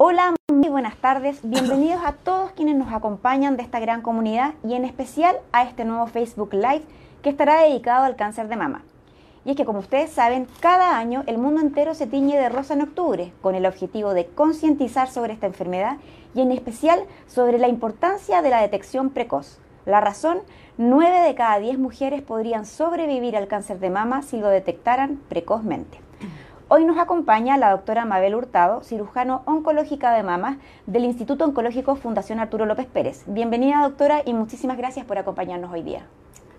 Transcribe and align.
Hola, 0.00 0.36
muy 0.46 0.68
buenas 0.68 0.96
tardes. 0.98 1.40
Bienvenidos 1.42 2.00
a 2.04 2.12
todos 2.12 2.52
quienes 2.52 2.76
nos 2.76 2.92
acompañan 2.92 3.56
de 3.56 3.64
esta 3.64 3.80
gran 3.80 4.00
comunidad 4.00 4.54
y 4.62 4.74
en 4.74 4.84
especial 4.84 5.34
a 5.50 5.64
este 5.64 5.84
nuevo 5.84 6.06
Facebook 6.06 6.52
Live 6.52 6.84
que 7.20 7.30
estará 7.30 7.62
dedicado 7.62 8.04
al 8.04 8.14
cáncer 8.14 8.46
de 8.46 8.54
mama. 8.54 8.84
Y 9.44 9.50
es 9.50 9.56
que 9.56 9.64
como 9.64 9.80
ustedes 9.80 10.12
saben, 10.12 10.46
cada 10.60 10.96
año 10.96 11.24
el 11.26 11.38
mundo 11.38 11.60
entero 11.60 11.94
se 11.94 12.06
tiñe 12.06 12.38
de 12.38 12.48
rosa 12.48 12.74
en 12.74 12.82
octubre 12.82 13.32
con 13.42 13.56
el 13.56 13.66
objetivo 13.66 14.14
de 14.14 14.26
concientizar 14.26 15.10
sobre 15.10 15.32
esta 15.32 15.46
enfermedad 15.46 15.96
y 16.32 16.42
en 16.42 16.52
especial 16.52 17.00
sobre 17.26 17.58
la 17.58 17.66
importancia 17.66 18.40
de 18.40 18.50
la 18.50 18.62
detección 18.62 19.10
precoz. 19.10 19.58
La 19.84 20.00
razón, 20.00 20.42
9 20.76 21.22
de 21.22 21.34
cada 21.34 21.58
10 21.58 21.76
mujeres 21.76 22.22
podrían 22.22 22.66
sobrevivir 22.66 23.36
al 23.36 23.48
cáncer 23.48 23.80
de 23.80 23.90
mama 23.90 24.22
si 24.22 24.36
lo 24.36 24.48
detectaran 24.48 25.20
precozmente. 25.28 25.98
Hoy 26.70 26.84
nos 26.84 26.98
acompaña 26.98 27.56
la 27.56 27.70
doctora 27.70 28.04
Mabel 28.04 28.34
Hurtado, 28.34 28.82
cirujano 28.82 29.40
oncológica 29.46 30.12
de 30.12 30.22
mama 30.22 30.58
del 30.84 31.06
Instituto 31.06 31.46
Oncológico 31.46 31.96
Fundación 31.96 32.40
Arturo 32.40 32.66
López 32.66 32.84
Pérez. 32.84 33.22
Bienvenida 33.26 33.80
doctora 33.80 34.20
y 34.22 34.34
muchísimas 34.34 34.76
gracias 34.76 35.06
por 35.06 35.16
acompañarnos 35.16 35.72
hoy 35.72 35.82
día. 35.82 36.04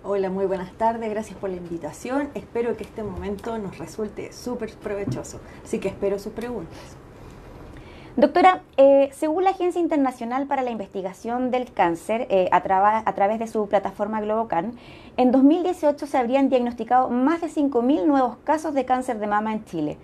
Hola, 0.01 0.31
muy 0.31 0.47
buenas 0.47 0.71
tardes, 0.71 1.11
gracias 1.11 1.37
por 1.37 1.51
la 1.51 1.57
invitación. 1.57 2.31
Espero 2.33 2.75
que 2.75 2.85
este 2.85 3.03
momento 3.03 3.59
nos 3.59 3.77
resulte 3.77 4.33
súper 4.33 4.73
provechoso, 4.73 5.41
así 5.63 5.77
que 5.77 5.89
espero 5.89 6.17
sus 6.17 6.33
preguntas. 6.33 6.79
Doctora, 8.15 8.63
eh, 8.75 9.09
según 9.13 9.43
la 9.43 9.51
Agencia 9.51 9.79
Internacional 9.79 10.47
para 10.47 10.63
la 10.63 10.71
Investigación 10.71 11.51
del 11.51 11.71
Cáncer, 11.71 12.27
eh, 12.29 12.49
a, 12.51 12.57
a, 12.57 13.13
través 13.13 13.39
de 13.39 13.47
su 13.47 13.67
plataforma 13.67 14.19
Globocan, 14.19 14.73
en 15.15 15.31
2018 15.31 16.07
se 16.07 16.17
habrían 16.17 16.49
diagnosticado 16.49 17.09
más 17.09 17.41
de 17.41 17.47
5.000 17.47 18.05
nuevos 18.05 18.37
casos 18.43 18.73
de 18.73 18.85
cáncer 18.85 19.19
de 19.19 19.27
mama 19.27 19.53
en 19.53 19.63
Chile. 19.65 19.97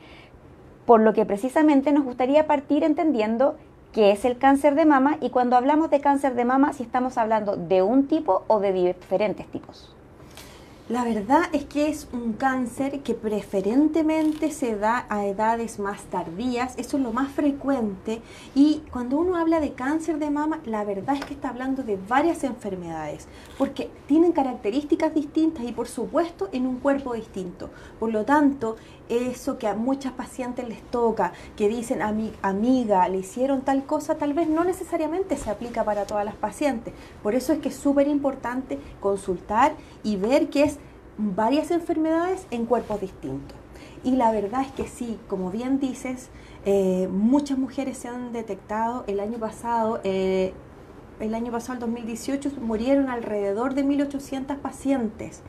Por 0.86 1.02
lo 1.02 1.14
que 1.14 1.26
precisamente 1.26 1.92
nos 1.92 2.06
gustaría 2.06 2.46
partir 2.46 2.84
entendiendo 2.84 3.56
qué 3.92 4.12
es 4.12 4.24
el 4.24 4.38
cáncer 4.38 4.76
de 4.76 4.86
mama 4.86 5.18
y 5.20 5.32
cuando 5.32 5.56
hablamos 5.56 5.90
de 5.90 6.00
cáncer 6.00 6.36
de 6.36 6.46
mama, 6.46 6.74
si 6.74 6.84
estamos 6.84 7.18
hablando 7.18 7.58
de 7.58 7.82
un 7.82 8.08
tipo 8.08 8.44
o 8.48 8.60
de 8.60 8.72
diferentes 8.72 9.48
tipos. 9.48 9.95
La 10.88 11.04
verdad 11.04 11.46
es 11.52 11.66
que 11.66 11.90
es 11.90 12.08
un 12.14 12.34
cáncer 12.34 13.02
que 13.02 13.16
preferentemente 13.16 14.52
se 14.52 14.76
da 14.76 15.08
a 15.10 15.26
edades 15.26 15.80
más 15.80 16.04
tardías, 16.04 16.78
eso 16.78 16.98
es 16.98 17.04
lo 17.04 17.12
más 17.12 17.32
frecuente 17.32 18.22
y 18.54 18.84
cuando 18.92 19.18
uno 19.18 19.36
habla 19.36 19.60
de 19.60 19.74
cáncer 19.74 20.20
de 20.20 20.30
mama, 20.30 20.60
la 20.64 20.84
verdad 20.84 21.16
es 21.16 21.26
que 21.26 21.34
está 21.34 21.50
hablando 21.50 21.82
de 21.82 21.98
varias 22.08 22.44
enfermedades, 22.44 23.28
porque 23.58 23.90
tienen 24.06 24.32
características 24.32 25.16
distintas 25.16 25.66
y 25.66 25.72
por 25.72 25.88
supuesto 25.88 26.50
en 26.52 26.68
un 26.68 26.76
cuerpo 26.78 27.16
distinto. 27.16 27.72
Por 28.00 28.12
lo 28.12 28.24
tanto, 28.24 28.76
eso 29.10 29.58
que 29.58 29.68
a 29.68 29.76
muchas 29.76 30.14
pacientes 30.14 30.68
les 30.68 30.82
toca, 30.82 31.34
que 31.56 31.68
dicen, 31.68 32.02
a 32.02 32.12
mi 32.12 32.34
amiga, 32.42 33.08
le 33.10 33.20
hicieron 33.20 33.62
tal 33.62 33.86
cosa, 33.86 34.16
tal 34.16 34.34
vez 34.34 34.48
no 34.48 34.64
necesariamente 34.64 35.38
se 35.38 35.50
aplica 35.50 35.84
para 35.84 36.06
todas 36.06 36.26
las 36.26 36.36
pacientes. 36.36 36.94
Por 37.24 37.36
eso 37.36 37.54
es 37.54 37.60
que 37.60 37.70
es 37.70 37.76
súper 37.76 38.08
importante 38.08 38.80
consultar 39.00 39.74
y 40.04 40.18
ver 40.18 40.50
que 40.50 40.64
es 40.64 40.80
varias 41.18 41.72
enfermedades 41.72 42.46
en 42.52 42.66
cuerpos 42.66 43.02
distintos. 43.02 43.58
Y 44.04 44.12
la 44.12 44.32
verdad 44.32 44.62
es 44.62 44.72
que 44.72 44.88
sí, 44.88 45.18
como 45.28 45.50
bien 45.50 45.80
dices, 45.80 46.30
eh, 46.66 47.08
muchas 47.12 47.58
mujeres 47.58 47.98
se 47.98 48.08
han 48.08 48.34
detectado 48.34 49.04
el 49.08 49.20
año 49.20 49.40
pasado. 49.40 50.00
Eh, 50.04 50.54
el 51.20 51.34
año 51.34 51.52
pasado, 51.52 51.74
el 51.74 51.80
2018, 51.80 52.52
murieron 52.62 53.10
alrededor 53.10 53.74
de 53.74 53.84
1.800 53.84 54.58
pacientes. 54.58 55.42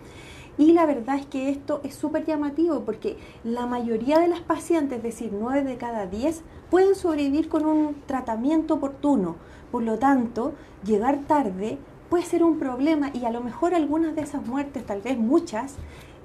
Y 0.59 0.73
la 0.73 0.87
verdad 0.87 1.17
es 1.17 1.27
que 1.27 1.51
esto 1.51 1.81
es 1.85 1.95
súper 1.95 2.25
llamativo 2.25 2.81
porque 2.81 3.19
la 3.45 3.67
mayoría 3.67 4.19
de 4.19 4.29
las 4.29 4.41
pacientes, 4.41 4.99
es 4.99 5.03
decir, 5.03 5.31
9 5.39 5.65
de 5.65 5.77
cada 5.77 6.07
10, 6.07 6.43
pueden 6.71 6.95
sobrevivir 6.95 7.49
con 7.49 7.67
un 7.67 7.97
tratamiento 8.07 8.75
oportuno. 8.75 9.37
Por 9.71 9.83
lo 9.83 9.99
tanto, 9.99 10.55
llegar 10.85 11.21
tarde 11.27 11.79
puede 12.09 12.25
ser 12.25 12.43
un 12.43 12.59
problema 12.59 13.11
y 13.13 13.25
a 13.25 13.31
lo 13.31 13.43
mejor 13.43 13.75
algunas 13.75 14.15
de 14.17 14.23
esas 14.23 14.47
muertes, 14.47 14.87
tal 14.87 15.03
vez 15.03 15.19
muchas, 15.19 15.75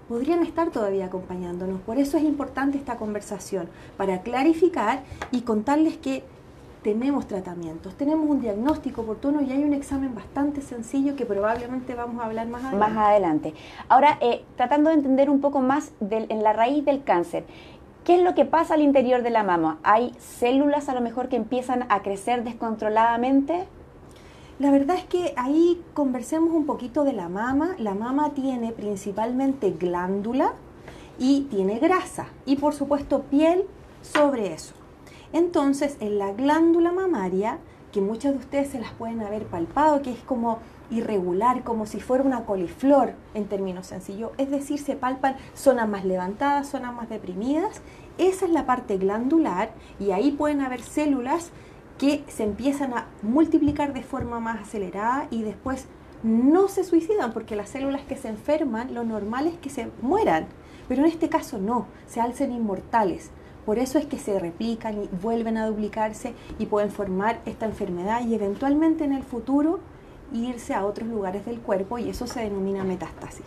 podrían 0.08 0.44
estar 0.44 0.72
todavía 0.72 1.06
acompañándonos. 1.06 1.82
Por 1.82 1.98
eso 1.98 2.18
es 2.18 2.24
importante 2.24 2.78
esta 2.78 2.98
conversación, 2.98 3.70
para 3.98 4.22
clarificar 4.22 5.04
y 5.32 5.42
contarles 5.42 5.98
que 5.98 6.24
tenemos 6.82 7.28
tratamientos, 7.28 7.96
tenemos 7.96 8.28
un 8.30 8.42
diagnóstico 8.42 9.02
oportuno 9.02 9.42
y 9.42 9.52
hay 9.52 9.64
un 9.64 9.74
examen 9.74 10.16
bastante 10.16 10.62
sencillo 10.62 11.16
que 11.16 11.26
probablemente 11.26 11.94
vamos 11.94 12.22
a 12.22 12.26
hablar 12.26 12.48
más 12.48 12.64
adelante. 12.64 12.94
Más 12.94 13.08
adelante. 13.08 13.54
Ahora, 13.88 14.18
eh, 14.20 14.44
tratando 14.58 14.90
de 14.90 14.96
entender 14.96 15.30
un 15.30 15.42
poco 15.42 15.62
más 15.62 15.92
en 16.02 16.44
la 16.44 16.54
raíz 16.54 16.84
del 16.84 17.04
cáncer, 17.04 17.46
¿qué 18.04 18.16
es 18.16 18.24
lo 18.24 18.34
que 18.34 18.46
pasa 18.46 18.74
al 18.74 18.82
interior 18.82 19.22
de 19.22 19.30
la 19.30 19.44
mama? 19.44 19.80
¿Hay 19.84 20.14
células 20.18 20.90
a 20.90 20.96
lo 20.96 21.02
mejor 21.02 21.30
que 21.30 21.36
empiezan 21.36 21.86
a 21.90 22.02
crecer 22.02 22.44
descontroladamente? 22.44 23.68
La 24.58 24.72
verdad 24.72 24.96
es 24.98 25.06
que 25.06 25.34
ahí 25.38 25.82
conversemos 25.94 26.52
un 26.52 26.66
poquito 26.66 27.04
de 27.04 27.14
la 27.14 27.30
mama. 27.30 27.76
La 27.78 27.94
mama 27.94 28.32
tiene 28.32 28.72
principalmente 28.72 29.72
glándula 29.72 30.54
y 31.20 31.42
tiene 31.52 31.78
grasa 31.78 32.28
y 32.46 32.56
por 32.56 32.74
supuesto 32.74 33.22
piel 33.24 33.66
sobre 34.02 34.54
eso. 34.54 34.81
Entonces, 35.34 35.98
en 36.00 36.18
la 36.20 36.34
glándula 36.34 36.92
mamaria, 36.92 37.60
que 37.92 38.02
muchas 38.02 38.34
de 38.34 38.40
ustedes 38.40 38.70
se 38.70 38.80
las 38.80 38.92
pueden 38.94 39.22
haber 39.22 39.46
palpado, 39.46 40.02
que 40.02 40.12
es 40.12 40.20
como 40.20 40.60
irregular, 40.90 41.64
como 41.64 41.86
si 41.86 42.00
fuera 42.00 42.24
una 42.24 42.46
coliflor 42.46 43.14
en 43.34 43.46
términos 43.46 43.88
sencillos, 43.88 44.32
es 44.38 44.50
decir, 44.50 44.80
se 44.80 44.96
palpan 44.96 45.38
zonas 45.54 45.88
más 45.88 46.04
levantadas, 46.04 46.68
zonas 46.68 46.94
más 46.94 47.10
deprimidas, 47.10 47.82
esa 48.18 48.46
es 48.46 48.52
la 48.52 48.66
parte 48.66 48.98
glandular 48.98 49.72
y 50.00 50.12
ahí 50.12 50.32
pueden 50.32 50.62
haber 50.62 50.82
células 50.82 51.52
que 51.98 52.24
se 52.28 52.44
empiezan 52.44 52.94
a 52.94 53.08
multiplicar 53.22 53.94
de 53.94 54.04
forma 54.04 54.40
más 54.40 54.62
acelerada 54.62 55.28
y 55.32 55.44
después 55.44 55.88
no 56.24 56.68
se 56.68 56.84
suicidan 56.84 57.32
porque 57.34 57.56
las 57.56 57.70
células 57.70 58.02
que 58.04 58.18
se 58.18 58.28
enferman, 58.28 58.94
lo 58.94 59.04
normal 59.04 59.48
es 59.48 59.58
que 59.58 59.70
se 59.70 59.90
mueran, 60.02 60.48
pero 60.88 61.04
en 61.04 61.10
este 61.10 61.30
caso 61.30 61.58
no, 61.58 61.88
se 62.06 62.20
alcen 62.20 62.52
inmortales. 62.52 63.32
Por 63.66 63.78
eso 63.78 64.00
es 64.00 64.06
que 64.06 64.18
se 64.18 64.40
replican 64.40 65.04
y 65.04 65.10
vuelven 65.22 65.58
a 65.58 65.68
duplicarse 65.68 66.34
y 66.58 66.66
pueden 66.66 66.92
formar 66.92 67.40
esta 67.46 67.66
enfermedad 67.66 68.26
y 68.26 68.34
eventualmente 68.36 69.04
en 69.04 69.14
el 69.14 69.24
futuro 69.24 69.80
irse 70.34 70.74
a 70.74 70.86
otros 70.86 71.08
lugares 71.08 71.46
del 71.46 71.60
cuerpo 71.60 71.98
y 71.98 72.10
eso 72.10 72.26
se 72.28 72.42
denomina 72.42 72.84
metástasis. 72.84 73.46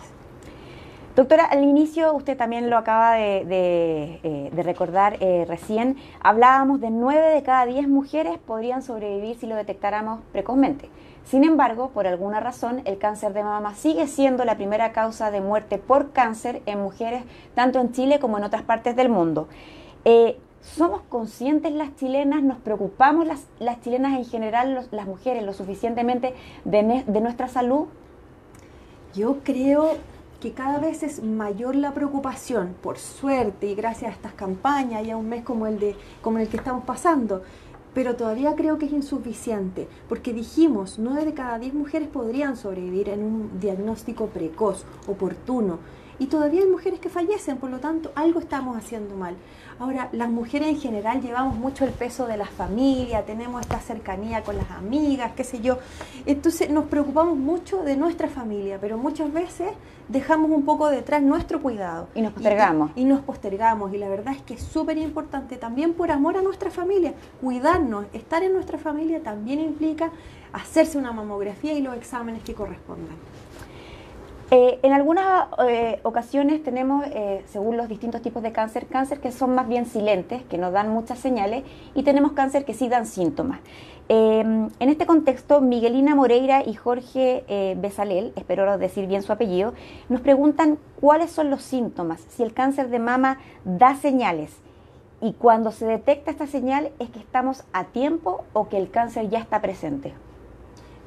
Doctora, 1.17 1.45
al 1.45 1.63
inicio 1.63 2.13
usted 2.13 2.37
también 2.37 2.71
lo 2.71 2.77
acaba 2.77 3.15
de, 3.15 4.19
eh, 4.25 4.51
recordar 4.65 5.17
eh, 5.21 5.45
recién, 5.47 5.97
hablábamos 6.21 6.81
de 6.81 6.91
9 6.91 7.35
de 7.35 7.43
cada 7.45 7.67
10 7.67 7.87
mujeres 7.87 8.37
podrían 8.39 8.83
sobrevivir 8.83 9.37
si 9.39 9.47
lo 9.47 9.55
detectáramos 9.55 10.21
precozmente. 10.33 10.89
Sin 11.25 11.45
embargo, 11.45 11.91
por 11.91 12.09
alguna 12.09 12.41
razón, 12.41 12.83
el 12.85 12.99
cáncer 12.99 13.33
de 13.33 13.45
mama 13.45 13.77
sigue 13.77 14.09
siendo 14.09 14.45
la 14.45 14.57
primera 14.57 14.91
causa 14.91 15.31
de 15.31 15.41
muerte 15.41 15.79
por 15.79 16.11
cáncer 16.11 16.63
en 16.67 16.81
mujeres 16.81 17.23
tanto 17.55 17.81
en 17.81 17.93
Chile 17.93 18.19
como 18.19 18.37
en 18.39 18.45
otras 18.45 18.63
partes 18.63 18.97
del 18.97 19.09
mundo. 19.09 19.47
Eh, 20.05 20.39
¿Somos 20.61 21.03
conscientes 21.09 21.73
las 21.73 21.95
chilenas, 21.97 22.43
nos 22.43 22.59
preocupamos 22.59 23.27
las, 23.27 23.47
las 23.59 23.81
chilenas 23.83 24.19
en 24.19 24.25
general, 24.25 24.89
las 24.91 25.07
mujeres, 25.07 25.43
lo 25.45 25.53
suficientemente 25.53 26.35
de, 26.65 26.83
nuestra 27.21 27.49
salud? 27.49 27.87
Yo 29.15 29.39
creo 29.45 29.93
que 30.41 30.53
cada 30.53 30.79
vez 30.79 31.03
es 31.03 31.23
mayor 31.23 31.77
la 31.77 31.93
preocupación, 31.93 32.75
por 32.83 32.99
suerte 32.99 33.67
y 33.67 33.75
gracias 33.75 34.11
a 34.11 34.15
estas 34.15 34.33
campañas 34.33 35.07
y 35.07 35.11
a 35.11 35.17
un 35.17 35.29
mes 35.29 35.45
como 35.45 35.67
el, 35.67 35.79
de, 35.79 35.97
como 36.23 36.39
el 36.39 36.49
que 36.49 36.57
estamos 36.57 36.85
pasando. 36.85 37.43
Pero 37.93 38.17
todavía 38.17 38.57
creo 38.57 38.79
que 38.79 38.87
es 38.87 38.93
insuficiente, 38.93 39.87
porque 40.09 40.33
dijimos, 40.33 40.99
9 40.99 41.27
de 41.27 41.35
cada 41.35 41.59
10 41.59 41.75
mujeres 41.75 42.09
podrían 42.09 42.57
sobrevivir 42.57 43.11
en 43.11 43.23
un 43.23 43.61
diagnóstico 43.61 44.27
precoz, 44.27 44.85
oportuno, 45.07 45.79
y 46.19 46.27
todavía 46.27 46.63
hay 46.63 46.69
mujeres 46.69 47.01
que 47.01 47.09
fallecen, 47.09 47.57
por 47.59 47.71
lo 47.71 47.79
tanto, 47.79 48.13
algo 48.15 48.41
estamos 48.41 48.77
haciendo 48.77 49.15
mal. 49.15 49.35
Ahora, 49.79 50.09
las 50.13 50.31
mujeres 50.31 50.69
en 50.69 50.79
general 50.79 51.21
llevamos 51.21 51.57
mucho 51.57 51.85
el 51.85 51.91
peso 51.91 52.27
de 52.27 52.37
la 52.37 52.47
familia, 52.47 53.25
tenemos 53.25 53.61
esta 53.61 53.81
cercanía 53.81 54.43
con 54.45 54.57
las 54.57 54.71
amigas, 54.71 55.33
qué 55.37 55.43
sé 55.43 55.61
yo. 55.61 55.79
Entonces 56.27 56.71
nos 56.71 56.85
preocupamos 56.85 57.37
mucho 57.37 57.83
de 57.83 57.97
nuestra 57.97 58.29
familia, 58.29 58.79
pero 58.81 58.99
muchas 58.99 59.33
veces 59.33 59.71
dejamos 60.09 60.51
un 60.51 60.65
poco 60.65 60.89
detrás 60.91 61.23
nuestro 61.23 61.61
cuidado. 61.61 62.09
Y 62.15 62.23
nos 62.23 62.33
postergamos. 62.33 62.93
Y, 62.95 63.05
nos 63.05 63.21
postergamos. 63.21 63.93
Y 63.93 63.99
la 63.99 64.09
verdad 64.09 64.35
es 64.35 64.43
que 64.43 64.55
es 64.55 64.63
súper 64.63 64.97
importante 64.99 65.57
también 65.57 65.95
por 65.95 66.13
amor 66.13 66.37
a 66.37 66.43
nuestra 66.43 66.71
familia, 66.71 67.15
cuidarnos, 67.41 68.07
estar 68.13 68.45
en 68.45 68.53
nuestra 68.53 68.79
familia 68.79 69.23
también 69.23 69.59
implica 69.61 70.11
hacerse 70.53 70.99
una 70.99 71.13
mamografía 71.13 71.73
y 71.73 71.83
los 71.83 71.97
exámenes 71.97 72.45
que 72.45 72.55
correspondan. 72.55 73.17
Eh, 74.57 74.79
en 74.85 74.93
algunas 74.93 75.49
eh, 75.67 75.99
ocasiones 76.05 76.63
tenemos, 76.63 77.05
eh, 77.09 77.43
según 77.49 77.77
los 77.77 77.89
distintos 77.89 78.23
tipos 78.23 78.41
de 78.41 78.53
cáncer, 78.53 78.87
cáncer 78.87 79.19
que 79.19 79.33
son 79.33 79.53
más 79.53 79.67
bien 79.67 79.85
silentes, 79.85 80.45
que 80.45 80.59
nos 80.59 80.73
dan 80.73 80.91
muchas 80.91 81.19
señales, 81.19 81.65
y 81.97 82.05
tenemos 82.05 82.35
cáncer 82.35 82.65
que 82.65 82.73
sí 82.73 82.89
dan 82.89 83.05
síntomas. 83.05 83.59
en 84.09 84.71
este 84.79 85.07
contexto, 85.07 85.61
Miguelina 85.61 86.15
Moreira 86.15 86.63
y 86.65 86.75
Jorge 86.75 87.75
Besalel, 87.79 88.33
espero 88.37 88.79
decir 88.79 89.09
bien 89.09 89.23
su 89.25 89.33
apellido, 89.33 89.73
nos 90.09 90.21
preguntan 90.21 90.79
cuáles 91.01 91.33
son 91.33 91.51
los 91.51 91.63
síntomas, 91.63 92.21
si 92.29 92.45
el 92.45 92.53
cáncer 92.53 92.91
de 92.91 93.01
mama 93.01 93.39
da 93.65 93.97
señales 93.97 94.53
y 95.21 95.33
cuando 95.33 95.73
se 95.73 95.87
detecta 95.87 96.31
esta 96.31 96.47
señal 96.47 96.93
es 97.01 97.09
que 97.11 97.19
estamos 97.19 97.65
a 97.73 97.85
tiempo 97.87 98.45
o 98.53 98.69
que 98.69 98.77
el 98.77 98.91
cáncer 98.91 99.31
ya 99.31 99.41
está 99.41 99.61
presente. 99.61 100.13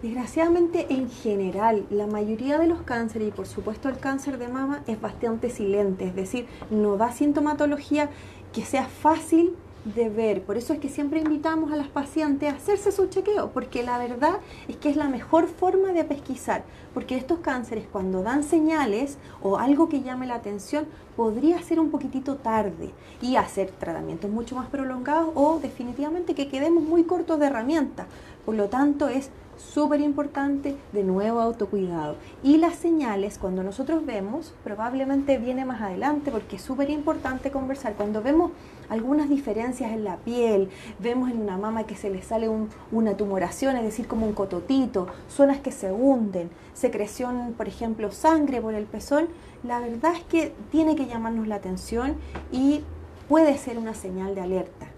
Desgraciadamente, 0.01 0.85
en 0.93 1.09
general, 1.09 1.87
la 1.89 2.05
mayoría 2.05 2.59
de 2.59 2.67
los 2.67 2.83
cánceres, 2.83 3.29
y 3.29 3.31
por 3.31 3.47
supuesto 3.47 3.89
el 3.89 3.97
cáncer 3.97 4.37
de 4.37 4.47
mama, 4.47 4.83
es 4.85 5.01
bastante 5.01 5.49
silente, 5.49 6.05
es 6.05 6.15
decir, 6.15 6.45
no 6.69 6.97
da 6.97 7.11
sintomatología 7.11 8.11
que 8.53 8.63
sea 8.63 8.85
fácil 8.85 9.55
de 9.95 10.09
ver. 10.09 10.43
Por 10.43 10.55
eso 10.55 10.73
es 10.73 10.79
que 10.79 10.89
siempre 10.89 11.21
invitamos 11.21 11.71
a 11.71 11.77
las 11.77 11.87
pacientes 11.87 12.53
a 12.53 12.57
hacerse 12.57 12.91
su 12.91 13.07
chequeo, 13.07 13.49
porque 13.51 13.81
la 13.81 13.97
verdad 13.97 14.37
es 14.67 14.75
que 14.77 14.89
es 14.89 14.97
la 14.97 15.07
mejor 15.07 15.47
forma 15.47 15.93
de 15.93 16.03
pesquisar, 16.03 16.63
porque 16.93 17.17
estos 17.17 17.39
cánceres 17.39 17.85
cuando 17.91 18.21
dan 18.21 18.43
señales 18.43 19.17
o 19.41 19.57
algo 19.57 19.89
que 19.89 20.01
llame 20.01 20.27
la 20.27 20.35
atención, 20.35 20.85
podría 21.15 21.59
ser 21.63 21.79
un 21.79 21.89
poquitito 21.89 22.35
tarde 22.35 22.91
y 23.19 23.37
hacer 23.37 23.71
tratamientos 23.71 24.29
mucho 24.29 24.55
más 24.55 24.67
prolongados 24.67 25.31
o 25.33 25.59
definitivamente 25.59 26.35
que 26.35 26.49
quedemos 26.49 26.83
muy 26.83 27.05
cortos 27.05 27.39
de 27.39 27.47
herramientas. 27.47 28.05
Por 28.45 28.53
lo 28.53 28.69
tanto, 28.69 29.09
es 29.09 29.31
súper 29.57 30.01
importante, 30.01 30.75
de 30.93 31.03
nuevo 31.03 31.41
autocuidado. 31.41 32.15
Y 32.43 32.57
las 32.57 32.75
señales, 32.75 33.37
cuando 33.37 33.63
nosotros 33.63 34.05
vemos, 34.05 34.53
probablemente 34.63 35.37
viene 35.37 35.65
más 35.65 35.81
adelante 35.81 36.31
porque 36.31 36.55
es 36.55 36.61
súper 36.61 36.89
importante 36.89 37.51
conversar. 37.51 37.95
Cuando 37.95 38.21
vemos 38.21 38.51
algunas 38.89 39.29
diferencias 39.29 39.91
en 39.91 40.03
la 40.03 40.17
piel, 40.17 40.69
vemos 40.99 41.29
en 41.29 41.41
una 41.41 41.57
mama 41.57 41.85
que 41.85 41.95
se 41.95 42.09
le 42.09 42.21
sale 42.21 42.49
una 42.91 43.17
tumoración, 43.17 43.75
es 43.75 43.83
decir, 43.83 44.07
como 44.07 44.25
un 44.25 44.33
cototito, 44.33 45.07
zonas 45.27 45.59
que 45.59 45.71
se 45.71 45.91
hunden, 45.91 46.49
secreción, 46.73 47.53
por 47.57 47.67
ejemplo, 47.67 48.11
sangre 48.11 48.61
por 48.61 48.73
el 48.73 48.85
pezón, 48.85 49.27
la 49.63 49.79
verdad 49.79 50.13
es 50.13 50.23
que 50.23 50.53
tiene 50.71 50.95
que 50.95 51.07
llamarnos 51.07 51.47
la 51.47 51.55
atención 51.55 52.15
y 52.51 52.81
puede 53.27 53.57
ser 53.57 53.77
una 53.77 53.93
señal 53.93 54.35
de 54.35 54.41
alerta. 54.41 54.96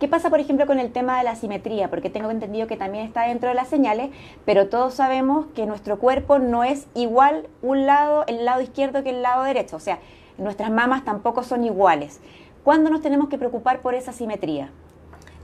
¿Qué 0.00 0.08
pasa, 0.08 0.30
por 0.30 0.40
ejemplo, 0.40 0.66
con 0.66 0.80
el 0.80 0.92
tema 0.92 1.18
de 1.18 1.24
la 1.24 1.36
simetría? 1.36 1.90
Porque 1.90 2.08
tengo 2.08 2.30
entendido 2.30 2.66
que 2.66 2.78
también 2.78 3.04
está 3.04 3.28
dentro 3.28 3.50
de 3.50 3.54
las 3.54 3.68
señales, 3.68 4.08
pero 4.46 4.66
todos 4.70 4.94
sabemos 4.94 5.44
que 5.54 5.66
nuestro 5.66 5.98
cuerpo 5.98 6.38
no 6.38 6.64
es 6.64 6.86
igual 6.94 7.48
un 7.60 7.84
lado, 7.84 8.24
el 8.26 8.46
lado 8.46 8.62
izquierdo 8.62 9.02
que 9.02 9.10
el 9.10 9.20
lado 9.20 9.44
derecho. 9.44 9.76
O 9.76 9.80
sea, 9.80 9.98
nuestras 10.38 10.70
mamas 10.70 11.04
tampoco 11.04 11.42
son 11.42 11.64
iguales. 11.64 12.18
¿Cuándo 12.64 12.88
nos 12.88 13.02
tenemos 13.02 13.28
que 13.28 13.36
preocupar 13.36 13.82
por 13.82 13.94
esa 13.94 14.14
simetría? 14.14 14.70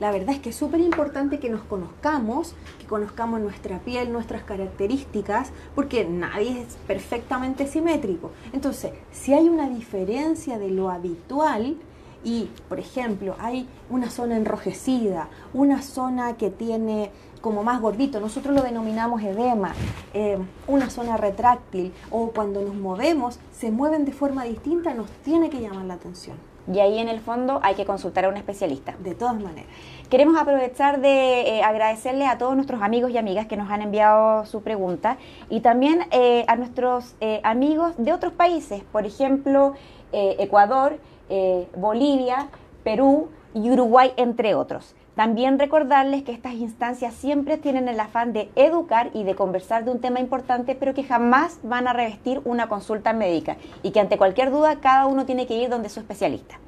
La 0.01 0.11
verdad 0.11 0.31
es 0.31 0.41
que 0.41 0.49
es 0.49 0.57
súper 0.57 0.81
importante 0.81 1.39
que 1.39 1.51
nos 1.51 1.61
conozcamos, 1.61 2.55
que 2.79 2.87
conozcamos 2.87 3.41
nuestra 3.41 3.81
piel, 3.81 4.11
nuestras 4.11 4.43
características, 4.43 5.53
porque 5.75 6.07
nadie 6.07 6.63
es 6.63 6.77
perfectamente 6.87 7.67
simétrico. 7.67 8.31
Entonces, 8.55 8.93
si 9.13 9.35
hay 9.35 9.51
una 9.51 9.69
diferencia 9.69 10.59
de 10.59 10.71
lo 10.71 10.89
habitual, 10.89 11.77
y, 12.25 12.51
por 12.69 12.79
ejemplo, 12.79 13.37
hay 13.39 13.69
una 13.91 14.11
zona 14.11 14.37
enrojecida, 14.37 15.29
una 15.53 15.83
zona 15.83 16.37
que 16.37 16.51
tiene 16.51 17.11
como 17.47 17.63
más 17.63 17.81
gordito, 17.81 18.19
nosotros 18.19 18.57
lo 18.57 18.63
denominamos 18.63 19.23
edema, 19.23 19.73
eh, 20.15 20.37
una 20.67 20.91
zona 20.91 21.17
retráctil 21.17 21.93
o 22.11 22.31
cuando 22.31 22.61
nos 22.61 22.75
movemos 22.75 23.39
se 23.53 23.71
mueven 23.71 24.05
de 24.05 24.11
forma 24.11 24.43
distinta, 24.43 24.95
nos 24.95 25.09
tiene 25.23 25.49
que 25.49 25.61
llamar 25.61 25.85
la 25.85 25.95
atención. 25.95 26.37
Y 26.73 26.81
ahí 26.81 26.99
en 26.99 27.09
el 27.09 27.21
fondo 27.21 27.61
hay 27.63 27.77
que 27.77 27.85
consultar 27.85 28.25
a 28.25 28.29
un 28.31 28.37
especialista. 28.37 28.97
De 28.99 29.15
todas 29.15 29.41
maneras. 29.41 29.71
Queremos 30.11 30.37
aprovechar 30.37 31.01
de 31.01 31.59
eh, 31.59 31.63
agradecerle 31.63 32.27
a 32.27 32.37
todos 32.37 32.57
nuestros 32.57 32.83
amigos 32.83 33.13
y 33.13 33.19
amigas 33.19 33.47
que 33.47 33.57
nos 33.57 33.71
han 33.71 33.83
enviado 33.83 34.45
su 34.47 34.63
pregunta 34.63 35.17
y 35.49 35.61
también 35.61 36.01
eh, 36.11 36.45
a 36.49 36.57
nuestros 36.57 37.15
amigos 37.45 37.93
de 37.97 38.13
otros 38.13 38.33
países, 38.33 38.83
por 38.91 39.07
ejemplo, 39.07 39.75
Ecuador, 40.13 40.99
eh, 41.29 41.69
Bolivia, 41.77 42.49
Perú 42.85 43.29
y 43.55 43.71
Uruguay, 43.71 44.13
entre 44.17 44.55
otros. 44.55 44.95
También 45.17 45.59
recordarles 45.59 46.25
que 46.25 46.33
estas 46.33 46.53
instancias 46.53 47.15
siempre 47.15 47.57
tienen 47.57 47.89
el 47.89 47.99
afán 47.99 48.35
de 48.35 48.51
educar 48.55 49.11
y 49.15 49.25
de 49.25 49.35
conversar 49.35 49.85
de 49.87 49.91
un 49.91 50.01
tema 50.01 50.21
importante, 50.21 50.75
pero 50.75 50.93
que 50.93 51.05
jamás 51.05 51.59
van 51.63 51.89
a 51.89 51.95
revestir 51.95 52.43
una 52.45 52.69
consulta 52.69 53.15
médica 53.15 53.57
y 53.83 53.93
que 53.93 54.01
ante 54.01 54.19
cualquier 54.19 54.51
duda 54.51 54.77
cada 54.81 55.07
uno 55.07 55.25
tiene 55.25 55.47
que 55.47 55.57
ir 55.57 55.71
donde 55.71 55.89
su 55.89 56.01
especialista. 56.01 56.59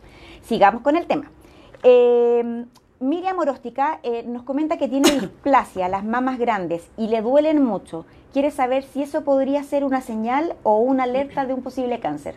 Sigamos 0.42 0.80
con 0.80 0.96
el 0.96 1.06
tema. 1.06 1.30
Eh, 1.82 2.64
Miriam 3.00 3.38
Oróstica 3.38 4.00
eh, 4.02 4.24
nos 4.26 4.44
comenta 4.44 4.78
que 4.78 4.88
tiene 4.88 5.10
displasia, 5.20 5.88
las 5.88 6.04
mamas 6.04 6.38
grandes, 6.38 6.88
y 6.96 7.08
le 7.08 7.20
duelen 7.20 7.62
mucho. 7.62 8.06
Quiere 8.32 8.50
saber 8.50 8.82
si 8.82 9.02
eso 9.02 9.24
podría 9.24 9.62
ser 9.62 9.84
una 9.84 10.00
señal 10.00 10.56
o 10.62 10.78
una 10.78 11.04
alerta 11.04 11.44
de 11.44 11.52
un 11.52 11.62
posible 11.62 12.00
cáncer 12.00 12.34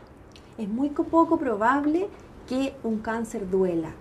es 0.58 0.68
muy 0.68 0.90
poco 0.90 1.38
probable 1.38 2.08
que 2.48 2.74
un 2.84 3.00
cáncer 3.00 3.50
duela. 3.50 3.92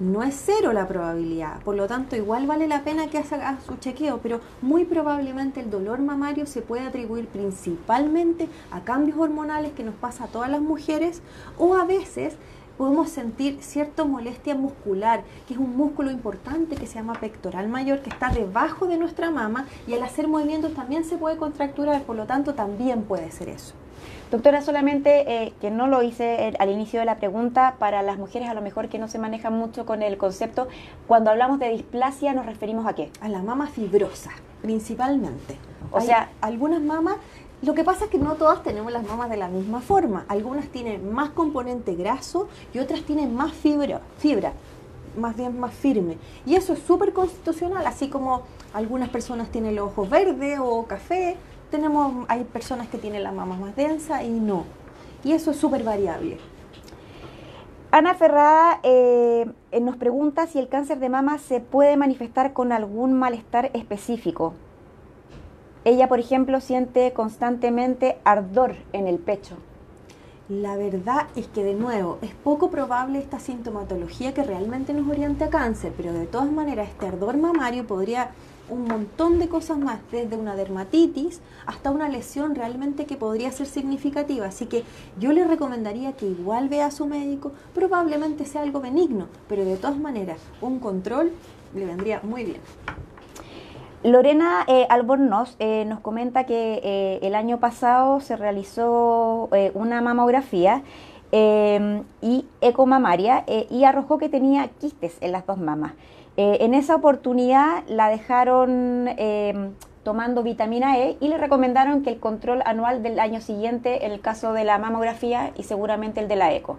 No 0.00 0.24
es 0.24 0.34
cero 0.44 0.72
la 0.72 0.88
probabilidad, 0.88 1.60
por 1.62 1.76
lo 1.76 1.86
tanto 1.86 2.16
igual 2.16 2.46
vale 2.46 2.66
la 2.66 2.82
pena 2.82 3.08
que 3.08 3.18
haga 3.18 3.60
su 3.60 3.76
chequeo, 3.76 4.18
pero 4.20 4.40
muy 4.60 4.84
probablemente 4.84 5.60
el 5.60 5.70
dolor 5.70 6.00
mamario 6.00 6.46
se 6.46 6.60
puede 6.60 6.84
atribuir 6.84 7.28
principalmente 7.28 8.48
a 8.72 8.80
cambios 8.80 9.18
hormonales 9.18 9.72
que 9.72 9.84
nos 9.84 9.94
pasa 9.94 10.24
a 10.24 10.26
todas 10.28 10.50
las 10.50 10.60
mujeres 10.60 11.22
o 11.56 11.76
a 11.76 11.84
veces 11.84 12.34
podemos 12.76 13.10
sentir 13.10 13.58
cierta 13.60 14.04
molestia 14.04 14.56
muscular, 14.56 15.22
que 15.46 15.54
es 15.54 15.60
un 15.60 15.76
músculo 15.76 16.10
importante 16.10 16.74
que 16.74 16.88
se 16.88 16.94
llama 16.94 17.12
pectoral 17.14 17.68
mayor, 17.68 18.00
que 18.00 18.10
está 18.10 18.30
debajo 18.30 18.88
de 18.88 18.96
nuestra 18.96 19.30
mama 19.30 19.66
y 19.86 19.94
al 19.94 20.02
hacer 20.02 20.26
movimientos 20.26 20.74
también 20.74 21.04
se 21.04 21.16
puede 21.16 21.36
contracturar, 21.36 22.02
por 22.02 22.16
lo 22.16 22.26
tanto 22.26 22.54
también 22.54 23.02
puede 23.02 23.30
ser 23.30 23.50
eso. 23.50 23.74
Doctora, 24.32 24.62
solamente 24.62 25.44
eh, 25.44 25.52
que 25.60 25.70
no 25.70 25.88
lo 25.88 26.02
hice 26.02 26.54
al 26.58 26.70
inicio 26.70 27.00
de 27.00 27.04
la 27.04 27.18
pregunta, 27.18 27.76
para 27.78 28.00
las 28.00 28.16
mujeres 28.16 28.48
a 28.48 28.54
lo 28.54 28.62
mejor 28.62 28.88
que 28.88 28.98
no 28.98 29.06
se 29.06 29.18
manejan 29.18 29.52
mucho 29.52 29.84
con 29.84 30.02
el 30.02 30.16
concepto, 30.16 30.68
cuando 31.06 31.30
hablamos 31.30 31.58
de 31.58 31.68
displasia 31.68 32.32
nos 32.32 32.46
referimos 32.46 32.86
a 32.86 32.94
qué? 32.94 33.10
A 33.20 33.28
la 33.28 33.42
mama 33.42 33.66
fibrosa, 33.66 34.30
principalmente. 34.62 35.58
O 35.90 36.00
sea, 36.00 36.30
algunas 36.40 36.80
mamas 36.80 37.16
lo 37.60 37.74
que 37.74 37.84
pasa 37.84 38.06
es 38.06 38.10
que 38.10 38.16
no 38.16 38.36
todas 38.36 38.62
tenemos 38.62 38.90
las 38.90 39.04
mamas 39.04 39.28
de 39.28 39.36
la 39.36 39.48
misma 39.48 39.82
forma. 39.82 40.24
Algunas 40.28 40.66
tienen 40.68 41.12
más 41.12 41.28
componente 41.28 41.94
graso 41.94 42.48
y 42.72 42.78
otras 42.78 43.02
tienen 43.02 43.34
más 43.34 43.52
fibra, 43.52 44.00
fibra 44.16 44.54
más 45.16 45.36
bien 45.36 45.60
más 45.60 45.74
firme. 45.74 46.16
Y 46.46 46.54
eso 46.54 46.72
es 46.72 46.78
súper 46.80 47.12
constitucional, 47.12 47.86
así 47.86 48.08
como 48.08 48.42
algunas 48.72 49.10
personas 49.10 49.50
tienen 49.50 49.76
los 49.76 49.88
ojos 49.88 50.08
verdes 50.08 50.58
o 50.60 50.86
café, 50.86 51.36
tenemos, 51.72 52.26
hay 52.28 52.44
personas 52.44 52.86
que 52.86 52.98
tienen 52.98 53.24
la 53.24 53.32
mama 53.32 53.56
más 53.56 53.74
densa 53.74 54.22
y 54.22 54.30
no. 54.30 54.64
Y 55.24 55.32
eso 55.32 55.50
es 55.50 55.56
súper 55.56 55.82
variable. 55.82 56.38
Ana 57.90 58.14
Ferrada 58.14 58.78
eh, 58.84 59.50
nos 59.80 59.96
pregunta 59.96 60.46
si 60.46 60.58
el 60.58 60.68
cáncer 60.68 61.00
de 61.00 61.08
mama 61.08 61.38
se 61.38 61.60
puede 61.60 61.96
manifestar 61.96 62.52
con 62.52 62.70
algún 62.70 63.12
malestar 63.14 63.70
específico. 63.74 64.54
Ella, 65.84 66.08
por 66.08 66.20
ejemplo, 66.20 66.60
siente 66.60 67.12
constantemente 67.12 68.18
ardor 68.24 68.76
en 68.92 69.08
el 69.08 69.18
pecho. 69.18 69.56
La 70.48 70.76
verdad 70.76 71.26
es 71.34 71.48
que 71.48 71.64
de 71.64 71.74
nuevo 71.74 72.18
es 72.22 72.34
poco 72.34 72.70
probable 72.70 73.18
esta 73.18 73.40
sintomatología 73.40 74.34
que 74.34 74.42
realmente 74.42 74.92
nos 74.92 75.08
oriente 75.08 75.44
a 75.44 75.50
cáncer, 75.50 75.92
pero 75.96 76.12
de 76.12 76.26
todas 76.26 76.50
maneras 76.50 76.88
este 76.88 77.06
ardor 77.06 77.36
mamario 77.36 77.86
podría 77.86 78.30
un 78.68 78.84
montón 78.84 79.38
de 79.38 79.48
cosas 79.48 79.78
más, 79.78 79.98
desde 80.10 80.36
una 80.36 80.56
dermatitis 80.56 81.40
hasta 81.66 81.90
una 81.90 82.08
lesión 82.08 82.54
realmente 82.54 83.06
que 83.06 83.16
podría 83.16 83.52
ser 83.52 83.66
significativa. 83.66 84.46
Así 84.46 84.66
que 84.66 84.84
yo 85.18 85.32
le 85.32 85.44
recomendaría 85.44 86.12
que 86.12 86.26
igual 86.26 86.68
vea 86.68 86.86
a 86.86 86.90
su 86.90 87.06
médico, 87.06 87.52
probablemente 87.74 88.44
sea 88.44 88.62
algo 88.62 88.80
benigno, 88.80 89.26
pero 89.48 89.64
de 89.64 89.76
todas 89.76 89.98
maneras 89.98 90.38
un 90.60 90.78
control 90.78 91.32
le 91.74 91.86
vendría 91.86 92.20
muy 92.22 92.44
bien. 92.44 92.60
Lorena 94.04 94.64
eh, 94.66 94.86
Albornoz 94.88 95.54
eh, 95.60 95.84
nos 95.86 96.00
comenta 96.00 96.44
que 96.44 96.80
eh, 96.82 97.20
el 97.22 97.36
año 97.36 97.60
pasado 97.60 98.18
se 98.20 98.36
realizó 98.36 99.48
una 99.74 100.00
mamografía 100.00 100.82
y 101.34 102.44
ecomamaria 102.60 103.44
y 103.70 103.84
arrojó 103.84 104.18
que 104.18 104.28
tenía 104.28 104.68
quistes 104.68 105.16
en 105.22 105.32
las 105.32 105.46
dos 105.46 105.56
mamas. 105.56 105.92
Eh, 106.36 106.58
en 106.60 106.74
esa 106.74 106.96
oportunidad 106.96 107.84
la 107.88 108.08
dejaron 108.08 109.08
em, 109.16 109.72
tomando 110.02 110.42
vitamina 110.42 110.98
E 110.98 111.16
y 111.20 111.28
le 111.28 111.36
recomendaron 111.36 112.02
que 112.02 112.10
el 112.10 112.20
control 112.20 112.62
anual 112.64 113.02
del 113.02 113.20
año 113.20 113.40
siguiente, 113.40 114.06
en 114.06 114.12
el 114.12 114.20
caso 114.20 114.52
de 114.52 114.64
la 114.64 114.78
mamografía 114.78 115.52
y 115.56 115.64
seguramente 115.64 116.20
el 116.20 116.28
de 116.28 116.36
la 116.36 116.52
eco. 116.54 116.78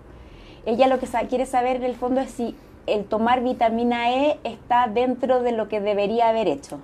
Ella 0.65 0.88
lo 0.88 1.00
que 1.00 1.07
quiere 1.29 1.45
saber 1.45 1.77
en 1.77 1.83
el 1.83 1.95
fondo 1.95 2.22
es 2.22 2.31
si 2.31 2.55
el 2.88 3.05
tomar 3.05 3.43
vitamina 3.43 4.12
E 4.12 4.39
está 4.43 4.88
dentro 4.88 5.41
de 5.41 5.51
lo 5.51 5.67
que 5.67 5.79
debería 5.79 6.29
haber 6.29 6.48
hecho. 6.48 6.79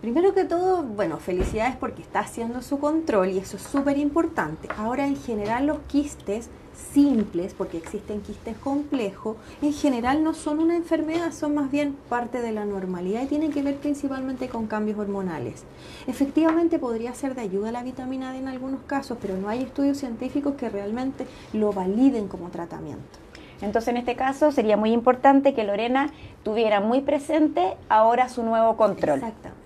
Primero 0.00 0.34
que 0.34 0.44
todo, 0.44 0.82
bueno, 0.82 1.18
felicidades 1.18 1.76
porque 1.76 2.02
está 2.02 2.20
haciendo 2.20 2.62
su 2.62 2.78
control 2.78 3.30
y 3.30 3.38
eso 3.38 3.56
es 3.56 3.62
súper 3.62 3.98
importante. 3.98 4.68
Ahora, 4.76 5.06
en 5.06 5.16
general, 5.16 5.66
los 5.66 5.78
quistes 5.88 6.50
simples, 6.92 7.54
porque 7.54 7.78
existen 7.78 8.20
quistes 8.20 8.56
complejos, 8.58 9.36
en 9.62 9.72
general 9.72 10.22
no 10.22 10.34
son 10.34 10.60
una 10.60 10.76
enfermedad, 10.76 11.32
son 11.32 11.54
más 11.54 11.70
bien 11.70 11.96
parte 12.08 12.40
de 12.40 12.52
la 12.52 12.64
normalidad 12.64 13.22
y 13.22 13.26
tienen 13.26 13.52
que 13.52 13.62
ver 13.62 13.76
principalmente 13.76 14.48
con 14.48 14.66
cambios 14.66 14.98
hormonales. 14.98 15.64
Efectivamente 16.06 16.78
podría 16.78 17.14
ser 17.14 17.34
de 17.34 17.42
ayuda 17.42 17.72
la 17.72 17.82
vitamina 17.82 18.32
D 18.32 18.38
en 18.38 18.48
algunos 18.48 18.80
casos, 18.86 19.18
pero 19.20 19.36
no 19.36 19.48
hay 19.48 19.62
estudios 19.62 19.98
científicos 19.98 20.54
que 20.54 20.68
realmente 20.68 21.26
lo 21.52 21.72
validen 21.72 22.28
como 22.28 22.48
tratamiento. 22.50 23.18
Entonces, 23.62 23.88
en 23.88 23.96
este 23.96 24.16
caso, 24.16 24.52
sería 24.52 24.76
muy 24.76 24.92
importante 24.92 25.54
que 25.54 25.64
Lorena 25.64 26.10
tuviera 26.42 26.80
muy 26.80 27.00
presente 27.00 27.76
ahora 27.88 28.28
su 28.28 28.42
nuevo 28.42 28.76
control. 28.76 29.18
Exacto. 29.18 29.65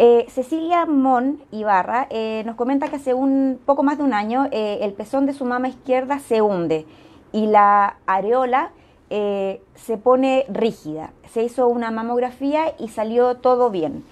Eh, 0.00 0.26
Cecilia 0.28 0.86
Mon 0.86 1.42
Ibarra 1.50 2.06
eh, 2.10 2.44
nos 2.46 2.54
comenta 2.54 2.86
que 2.86 2.96
hace 2.96 3.14
un 3.14 3.58
poco 3.66 3.82
más 3.82 3.98
de 3.98 4.04
un 4.04 4.14
año 4.14 4.46
eh, 4.52 4.78
el 4.82 4.92
pezón 4.92 5.26
de 5.26 5.32
su 5.32 5.44
mama 5.44 5.66
izquierda 5.66 6.20
se 6.20 6.40
hunde 6.40 6.86
y 7.32 7.46
la 7.46 7.96
areola 8.06 8.70
se 9.10 9.96
pone 9.96 10.44
rígida. 10.50 11.12
Se 11.30 11.42
hizo 11.42 11.66
una 11.66 11.90
mamografía 11.90 12.74
y 12.78 12.88
salió 12.88 13.36
todo 13.36 13.70
bien. 13.70 14.04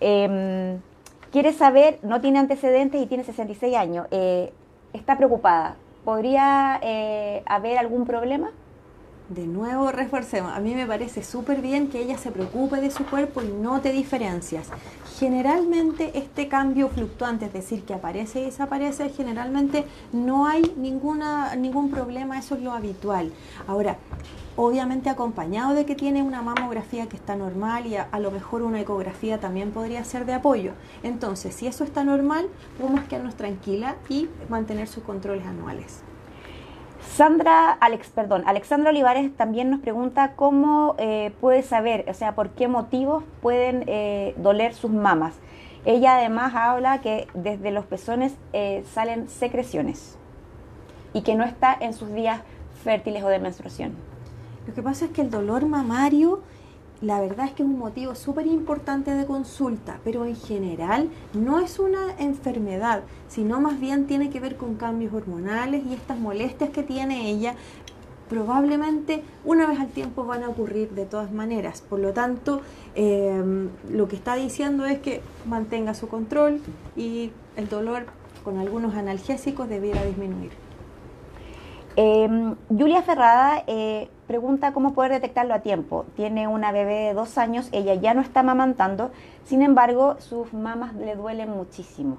Em, 0.00 0.80
quiere 1.30 1.52
saber, 1.52 2.00
no 2.02 2.20
tiene 2.20 2.40
antecedentes 2.40 3.00
y 3.00 3.06
tiene 3.06 3.22
66 3.22 3.76
años. 3.76 4.08
está 4.92 5.16
preocupada. 5.16 5.76
¿Podría 6.04 6.80
haber 7.46 7.78
algún 7.78 8.06
problema? 8.06 8.50
De 9.30 9.46
nuevo, 9.46 9.92
reforcemos. 9.92 10.52
A 10.52 10.58
mí 10.58 10.74
me 10.74 10.88
parece 10.88 11.22
súper 11.22 11.62
bien 11.62 11.86
que 11.86 12.00
ella 12.00 12.18
se 12.18 12.32
preocupe 12.32 12.80
de 12.80 12.90
su 12.90 13.06
cuerpo 13.06 13.40
y 13.42 13.46
no 13.46 13.80
te 13.80 13.92
diferencias. 13.92 14.66
Generalmente 15.20 16.18
este 16.18 16.48
cambio 16.48 16.88
fluctuante, 16.88 17.46
es 17.46 17.52
decir, 17.52 17.84
que 17.84 17.94
aparece 17.94 18.40
y 18.40 18.46
desaparece, 18.46 19.08
generalmente 19.10 19.84
no 20.12 20.48
hay 20.48 20.74
ninguna, 20.76 21.54
ningún 21.54 21.92
problema, 21.92 22.40
eso 22.40 22.56
es 22.56 22.62
lo 22.62 22.72
habitual. 22.72 23.30
Ahora, 23.68 23.98
obviamente 24.56 25.08
acompañado 25.10 25.74
de 25.74 25.86
que 25.86 25.94
tiene 25.94 26.24
una 26.24 26.42
mamografía 26.42 27.08
que 27.08 27.16
está 27.16 27.36
normal 27.36 27.86
y 27.86 27.94
a, 27.94 28.08
a, 28.10 28.18
lo 28.18 28.32
mejor 28.32 28.62
una 28.62 28.80
ecografía 28.80 29.38
también 29.38 29.70
podría 29.70 30.02
ser 30.02 30.26
de 30.26 30.34
apoyo. 30.34 30.72
Entonces, 31.04 31.54
si 31.54 31.68
eso 31.68 31.84
está 31.84 32.02
normal, 32.02 32.48
podemos 32.76 33.04
quedarnos 33.04 33.36
tranquila 33.36 33.94
y 34.08 34.28
mantener 34.48 34.88
sus 34.88 35.04
controles 35.04 35.46
anuales. 35.46 36.02
Sandra, 37.16 37.72
Alex, 37.72 38.10
perdón, 38.10 38.44
Alexandra 38.46 38.90
Olivares 38.90 39.36
también 39.36 39.68
nos 39.68 39.80
pregunta 39.80 40.34
cómo 40.36 40.94
eh, 40.98 41.32
puede 41.40 41.62
saber, 41.62 42.04
o 42.08 42.14
sea, 42.14 42.36
por 42.36 42.50
qué 42.50 42.68
motivos 42.68 43.24
pueden 43.42 43.84
eh, 43.88 44.34
doler 44.38 44.74
sus 44.74 44.92
mamas. 44.92 45.34
Ella 45.84 46.16
además 46.16 46.54
habla 46.54 47.00
que 47.00 47.26
desde 47.34 47.72
los 47.72 47.84
pezones 47.84 48.34
eh, 48.52 48.84
salen 48.92 49.28
secreciones 49.28 50.16
y 51.12 51.22
que 51.22 51.34
no 51.34 51.44
está 51.44 51.76
en 51.78 51.94
sus 51.94 52.12
días 52.14 52.42
fértiles 52.84 53.24
o 53.24 53.28
de 53.28 53.40
menstruación. 53.40 53.96
Lo 54.68 54.74
que 54.74 54.82
pasa 54.82 55.06
es 55.06 55.10
que 55.10 55.22
el 55.22 55.30
dolor 55.30 55.66
mamario 55.66 56.42
la 57.02 57.20
verdad 57.20 57.46
es 57.46 57.52
que 57.52 57.62
es 57.62 57.68
un 57.68 57.78
motivo 57.78 58.14
súper 58.14 58.46
importante 58.46 59.14
de 59.14 59.24
consulta, 59.24 59.98
pero 60.04 60.24
en 60.26 60.36
general 60.36 61.08
no 61.32 61.60
es 61.60 61.78
una 61.78 62.14
enfermedad, 62.18 63.02
sino 63.28 63.60
más 63.60 63.80
bien 63.80 64.06
tiene 64.06 64.30
que 64.30 64.40
ver 64.40 64.56
con 64.56 64.74
cambios 64.74 65.14
hormonales 65.14 65.82
y 65.86 65.94
estas 65.94 66.18
molestias 66.18 66.70
que 66.70 66.82
tiene 66.82 67.30
ella 67.30 67.54
probablemente 68.28 69.24
una 69.44 69.66
vez 69.66 69.80
al 69.80 69.88
tiempo 69.88 70.24
van 70.24 70.44
a 70.44 70.48
ocurrir 70.48 70.90
de 70.90 71.04
todas 71.04 71.32
maneras. 71.32 71.82
Por 71.82 71.98
lo 71.98 72.12
tanto, 72.12 72.60
em, 72.94 73.70
lo 73.90 74.06
que 74.06 74.14
está 74.14 74.36
diciendo 74.36 74.86
es 74.86 75.00
que 75.00 75.20
mantenga 75.46 75.94
su 75.94 76.06
control 76.06 76.60
y 76.96 77.32
el 77.56 77.68
dolor 77.68 78.06
con 78.44 78.58
algunos 78.58 78.94
analgésicos 78.94 79.68
debiera 79.68 80.04
disminuir. 80.04 80.52
Em, 81.96 82.54
Julia 82.68 83.02
Ferrada 83.02 83.64
eh, 83.66 84.08
pregunta 84.30 84.72
cómo 84.72 84.94
poder 84.94 85.10
detectarlo 85.10 85.54
a 85.54 85.58
tiempo. 85.58 86.06
Tiene 86.14 86.46
una 86.46 86.70
bebé 86.70 87.08
de 87.08 87.14
dos 87.14 87.36
años, 87.36 87.68
ella 87.72 87.94
ya 87.94 88.14
no 88.14 88.20
está 88.20 88.44
mamantando, 88.44 89.10
sin 89.44 89.60
embargo, 89.60 90.18
sus 90.20 90.52
mamas 90.52 90.94
le 90.94 91.16
duelen 91.16 91.50
muchísimo. 91.50 92.16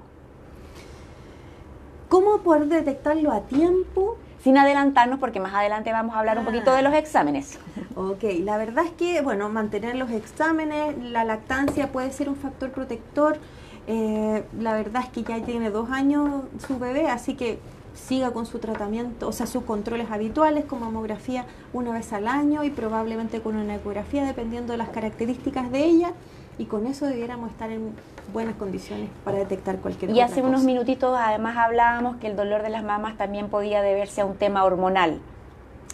¿Cómo 2.10 2.40
poder 2.40 2.66
detectarlo 2.66 3.32
a 3.32 3.40
tiempo? 3.40 4.18
Sin 4.44 4.58
adelantarnos, 4.58 5.20
porque 5.20 5.40
más 5.40 5.54
adelante 5.54 5.90
vamos 5.90 6.14
a 6.14 6.18
hablar 6.18 6.38
un 6.38 6.44
poquito 6.44 6.74
de 6.74 6.82
los 6.82 6.92
exámenes. 6.92 7.58
Ok, 7.94 8.24
la 8.40 8.58
verdad 8.58 8.84
es 8.84 8.90
que, 8.90 9.22
bueno, 9.22 9.48
mantener 9.48 9.94
los 9.94 10.10
exámenes, 10.10 10.98
la 10.98 11.24
lactancia 11.24 11.92
puede 11.92 12.12
ser 12.12 12.28
un 12.28 12.36
factor 12.36 12.72
protector. 12.72 13.38
Eh, 13.86 14.44
la 14.60 14.74
verdad 14.74 15.04
es 15.04 15.08
que 15.08 15.22
ya 15.22 15.42
tiene 15.42 15.70
dos 15.70 15.88
años 15.88 16.42
su 16.66 16.78
bebé, 16.78 17.08
así 17.08 17.36
que 17.36 17.58
siga 17.94 18.32
con 18.32 18.46
su 18.46 18.58
tratamiento, 18.58 19.28
o 19.28 19.32
sea, 19.32 19.46
sus 19.46 19.64
controles 19.64 20.10
habituales 20.10 20.64
con 20.64 20.80
mamografía 20.80 21.44
una 21.72 21.92
vez 21.92 22.12
al 22.12 22.28
año 22.28 22.64
y 22.64 22.70
probablemente 22.70 23.40
con 23.40 23.56
una 23.56 23.76
ecografía 23.76 24.24
dependiendo 24.24 24.72
de 24.72 24.78
las 24.78 24.88
características 24.88 25.70
de 25.70 25.84
ella 25.84 26.12
y 26.58 26.66
con 26.66 26.86
eso 26.86 27.06
debiéramos 27.06 27.50
estar 27.50 27.70
en 27.70 27.92
buenas 28.32 28.54
condiciones 28.56 29.08
para 29.24 29.38
detectar 29.38 29.78
cualquier 29.78 30.10
Y 30.10 30.20
hace 30.20 30.42
unos 30.42 30.64
minutitos 30.64 31.16
además 31.18 31.56
hablábamos 31.56 32.16
que 32.16 32.26
el 32.26 32.36
dolor 32.36 32.62
de 32.62 32.70
las 32.70 32.84
mamas 32.84 33.16
también 33.16 33.48
podía 33.48 33.82
deberse 33.82 34.20
a 34.20 34.24
un 34.24 34.36
tema 34.36 34.64
hormonal. 34.64 35.20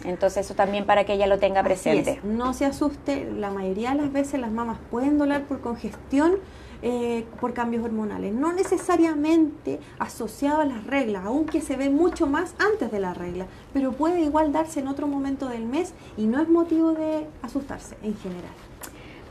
Entonces 0.05 0.45
eso 0.45 0.53
también 0.53 0.85
para 0.85 1.03
que 1.03 1.13
ella 1.13 1.27
lo 1.27 1.39
tenga 1.39 1.63
presente. 1.63 2.19
No 2.23 2.53
se 2.53 2.65
asuste, 2.65 3.29
la 3.31 3.51
mayoría 3.51 3.91
de 3.91 3.97
las 3.97 4.11
veces 4.11 4.39
las 4.39 4.51
mamas 4.51 4.77
pueden 4.91 5.17
doler 5.17 5.43
por 5.43 5.59
congestión 5.59 6.35
eh, 6.81 7.25
por 7.41 7.53
cambios 7.53 7.83
hormonales, 7.83 8.33
no 8.33 8.53
necesariamente 8.53 9.81
asociado 9.99 10.61
a 10.61 10.65
las 10.65 10.87
reglas, 10.87 11.25
aunque 11.25 11.59
se 11.59 11.75
ve 11.75 11.89
mucho 11.89 12.25
más 12.25 12.55
antes 12.57 12.89
de 12.89 13.01
la 13.01 13.13
regla, 13.13 13.47
pero 13.73 13.91
puede 13.91 14.21
igual 14.21 14.53
darse 14.53 14.79
en 14.79 14.87
otro 14.87 15.05
momento 15.05 15.49
del 15.49 15.65
mes 15.65 15.93
y 16.15 16.25
no 16.25 16.41
es 16.41 16.47
motivo 16.47 16.93
de 16.93 17.27
asustarse 17.41 17.97
en 18.01 18.15
general. 18.15 18.53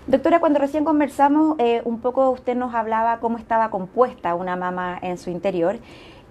Doctora, 0.07 0.41
cuando 0.41 0.59
recién 0.59 0.85
conversamos, 0.85 1.57
eh, 1.59 1.81
un 1.87 2.01
poco 2.01 2.29
usted 2.31 2.55
nos 2.55 2.75
hablaba 2.75 3.19
cómo 3.19 3.39
estaba 3.39 3.71
compuesta 3.71 4.35
una 4.35 4.57
mama 4.57 4.99
en 5.01 5.17
su 5.17 5.31
interior, 5.31 5.79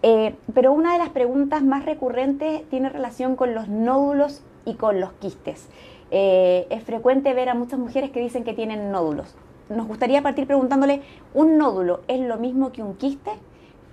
eh, 0.03 0.35
pero 0.53 0.71
una 0.71 0.93
de 0.93 0.99
las 0.99 1.09
preguntas 1.09 1.63
más 1.63 1.83
recurrentes 1.83 2.69
tiene 2.69 2.89
relación 2.89 3.35
con 3.35 3.55
los 3.55 3.67
nódulos 3.67 4.43
y 4.65 4.75
con 4.75 4.99
los 4.99 5.13
quistes. 5.13 5.67
es 6.11 6.83
frecuente 6.83 7.33
ver 7.33 7.49
a 7.49 7.55
muchas 7.55 7.79
mujeres 7.79 8.11
que 8.11 8.21
dicen 8.21 8.43
que 8.43 8.53
tienen 8.53 8.91
nódulos 8.91 9.35
nos 9.69 9.87
gustaría 9.87 10.21
partir 10.21 10.47
preguntándole, 10.47 11.01
¿un 11.33 11.57
nódulo 11.57 12.01
es 12.07 12.19
lo 12.21 12.37
mismo 12.37 12.71
que 12.71 12.83
un 12.83 12.95
quiste? 12.95 13.31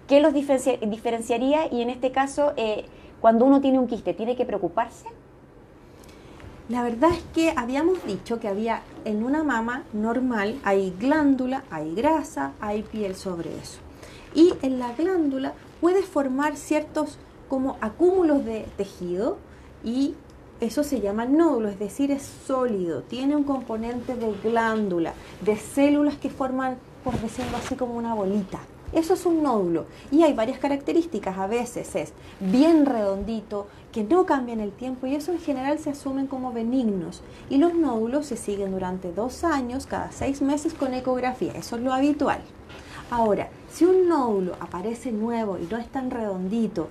¿Qué 0.09 0.21
los 0.21 0.35
diferenciaría? 0.35 1.73
Y 1.73 1.83
en 1.83 1.91
este 1.91 2.13
caso, 2.13 2.53
eh, 2.57 2.85
cuando 3.21 3.45
uno 3.45 3.61
tiene 3.61 3.79
un 3.79 3.87
quiste, 3.87 4.15
¿tiene 4.15 4.37
que 4.37 4.45
preocuparse? 4.45 5.07
La 6.69 6.83
verdad 6.83 7.11
es 7.11 7.23
que 7.35 7.53
habíamos 7.57 8.05
dicho 8.07 8.41
que 8.41 8.49
había 8.49 8.83
en 9.05 9.23
una 9.23 9.43
mama 9.43 9.85
normal, 9.93 10.59
hay 10.65 10.95
glándula, 10.99 11.65
hay 11.71 11.95
grasa, 11.95 12.53
hay 12.61 12.83
piel 12.83 13.15
sobre 13.15 13.55
eso. 13.57 13.81
Y 14.35 14.55
en 14.63 14.79
la 14.79 14.93
glándula 14.93 15.53
puede 15.81 16.03
formar 16.03 16.57
ciertos 16.57 17.19
como 17.49 17.77
acúmulos 17.81 18.45
de 18.45 18.67
tejido 18.77 19.37
y 19.85 20.15
eso 20.61 20.85
se 20.85 21.01
llama 21.01 21.27
nódulo, 21.27 21.69
es 21.69 21.79
decir, 21.79 22.11
es 22.11 22.23
sólido, 22.47 23.03
tiene 23.03 23.37
un 23.37 23.45
componente 23.45 24.15
de 24.15 24.33
glándula, 24.43 25.15
de 25.41 25.57
células 25.57 26.17
que 26.17 26.31
forman, 26.31 26.77
por 27.03 27.19
decirlo 27.21 27.57
así, 27.57 27.75
como 27.75 27.95
una 27.95 28.15
bolita. 28.15 28.61
Eso 28.93 29.15
es 29.15 29.27
un 29.27 29.43
nódulo 29.43 29.87
y 30.13 30.23
hay 30.23 30.35
varias 30.35 30.59
características. 30.59 31.37
A 31.37 31.49
veces 31.49 31.97
es 31.97 32.13
bien 32.39 32.87
redondito, 32.87 33.67
que 33.91 34.05
no 34.05 34.25
cambia 34.25 34.53
en 34.53 34.61
el 34.61 34.71
tiempo 34.71 35.07
y 35.07 35.15
eso 35.15 35.33
en 35.33 35.41
general 35.41 35.79
se 35.81 35.91
asumen 35.91 36.29
como 36.29 36.53
benignos. 36.53 37.23
Y 37.51 37.59
los 37.59 37.75
nódulos 37.75 38.27
se 38.27 38.37
siguen 38.37 38.71
durante 38.71 39.13
dos 39.13 39.43
años, 39.43 39.87
cada 39.87 40.13
seis 40.13 40.43
meses 40.43 40.75
con 40.75 40.95
ecografía. 40.95 41.53
Eso 41.53 41.77
es 41.77 41.83
lo 41.83 41.93
habitual. 41.93 42.41
Ahora, 43.11 43.49
si 43.73 43.85
un 43.85 44.09
nódulo 44.09 44.55
aparece 44.61 45.11
nuevo 45.11 45.59
y 45.59 45.67
no 45.71 45.77
es 45.77 45.89
tan 45.89 46.11
redondito, 46.11 46.89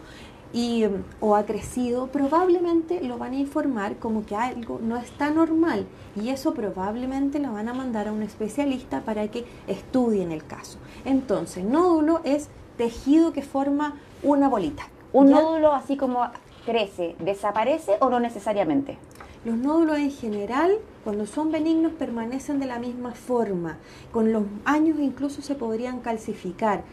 y, 0.54 0.86
o 1.20 1.36
ha 1.36 1.46
crecido, 1.46 2.08
probablemente 2.08 3.02
lo 3.04 3.18
van 3.18 3.34
a 3.34 3.40
informar 3.40 3.98
como 3.98 4.24
que 4.24 4.36
algo 4.36 4.80
no 4.82 4.98
está 4.98 5.32
normal 5.32 5.88
y 6.16 6.30
eso 6.30 6.54
probablemente 6.54 7.40
lo 7.40 7.52
van 7.54 7.68
a 7.70 7.74
mandar 7.74 8.08
a 8.08 8.12
un 8.12 8.22
especialista 8.22 9.02
para 9.02 9.28
que 9.30 9.46
estudien 9.68 10.32
el 10.32 10.46
caso. 10.46 10.78
Entonces, 11.06 11.66
nódulo 11.66 12.22
es 12.24 12.50
tejido 12.78 13.34
que 13.34 13.42
forma 13.42 13.96
una 14.22 14.48
bolita. 14.48 14.84
¿Un 15.12 15.32
nódulo 15.32 15.74
así 15.74 15.98
como 15.98 16.28
crece, 16.66 17.16
desaparece 17.20 17.98
o 18.00 18.10
no 18.10 18.20
necesariamente? 18.20 18.98
Los 19.46 19.58
nódulos 19.58 19.98
en 19.98 20.12
general, 20.12 20.78
cuando 21.04 21.26
son 21.26 21.52
benignos, 21.52 21.94
permanecen 21.94 22.60
de 22.60 22.68
la 22.68 22.80
misma 22.80 23.14
forma. 23.14 23.78
Con 24.12 24.32
los 24.32 24.44
años 24.66 25.00
incluso 25.00 25.42
se 25.42 25.56
podrían 25.56 26.00
calcificar, 26.00 26.84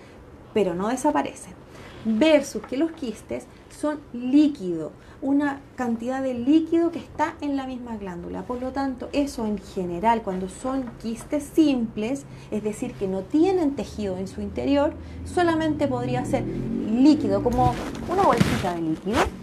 pero 0.53 0.75
no 0.75 0.89
desaparecen 0.89 1.60
versus 2.05 2.63
que 2.63 2.77
los 2.77 2.93
quistes 2.93 3.47
son 3.71 4.01
líquido, 4.13 4.93
una 5.23 5.61
cantidad 5.77 6.23
de 6.23 6.35
líquido 6.35 6.91
que 6.91 6.99
está 6.99 7.35
en 7.41 7.57
la 7.57 7.67
misma 7.67 7.97
glándula. 7.97 8.43
Por 8.43 8.61
lo 8.61 8.73
tanto, 8.73 9.09
eso 9.13 9.47
en 9.47 9.59
general, 9.59 10.23
cuando 10.23 10.49
son 10.49 10.85
quistes 11.03 11.45
simples, 11.45 12.25
es 12.51 12.63
decir, 12.63 12.95
que 12.95 13.09
no 13.09 13.21
tienen 13.21 13.77
tejido 13.77 14.17
en 14.17 14.29
su 14.29 14.41
interior, 14.41 14.93
solamente 15.25 15.89
podría 15.89 16.25
ser 16.25 16.45
líquido, 16.47 17.43
como 17.43 17.75
una 18.09 18.23
bolsita 18.23 18.75
de 18.75 18.83
líquido. 18.83 19.40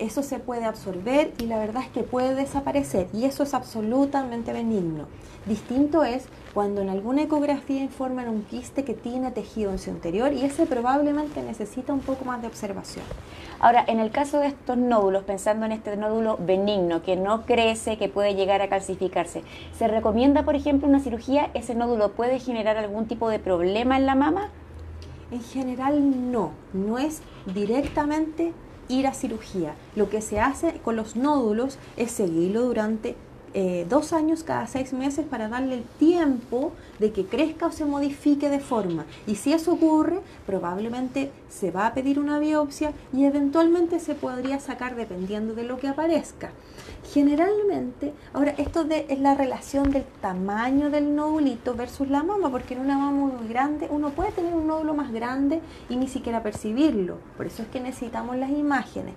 Eso 0.00 0.22
se 0.22 0.38
puede 0.38 0.64
absorber 0.64 1.32
y 1.38 1.46
la 1.46 1.58
verdad 1.58 1.82
es 1.82 1.90
que 1.90 2.02
puede 2.02 2.34
desaparecer 2.34 3.08
y 3.12 3.24
eso 3.24 3.42
es 3.42 3.54
absolutamente 3.54 4.52
benigno. 4.52 5.06
Distinto 5.46 6.04
es 6.04 6.26
cuando 6.52 6.80
en 6.80 6.88
alguna 6.88 7.22
ecografía 7.22 7.80
informan 7.80 8.28
un 8.28 8.42
quiste 8.42 8.84
que 8.84 8.94
tiene 8.94 9.30
tejido 9.30 9.70
en 9.70 9.78
su 9.78 9.90
interior 9.90 10.32
y 10.32 10.42
ese 10.42 10.66
probablemente 10.66 11.42
necesita 11.42 11.92
un 11.92 12.00
poco 12.00 12.24
más 12.24 12.42
de 12.42 12.48
observación. 12.48 13.04
Ahora, 13.58 13.84
en 13.86 14.00
el 14.00 14.10
caso 14.10 14.38
de 14.38 14.48
estos 14.48 14.76
nódulos, 14.76 15.24
pensando 15.24 15.66
en 15.66 15.72
este 15.72 15.96
nódulo 15.96 16.38
benigno 16.38 17.02
que 17.02 17.16
no 17.16 17.44
crece, 17.44 17.98
que 17.98 18.08
puede 18.08 18.34
llegar 18.34 18.62
a 18.62 18.68
calcificarse, 18.68 19.42
¿se 19.78 19.86
recomienda, 19.86 20.44
por 20.44 20.56
ejemplo, 20.56 20.88
una 20.88 21.00
cirugía? 21.00 21.50
¿Ese 21.54 21.74
nódulo 21.74 22.12
puede 22.12 22.38
generar 22.38 22.76
algún 22.76 23.06
tipo 23.06 23.28
de 23.28 23.38
problema 23.38 23.96
en 23.96 24.06
la 24.06 24.14
mama? 24.14 24.48
En 25.30 25.42
general 25.42 26.32
no, 26.32 26.52
no 26.72 26.98
es 26.98 27.22
directamente 27.46 28.52
ir 28.90 29.06
a 29.06 29.14
cirugía. 29.14 29.74
Lo 29.96 30.10
que 30.10 30.20
se 30.20 30.40
hace 30.40 30.80
con 30.84 30.96
los 30.96 31.16
nódulos 31.16 31.78
es 31.96 32.10
seguirlo 32.10 32.62
durante 32.62 33.16
eh, 33.52 33.84
dos 33.88 34.12
años 34.12 34.44
cada 34.44 34.66
seis 34.66 34.92
meses 34.92 35.26
para 35.28 35.48
darle 35.48 35.74
el 35.74 35.82
tiempo 35.98 36.72
de 36.98 37.12
que 37.12 37.26
crezca 37.26 37.66
o 37.66 37.72
se 37.72 37.84
modifique 37.84 38.48
de 38.48 38.60
forma. 38.60 39.06
Y 39.26 39.34
si 39.34 39.52
eso 39.52 39.72
ocurre, 39.72 40.20
probablemente 40.46 41.32
se 41.48 41.70
va 41.70 41.86
a 41.86 41.94
pedir 41.94 42.18
una 42.18 42.38
biopsia 42.38 42.92
y 43.12 43.24
eventualmente 43.24 43.98
se 43.98 44.14
podría 44.14 44.60
sacar 44.60 44.94
dependiendo 44.94 45.54
de 45.54 45.64
lo 45.64 45.78
que 45.78 45.88
aparezca. 45.88 46.50
Generalmente, 47.12 48.12
ahora 48.32 48.54
esto 48.56 48.84
de, 48.84 49.06
es 49.08 49.18
la 49.18 49.34
relación 49.34 49.90
del 49.90 50.04
tamaño 50.20 50.90
del 50.90 51.16
nódulito 51.16 51.74
versus 51.74 52.08
la 52.08 52.22
mama, 52.22 52.50
porque 52.50 52.74
en 52.74 52.80
una 52.80 52.98
mama 52.98 53.26
muy 53.26 53.48
grande 53.48 53.88
uno 53.90 54.10
puede 54.10 54.30
tener 54.30 54.54
un 54.54 54.68
nódulo 54.68 54.94
más 54.94 55.10
grande 55.10 55.60
y 55.88 55.96
ni 55.96 56.06
siquiera 56.06 56.42
percibirlo. 56.42 57.16
Por 57.36 57.46
eso 57.46 57.62
es 57.62 57.68
que 57.68 57.80
necesitamos 57.80 58.36
las 58.36 58.50
imágenes. 58.50 59.14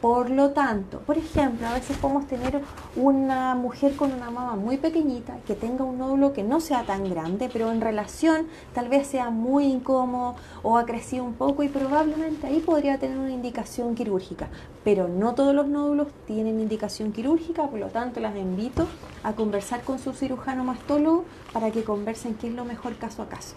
Por 0.00 0.28
lo 0.28 0.50
tanto, 0.50 1.00
por 1.00 1.16
ejemplo, 1.16 1.66
a 1.66 1.72
veces 1.72 1.96
podemos 1.96 2.26
tener 2.26 2.60
una 2.96 3.54
mujer 3.54 3.96
con 3.96 4.12
una 4.12 4.30
mama 4.30 4.54
muy 4.54 4.76
pequeñita 4.76 5.38
que 5.46 5.54
tenga 5.54 5.84
un 5.84 5.96
nódulo 5.96 6.34
que 6.34 6.42
no 6.42 6.60
sea 6.60 6.84
tan 6.84 7.08
grande, 7.08 7.48
pero 7.50 7.72
en 7.72 7.80
relación 7.80 8.46
tal 8.74 8.90
vez 8.90 9.06
sea 9.06 9.30
muy 9.30 9.64
incómodo 9.64 10.36
o 10.62 10.76
ha 10.76 10.84
crecido 10.84 11.24
un 11.24 11.32
poco 11.32 11.62
y 11.62 11.68
probablemente 11.68 12.46
ahí 12.46 12.60
podría 12.60 12.98
tener 12.98 13.16
una 13.16 13.32
indicación 13.32 13.94
quirúrgica. 13.94 14.48
Pero 14.84 15.08
no 15.08 15.34
todos 15.34 15.54
los 15.54 15.66
nódulos 15.66 16.08
tienen 16.26 16.60
indicación 16.60 17.12
quirúrgica, 17.12 17.66
por 17.66 17.80
lo 17.80 17.88
tanto 17.88 18.20
las 18.20 18.36
invito 18.36 18.86
a 19.22 19.32
conversar 19.32 19.82
con 19.82 19.98
su 19.98 20.12
cirujano 20.12 20.62
mastólogo 20.62 21.24
para 21.54 21.70
que 21.70 21.84
conversen 21.84 22.34
qué 22.34 22.48
es 22.48 22.54
lo 22.54 22.66
mejor 22.66 22.96
caso 22.96 23.22
a 23.22 23.30
caso. 23.30 23.54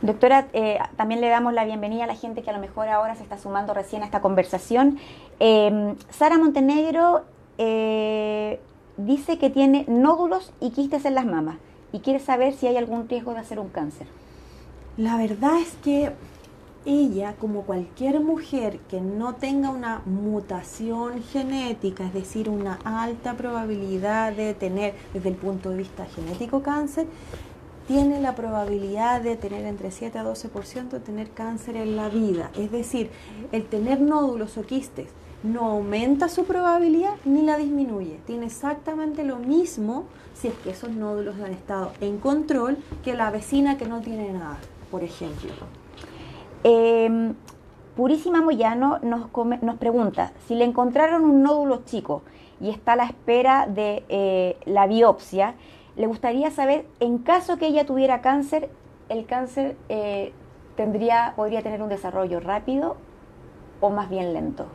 Doctora, 0.00 0.46
eh, 0.52 0.78
también 0.96 1.20
le 1.20 1.28
damos 1.28 1.52
la 1.52 1.64
bienvenida 1.64 2.04
a 2.04 2.06
la 2.06 2.14
gente 2.14 2.42
que 2.42 2.50
a 2.50 2.52
lo 2.52 2.60
mejor 2.60 2.88
ahora 2.88 3.16
se 3.16 3.24
está 3.24 3.36
sumando 3.36 3.74
recién 3.74 4.02
a 4.02 4.04
esta 4.04 4.20
conversación. 4.20 4.98
Em, 5.40 5.96
Sara 6.10 6.38
Montenegro 6.38 7.24
eh, 7.58 8.60
dice 8.96 9.38
que 9.38 9.50
tiene 9.50 9.84
nódulos 9.88 10.52
y 10.60 10.70
quistes 10.70 11.04
en 11.04 11.14
las 11.14 11.26
mamas 11.26 11.56
y 11.92 11.98
quiere 11.98 12.20
saber 12.20 12.54
si 12.54 12.68
hay 12.68 12.76
algún 12.76 13.08
riesgo 13.08 13.34
de 13.34 13.40
hacer 13.40 13.58
un 13.58 13.70
cáncer. 13.70 14.06
La 14.96 15.16
verdad 15.16 15.58
es 15.58 15.74
que 15.82 16.12
ella, 16.86 17.34
como 17.38 17.62
cualquier 17.62 18.20
mujer 18.20 18.78
que 18.88 19.00
no 19.00 19.34
tenga 19.34 19.70
una 19.70 20.00
mutación 20.06 21.22
genética, 21.22 22.04
es 22.04 22.14
decir, 22.14 22.48
una 22.48 22.78
alta 22.84 23.34
probabilidad 23.34 24.32
de 24.32 24.54
tener 24.54 24.94
desde 25.12 25.28
el 25.28 25.34
punto 25.34 25.70
de 25.70 25.76
vista 25.78 26.06
genético 26.06 26.62
cáncer, 26.62 27.06
tiene 27.88 28.20
la 28.20 28.34
probabilidad 28.34 29.22
de 29.22 29.36
tener 29.36 29.64
entre 29.64 29.90
7 29.90 30.18
a 30.18 30.24
12% 30.24 30.90
de 30.90 31.00
tener 31.00 31.30
cáncer 31.30 31.74
en 31.74 31.96
la 31.96 32.10
vida. 32.10 32.50
Es 32.54 32.70
decir, 32.70 33.10
el 33.50 33.64
tener 33.64 34.02
nódulos 34.02 34.58
o 34.58 34.62
quistes 34.62 35.08
no 35.42 35.64
aumenta 35.70 36.28
su 36.28 36.44
probabilidad 36.44 37.14
ni 37.24 37.40
la 37.42 37.56
disminuye. 37.56 38.20
Tiene 38.26 38.44
exactamente 38.44 39.24
lo 39.24 39.36
mismo 39.36 40.04
si 40.34 40.48
es 40.48 40.54
que 40.62 40.70
esos 40.70 40.90
nódulos 40.90 41.36
han 41.40 41.52
estado 41.52 41.92
en 42.02 42.18
control 42.18 42.76
que 43.02 43.14
la 43.14 43.30
vecina 43.30 43.78
que 43.78 43.86
no 43.86 44.02
tiene 44.02 44.32
nada, 44.34 44.58
por 44.90 45.02
ejemplo. 45.02 45.50
Em, 46.64 47.34
Purísima 47.96 48.42
Moyano 48.42 48.98
nos, 49.00 49.30
pregunta, 49.78 50.32
si 50.46 50.54
le 50.54 50.64
encontraron 50.64 51.24
un 51.24 51.42
nódulo 51.42 51.84
chico 51.86 52.22
y 52.60 52.68
está 52.68 52.92
a 52.92 52.96
la 52.96 53.04
espera 53.04 53.66
de 53.66 54.04
eh, 54.08 54.56
la 54.66 54.86
biopsia, 54.86 55.54
le 55.98 56.06
gustaría 56.06 56.50
saber, 56.52 56.86
en 57.00 57.18
caso 57.18 57.58
que 57.58 57.66
ella 57.66 57.84
tuviera 57.84 58.22
cáncer, 58.22 58.70
el 59.08 59.26
cáncer 59.26 59.76
eh, 59.88 60.32
tendría, 60.76 61.32
podría 61.34 61.62
tener 61.62 61.82
un 61.82 61.88
desarrollo 61.88 62.38
rápido 62.38 62.96
o 63.80 63.90
más 63.90 64.08
bien 64.08 64.32
lento. 64.32 64.66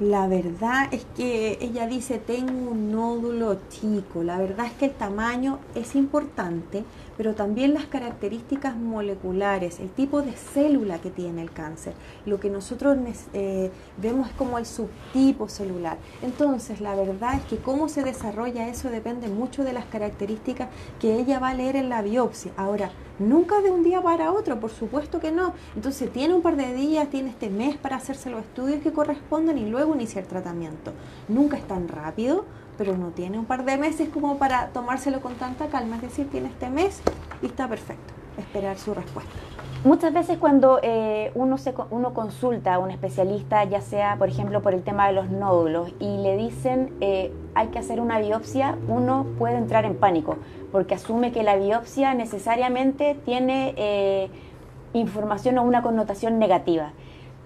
La 0.00 0.26
verdad 0.26 0.88
es 0.92 1.06
que 1.16 1.58
ella 1.60 1.86
dice, 1.86 2.18
tengo 2.18 2.72
un 2.72 2.92
nódulo 2.92 3.56
chico. 3.68 4.22
La 4.22 4.38
verdad 4.38 4.66
es 4.66 4.72
que 4.72 4.86
el 4.86 4.92
tamaño 4.92 5.60
es 5.74 5.94
importante, 5.94 6.84
pero 7.18 7.34
también 7.34 7.74
las 7.74 7.86
características 7.86 8.76
moleculares, 8.76 9.80
el 9.80 9.90
tipo 9.90 10.22
de 10.22 10.32
célula 10.32 11.00
que 11.00 11.10
tiene 11.10 11.42
el 11.42 11.50
cáncer. 11.50 11.92
Lo 12.24 12.38
que 12.38 12.48
nosotros 12.48 12.96
eh, 13.34 13.72
vemos 13.96 14.28
es 14.28 14.34
como 14.34 14.56
el 14.56 14.64
subtipo 14.64 15.48
celular. 15.48 15.98
Entonces, 16.22 16.80
la 16.80 16.94
verdad 16.94 17.34
es 17.34 17.42
que 17.42 17.56
cómo 17.56 17.88
se 17.88 18.04
desarrolla 18.04 18.68
eso 18.68 18.88
depende 18.88 19.26
mucho 19.26 19.64
de 19.64 19.72
las 19.72 19.84
características 19.86 20.68
que 21.00 21.16
ella 21.16 21.40
va 21.40 21.48
a 21.48 21.54
leer 21.54 21.74
en 21.74 21.88
la 21.88 22.00
biopsia. 22.02 22.52
Ahora, 22.56 22.90
Nunca 23.18 23.60
de 23.60 23.72
un 23.72 23.82
día 23.82 24.00
para 24.00 24.30
otro, 24.30 24.60
por 24.60 24.70
supuesto 24.70 25.18
que 25.18 25.32
no. 25.32 25.52
Entonces 25.74 26.12
tiene 26.12 26.34
un 26.34 26.40
par 26.40 26.54
de 26.54 26.72
días, 26.72 27.10
tiene 27.10 27.30
este 27.30 27.50
mes 27.50 27.76
para 27.76 27.96
hacerse 27.96 28.30
los 28.30 28.42
estudios 28.42 28.80
que 28.80 28.92
corresponden 28.92 29.58
y 29.58 29.68
luego 29.68 29.92
iniciar 29.92 30.24
tratamiento. 30.26 30.92
Nunca 31.26 31.56
es 31.56 31.66
tan 31.66 31.88
rápido, 31.88 32.44
pero 32.78 32.96
no 32.96 33.08
tiene 33.08 33.38
un 33.38 33.44
par 33.44 33.64
de 33.64 33.76
meses 33.76 34.08
como 34.08 34.38
para 34.38 34.68
tomárselo 34.68 35.20
con 35.20 35.34
tanta 35.34 35.66
calma. 35.66 35.96
Es 35.96 36.02
decir, 36.02 36.30
tiene 36.30 36.48
este 36.48 36.70
mes 36.70 37.02
y 37.42 37.46
está 37.46 37.68
perfecto. 37.68 38.14
Esperar 38.38 38.78
su 38.78 38.94
respuesta. 38.94 39.32
Muchas 39.84 40.12
veces 40.12 40.38
cuando 40.38 40.78
eh, 40.82 41.32
uno, 41.34 41.58
se, 41.58 41.74
uno 41.90 42.14
consulta 42.14 42.74
a 42.74 42.78
un 42.78 42.90
especialista, 42.90 43.64
ya 43.64 43.80
sea 43.80 44.16
por 44.16 44.28
ejemplo 44.28 44.62
por 44.62 44.74
el 44.74 44.82
tema 44.82 45.08
de 45.08 45.12
los 45.12 45.28
nódulos, 45.30 45.92
y 45.98 46.18
le 46.18 46.36
dicen 46.36 46.94
eh, 47.00 47.32
hay 47.54 47.68
que 47.68 47.78
hacer 47.78 48.00
una 48.00 48.18
biopsia, 48.18 48.76
uno 48.88 49.26
puede 49.38 49.56
entrar 49.56 49.84
en 49.84 49.96
pánico, 49.96 50.36
porque 50.72 50.94
asume 50.94 51.30
que 51.30 51.42
la 51.42 51.56
biopsia 51.56 52.14
necesariamente 52.14 53.16
tiene 53.24 53.74
eh, 53.76 54.30
información 54.94 55.58
o 55.58 55.62
una 55.62 55.82
connotación 55.82 56.38
negativa. 56.38 56.92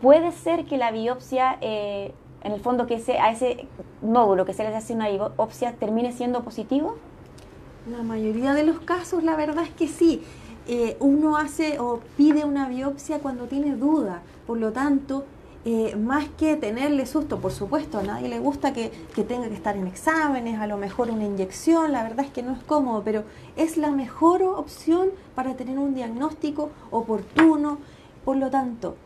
Puede 0.01 0.33
ser 0.33 0.65
que 0.65 0.79
la 0.79 0.91
biopsia, 0.91 1.59
en 2.43 2.53
el 2.53 2.61
fondo, 2.61 2.87
que 2.87 2.95
ese, 2.95 3.19
a 3.19 3.31
ese 3.31 3.67
nódulo 4.01 4.45
que 4.45 4.53
se 4.53 4.63
le 4.63 4.75
hace 4.75 4.95
una 4.95 5.09
biopsia 5.09 5.73
termine 5.73 6.13
siendo 6.13 6.43
positivo. 6.43 6.97
La 7.91 8.03
mayoría 8.03 8.55
de 8.55 8.65
los 8.65 8.81
casos, 8.81 9.23
la 9.23 9.37
verdad 9.37 9.65
es 9.65 9.71
que 9.71 9.89
sí. 9.89 10.23
Eh, 10.69 10.97
uno 11.01 11.37
hace 11.37 11.81
o 11.81 12.01
pide 12.17 12.45
una 12.45 12.69
biopsia 12.69 13.19
cuando 13.19 13.47
tiene 13.47 13.75
duda. 13.77 14.23
Por 14.47 14.59
lo 14.59 14.73
tanto, 14.73 15.25
eh, 15.65 15.95
más 15.95 16.29
que 16.31 16.57
tenerle 16.57 17.07
susto, 17.07 17.39
por 17.39 17.53
supuesto, 17.53 17.99
a 17.99 18.03
nadie 18.03 18.29
le 18.29 18.41
gusta 18.41 18.73
que, 18.73 18.91
tenga 19.29 19.49
que 19.49 19.55
estar 19.55 19.77
en 19.77 19.87
exámenes, 19.87 20.59
a 20.59 20.67
lo 20.67 20.77
mejor 20.77 21.09
una 21.11 21.25
inyección, 21.25 21.93
la 21.93 22.03
verdad 22.03 22.27
es 22.27 22.33
que 22.33 22.43
no 22.43 22.53
es 22.53 22.63
cómodo, 22.65 23.03
pero 23.05 23.23
es 23.57 23.77
la 23.77 23.93
mejor 23.93 24.43
opción 24.43 25.11
para 25.37 25.55
tener 25.55 25.79
un 25.79 25.95
diagnóstico 25.95 26.71
oportuno. 26.91 27.79
Por 28.25 28.37
lo 28.37 28.51
tanto, 28.51 28.97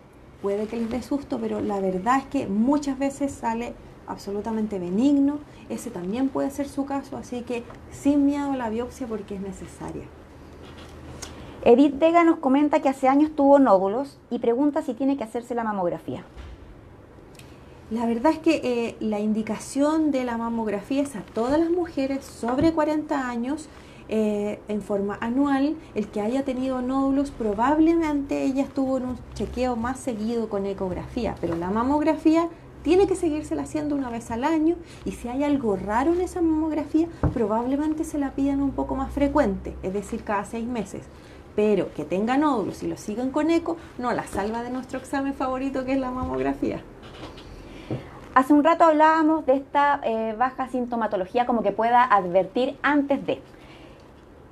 puede 0.43 0.67
que 0.67 0.77
les 0.77 0.91
dé 0.91 1.03
susto, 1.03 1.39
pero 1.41 1.61
la 1.61 1.81
verdad 1.81 2.19
es 2.19 2.25
que 2.27 2.47
muchas 2.47 2.99
veces 2.99 3.33
sale 3.33 3.75
absolutamente 4.07 4.79
benigno. 4.79 5.39
Ese 5.69 5.91
también 5.91 6.29
puede 6.29 6.51
ser 6.51 6.69
su 6.69 6.87
caso, 6.87 7.17
así 7.17 7.43
que 7.43 7.65
sin 7.91 8.27
miedo 8.27 8.53
a 8.53 8.57
la 8.57 8.71
biopsia 8.71 9.07
porque 9.07 9.35
es 9.35 9.41
necesaria. 9.41 10.05
Edith 11.65 11.99
Vega 11.99 12.23
nos 12.23 12.39
comenta 12.39 12.81
que 12.81 12.89
hace 12.89 13.09
años 13.09 13.33
tuvo 13.35 13.59
nódulos 13.59 14.19
y 14.31 14.39
pregunta 14.39 14.83
si 14.83 14.95
tiene 14.95 15.17
que 15.17 15.25
hacerse 15.25 15.55
la 15.55 15.65
mamografía. 15.65 16.25
La 17.91 18.07
verdad 18.07 18.33
es 18.33 18.39
que 18.39 18.61
eh, 18.63 18.97
la 19.01 19.21
indicación 19.21 20.11
de 20.11 20.25
la 20.25 20.37
mamografía 20.37 21.03
es 21.03 21.15
a 21.17 21.23
todas 21.23 21.59
las 21.59 21.71
mujeres 21.71 22.25
sobre 22.25 22.73
40 22.73 23.29
años 23.29 23.69
eh, 24.09 24.61
en 24.69 24.83
forma 24.83 25.19
anual. 25.21 25.77
El 25.95 26.09
que 26.09 26.21
haya 26.21 26.45
tenido 26.45 26.83
nódulos 26.83 27.31
probablemente 27.31 28.45
ella 28.45 28.63
estuvo 28.63 28.99
en 28.99 29.07
un 29.07 29.19
chequeo 29.35 29.77
más 29.77 29.99
seguido 29.99 30.49
con 30.49 30.67
ecografía, 30.67 31.35
pero 31.41 31.57
la 31.57 31.71
mamografía 31.71 32.49
tiene 32.83 33.07
que 33.07 33.17
seguírsela 33.17 33.63
haciendo 33.63 33.97
una 33.97 34.11
vez 34.11 34.31
al 34.31 34.45
año 34.45 34.77
y 35.05 35.13
si 35.13 35.29
hay 35.29 35.43
algo 35.43 35.77
raro 35.77 36.13
en 36.13 36.21
esa 36.21 36.41
mamografía, 36.41 37.09
probablemente 37.35 38.05
se 38.05 38.19
la 38.19 38.33
pidan 38.33 38.63
un 38.63 38.71
poco 38.71 38.95
más 38.95 39.13
frecuente, 39.13 39.75
es 39.83 39.93
decir, 39.93 40.23
cada 40.23 40.45
seis 40.45 40.67
meses 40.67 41.03
pero 41.57 41.93
que 41.95 42.05
tenga 42.05 42.37
nódulos 42.37 42.83
y 42.83 42.87
lo 42.87 42.99
sigan 42.99 43.31
con 43.31 43.51
eco, 43.51 43.79
no 43.99 44.13
la 44.13 44.25
salva 44.25 44.63
de 44.63 44.71
nuestro 44.71 44.99
examen 44.99 45.35
favorito 45.35 45.85
que 45.85 45.95
es 45.95 45.99
la 45.99 46.11
mamografía. 46.11 46.83
Hace 48.35 48.53
un 48.53 48.63
rato 48.63 48.85
hablábamos 48.85 49.47
de 49.47 49.55
esta 49.55 49.99
eh, 50.05 50.35
baja 50.39 50.69
sintomatología 50.69 51.47
como 51.47 51.63
que 51.63 51.73
pueda 51.73 52.05
advertir 52.05 52.77
antes 52.83 53.27
de. 53.27 53.41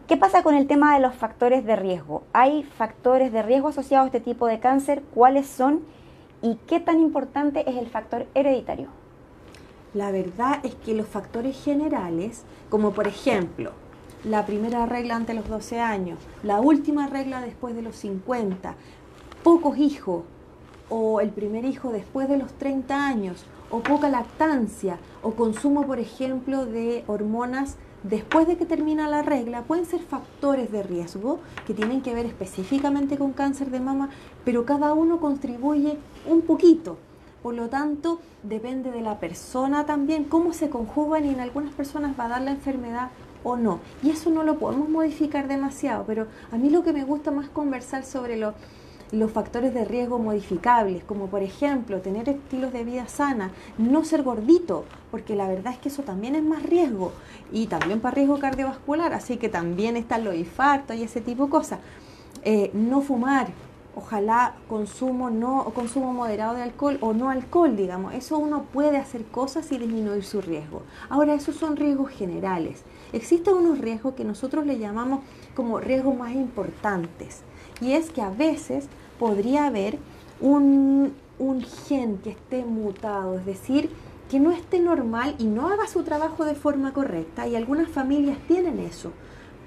¿Qué 0.06 0.16
pasa 0.16 0.42
con 0.42 0.54
el 0.54 0.66
tema 0.66 0.94
de 0.94 1.00
los 1.00 1.14
factores 1.14 1.64
de 1.64 1.76
riesgo? 1.76 2.24
¿Hay 2.32 2.62
factores 2.62 3.32
de 3.32 3.42
riesgo 3.42 3.68
asociados 3.68 4.04
a 4.04 4.06
este 4.08 4.20
tipo 4.20 4.46
de 4.46 4.60
cáncer? 4.60 5.02
¿Cuáles 5.14 5.46
son? 5.46 5.82
y 6.44 6.58
qué 6.66 6.78
tan 6.78 7.00
importante 7.00 7.68
es 7.70 7.78
el 7.78 7.86
factor 7.86 8.26
hereditario. 8.34 8.88
La 9.94 10.10
verdad 10.10 10.60
es 10.62 10.74
que 10.74 10.92
los 10.92 11.08
factores 11.08 11.58
generales, 11.64 12.42
como 12.68 12.92
por 12.92 13.08
ejemplo 13.08 13.72
la 14.24 14.44
primera 14.44 14.84
regla 14.84 15.16
ante 15.16 15.32
los 15.32 15.48
12 15.48 15.80
años, 15.80 16.18
la 16.42 16.60
última 16.60 17.06
regla 17.06 17.40
después 17.40 17.74
de 17.74 17.80
los 17.80 17.96
50, 17.96 18.74
pocos 19.42 19.78
hijos 19.78 20.24
o 20.90 21.22
el 21.22 21.30
primer 21.30 21.64
hijo 21.64 21.92
después 21.92 22.28
de 22.28 22.36
los 22.36 22.52
30 22.52 23.06
años, 23.06 23.46
o 23.70 23.80
poca 23.80 24.10
lactancia, 24.10 24.98
o 25.22 25.30
consumo, 25.30 25.86
por 25.86 25.98
ejemplo, 25.98 26.66
de 26.66 27.04
hormonas 27.06 27.78
después 28.04 28.46
de 28.46 28.56
que 28.56 28.66
termina 28.66 29.08
la 29.08 29.22
regla, 29.22 29.62
pueden 29.62 29.86
ser 29.86 30.00
factores 30.00 30.70
de 30.70 30.82
riesgo 30.82 31.40
que 31.66 31.74
tienen 31.74 32.02
que 32.02 32.14
ver 32.14 32.26
específicamente 32.26 33.18
con 33.18 33.32
cáncer 33.32 33.70
de 33.70 33.80
mama, 33.80 34.10
pero 34.44 34.64
cada 34.64 34.94
uno 34.94 35.18
contribuye 35.18 35.98
un 36.26 36.42
poquito. 36.42 36.98
Por 37.42 37.54
lo 37.54 37.68
tanto, 37.68 38.20
depende 38.42 38.90
de 38.90 39.02
la 39.02 39.18
persona 39.18 39.84
también, 39.84 40.24
cómo 40.24 40.52
se 40.52 40.70
conjugan 40.70 41.26
y 41.26 41.30
en 41.30 41.40
algunas 41.40 41.74
personas 41.74 42.18
va 42.18 42.26
a 42.26 42.28
dar 42.28 42.42
la 42.42 42.52
enfermedad 42.52 43.10
o 43.42 43.56
no. 43.56 43.80
Y 44.02 44.10
eso 44.10 44.30
no 44.30 44.42
lo 44.42 44.58
podemos 44.58 44.88
modificar 44.88 45.48
demasiado, 45.48 46.04
pero 46.06 46.26
a 46.52 46.56
mí 46.56 46.70
lo 46.70 46.82
que 46.82 46.92
me 46.92 47.04
gusta 47.04 47.30
más 47.30 47.48
conversar 47.48 48.04
sobre 48.04 48.36
los 48.36 48.54
factores 49.32 49.74
de 49.74 49.84
riesgo 49.84 50.18
modificables, 50.18 51.04
como 51.04 51.26
por 51.26 51.42
ejemplo 51.42 52.00
tener 52.00 52.28
estilos 52.28 52.72
de 52.72 52.84
vida 52.84 53.08
sana, 53.08 53.50
no 53.78 54.04
ser 54.04 54.22
gordito, 54.22 54.84
porque 55.10 55.36
la 55.36 55.48
verdad 55.48 55.72
es 55.72 55.78
que 55.78 55.88
eso 55.88 56.02
también 56.02 56.34
es 56.34 56.42
más 56.42 56.62
riesgo, 56.62 57.12
y 57.52 57.66
también 57.66 58.00
para 58.00 58.16
riesgo 58.16 58.38
cardiovascular, 58.38 59.12
así 59.12 59.36
que 59.36 59.48
también 59.48 59.96
están 59.96 60.24
los 60.24 60.34
infartos 60.34 60.96
y 60.96 61.04
ese 61.04 61.20
tipo 61.20 61.44
de 61.44 61.50
cosas. 61.50 61.78
Eh, 62.42 62.70
no 62.74 63.00
fumar, 63.00 63.48
ojalá 63.96 64.54
consumo 64.68 65.30
no 65.30 65.64
consumo 65.74 66.12
moderado 66.12 66.54
de 66.54 66.62
alcohol 66.62 66.98
o 67.00 67.12
no 67.12 67.30
alcohol, 67.30 67.76
digamos. 67.76 68.14
Eso 68.14 68.38
uno 68.38 68.64
puede 68.72 68.98
hacer 68.98 69.24
cosas 69.24 69.70
y 69.72 69.78
disminuir 69.78 70.24
su 70.24 70.40
riesgo. 70.40 70.82
Ahora, 71.08 71.34
esos 71.34 71.56
son 71.56 71.76
riesgos 71.76 72.10
generales. 72.10 72.82
Existen 73.12 73.54
unos 73.54 73.78
riesgos 73.78 74.14
que 74.14 74.24
nosotros 74.24 74.66
le 74.66 74.78
llamamos 74.78 75.20
como 75.54 75.78
riesgos 75.78 76.16
más 76.16 76.32
importantes. 76.32 77.42
Y 77.80 77.92
es 77.92 78.10
que 78.10 78.22
a 78.22 78.30
veces 78.30 78.88
podría 79.18 79.66
haber 79.66 79.98
un, 80.40 81.14
un 81.38 81.62
gen 81.62 82.18
que 82.18 82.30
esté 82.30 82.64
mutado, 82.64 83.38
es 83.38 83.46
decir, 83.46 83.90
que 84.30 84.40
no 84.40 84.50
esté 84.50 84.80
normal 84.80 85.34
y 85.38 85.44
no 85.44 85.68
haga 85.68 85.86
su 85.86 86.02
trabajo 86.02 86.44
de 86.44 86.54
forma 86.54 86.92
correcta. 86.92 87.46
Y 87.46 87.56
algunas 87.56 87.88
familias 87.88 88.38
tienen 88.46 88.78
eso 88.78 89.12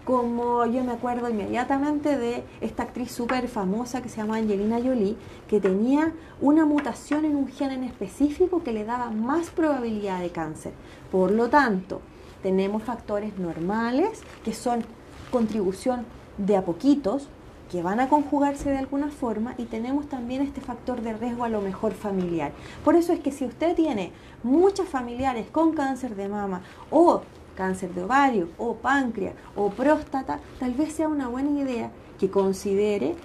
como 0.07 0.65
yo 0.65 0.85
me 0.85 0.93
acuerdo 0.93 1.27
inmediatamente 1.27 2.17
de 2.17 2.41
esta 2.61 2.83
actriz 2.83 3.11
súper 3.11 3.49
famosa 3.49 4.01
que 4.01 4.07
se 4.07 4.21
llama 4.21 4.37
Angelina 4.37 4.77
Jolie, 4.77 5.17
que 5.49 5.59
tenía 5.59 6.13
una 6.39 6.65
mutación 6.65 7.25
en 7.25 7.35
un 7.35 7.49
gen 7.49 7.71
en 7.71 7.83
específico 7.83 8.63
que 8.63 8.71
le 8.71 8.85
daba 8.85 9.09
más 9.09 9.49
probabilidad 9.49 10.21
de 10.21 10.29
cáncer. 10.29 10.71
Por 11.11 11.31
lo 11.31 11.49
tanto, 11.49 11.99
tenemos 12.41 12.83
factores 12.83 13.37
normales 13.37 14.21
que 14.45 14.53
son 14.53 14.85
contribución 15.29 16.05
de 16.37 16.55
a 16.55 16.63
poquitos, 16.63 17.27
que 17.71 17.81
van 17.81 17.99
a 17.99 18.09
conjugarse 18.09 18.69
de 18.69 18.77
alguna 18.77 19.09
forma 19.09 19.53
y 19.57 19.65
tenemos 19.65 20.07
también 20.07 20.41
este 20.41 20.61
factor 20.61 21.01
de 21.01 21.13
riesgo 21.13 21.43
a 21.43 21.49
lo 21.49 21.61
mejor 21.61 21.93
familiar. 21.93 22.51
Por 22.83 22.95
eso 22.95 23.13
es 23.13 23.19
que 23.19 23.31
si 23.31 23.45
usted 23.45 23.75
tiene 23.75 24.11
muchos 24.43 24.87
familiares 24.87 25.47
con 25.51 25.73
cáncer 25.73 26.15
de 26.15 26.29
mama 26.29 26.61
o 26.89 27.21
cáncer 27.55 27.93
de 27.93 28.03
ovario 28.03 28.49
o 28.57 28.75
páncreas 28.75 29.35
o 29.55 29.69
próstata, 29.69 30.39
tal 30.59 30.73
vez 30.73 30.93
sea 30.93 31.07
una 31.07 31.27
buena 31.27 31.59
idea 31.59 31.91
que 32.19 32.29
considere 32.29 33.15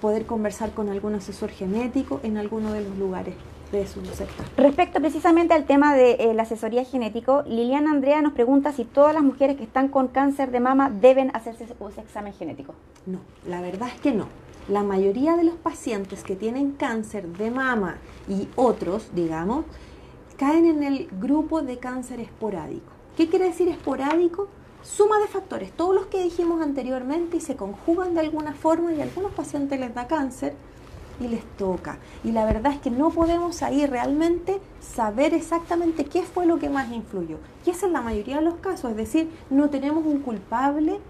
poder 0.00 0.26
conversar 0.26 0.72
con 0.72 0.88
algún 0.88 1.14
asesor 1.14 1.50
genético 1.50 2.20
en 2.22 2.36
alguno 2.36 2.72
de 2.72 2.82
los 2.82 2.96
lugares 2.96 3.34
de 3.72 3.86
su 3.86 4.04
sector. 4.06 4.46
Respecto 4.56 5.00
precisamente 5.00 5.54
al 5.54 5.64
tema 5.64 5.94
de 5.94 6.12
eh, 6.12 6.34
la 6.34 6.42
asesoría 6.42 6.84
genético, 6.84 7.42
Liliana 7.46 7.90
Andrea 7.90 8.22
nos 8.22 8.32
pregunta 8.32 8.72
si 8.72 8.84
todas 8.84 9.14
las 9.14 9.22
mujeres 9.22 9.56
que 9.56 9.64
están 9.64 9.88
con 9.88 10.08
cáncer 10.08 10.50
de 10.50 10.60
mama 10.60 10.90
deben 10.90 11.34
hacerse 11.34 11.64
ese 11.64 12.00
examen 12.00 12.32
genético. 12.32 12.74
No, 13.06 13.18
la 13.46 13.60
verdad 13.60 13.88
es 13.94 14.00
que 14.00 14.12
no. 14.12 14.28
La 14.68 14.82
mayoría 14.82 15.36
de 15.36 15.44
los 15.44 15.54
pacientes 15.54 16.24
que 16.24 16.34
tienen 16.34 16.72
cáncer 16.72 17.28
de 17.28 17.50
mama 17.50 17.98
y 18.28 18.48
otros, 18.56 19.10
digamos, 19.14 19.64
caen 20.36 20.66
en 20.66 20.82
el 20.82 21.08
grupo 21.20 21.62
de 21.62 21.78
cáncer 21.78 22.20
esporádico. 22.20 22.92
¿Qué 23.16 23.28
quiere 23.28 23.46
decir 23.46 23.68
esporádico? 23.68 24.48
Suma 24.82 25.18
de 25.18 25.26
factores, 25.26 25.72
todos 25.72 25.94
los 25.94 26.06
que 26.06 26.22
dijimos 26.22 26.62
anteriormente 26.62 27.38
y 27.38 27.40
se 27.40 27.56
conjugan 27.56 28.14
de 28.14 28.20
alguna 28.20 28.52
forma 28.52 28.92
y 28.92 29.00
a 29.00 29.04
algunos 29.04 29.32
pacientes 29.32 29.80
les 29.80 29.94
da 29.94 30.06
cáncer 30.06 30.54
y 31.20 31.28
les 31.28 31.44
toca. 31.56 31.98
Y 32.24 32.32
la 32.32 32.44
verdad 32.44 32.72
es 32.72 32.80
que 32.80 32.90
no 32.90 33.10
podemos 33.10 33.62
ahí 33.62 33.86
realmente 33.86 34.60
saber 34.80 35.34
exactamente 35.34 36.04
qué 36.04 36.22
fue 36.22 36.46
lo 36.46 36.58
que 36.58 36.68
más 36.68 36.90
influyó. 36.90 37.38
Y 37.64 37.70
esa 37.70 37.86
es 37.86 37.92
la 37.92 38.02
mayoría 38.02 38.36
de 38.36 38.42
los 38.42 38.56
casos, 38.56 38.90
es 38.90 38.96
decir, 38.96 39.30
no 39.50 39.70
tenemos 39.70 40.04
un 40.04 40.20
culpable 40.20 41.00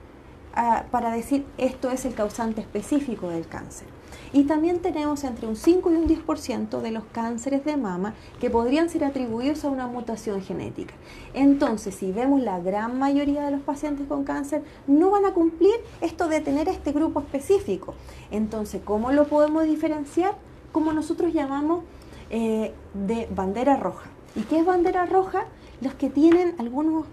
para 0.90 1.12
decir 1.12 1.44
esto 1.58 1.90
es 1.90 2.04
el 2.04 2.14
causante 2.14 2.62
específico 2.62 3.28
del 3.28 3.46
cáncer. 3.46 3.88
Y 4.32 4.44
también 4.44 4.80
tenemos 4.80 5.24
entre 5.24 5.46
un 5.46 5.56
5 5.56 5.92
y 5.92 5.94
un 5.94 6.08
10% 6.08 6.80
de 6.80 6.90
los 6.90 7.04
cánceres 7.12 7.64
de 7.64 7.76
mama 7.76 8.14
que 8.40 8.50
podrían 8.50 8.88
ser 8.88 9.04
atribuidos 9.04 9.64
a 9.64 9.68
una 9.68 9.86
mutación 9.86 10.42
genética. 10.42 10.94
Entonces, 11.34 11.94
si 11.94 12.12
vemos 12.12 12.40
la 12.40 12.58
gran 12.58 12.98
mayoría 12.98 13.44
de 13.44 13.50
los 13.50 13.60
pacientes 13.60 14.06
con 14.06 14.24
cáncer, 14.24 14.62
no 14.86 15.10
van 15.10 15.26
a 15.26 15.32
cumplir 15.32 15.74
esto 16.00 16.28
de 16.28 16.40
tener 16.40 16.68
este 16.68 16.92
grupo 16.92 17.20
específico. 17.20 17.94
Entonces, 18.30 18.82
¿cómo 18.84 19.12
lo 19.12 19.26
podemos 19.26 19.64
diferenciar? 19.64 20.34
Como 20.72 20.92
nosotros 20.92 21.32
llamamos 21.32 21.84
eh, 22.30 22.74
de 22.94 23.28
bandera 23.34 23.76
roja. 23.76 24.10
¿Y 24.34 24.42
qué 24.42 24.58
es 24.58 24.66
bandera 24.66 25.06
roja? 25.06 25.44
Los 25.80 25.94
que 25.94 26.10
tienen 26.10 26.54
alguna 26.58 27.04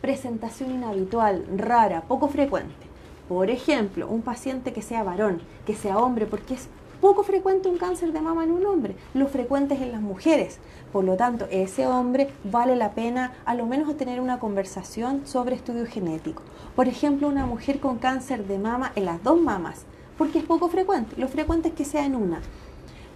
presentación 0.00 0.70
inhabitual, 0.70 1.44
rara, 1.56 2.02
poco 2.02 2.28
frecuente. 2.28 2.89
Por 3.30 3.48
ejemplo, 3.48 4.08
un 4.08 4.22
paciente 4.22 4.72
que 4.72 4.82
sea 4.82 5.04
varón, 5.04 5.40
que 5.64 5.76
sea 5.76 5.98
hombre, 5.98 6.26
porque 6.26 6.54
es 6.54 6.68
poco 7.00 7.22
frecuente 7.22 7.68
un 7.68 7.78
cáncer 7.78 8.12
de 8.12 8.20
mama 8.20 8.42
en 8.42 8.50
un 8.50 8.66
hombre, 8.66 8.96
lo 9.14 9.28
frecuente 9.28 9.74
es 9.74 9.82
en 9.82 9.92
las 9.92 10.00
mujeres. 10.00 10.58
Por 10.92 11.04
lo 11.04 11.16
tanto, 11.16 11.46
ese 11.48 11.86
hombre 11.86 12.32
vale 12.42 12.74
la 12.74 12.90
pena 12.90 13.34
a 13.44 13.54
lo 13.54 13.66
menos 13.66 13.96
tener 13.96 14.20
una 14.20 14.40
conversación 14.40 15.28
sobre 15.28 15.54
estudio 15.54 15.86
genético. 15.86 16.42
Por 16.74 16.88
ejemplo, 16.88 17.28
una 17.28 17.46
mujer 17.46 17.78
con 17.78 17.98
cáncer 17.98 18.48
de 18.48 18.58
mama 18.58 18.90
en 18.96 19.04
las 19.04 19.22
dos 19.22 19.40
mamas, 19.40 19.84
porque 20.18 20.40
es 20.40 20.44
poco 20.44 20.68
frecuente. 20.68 21.14
Lo 21.16 21.28
frecuente 21.28 21.68
es 21.68 21.74
que 21.74 21.84
sea 21.84 22.04
en 22.04 22.16
una. 22.16 22.40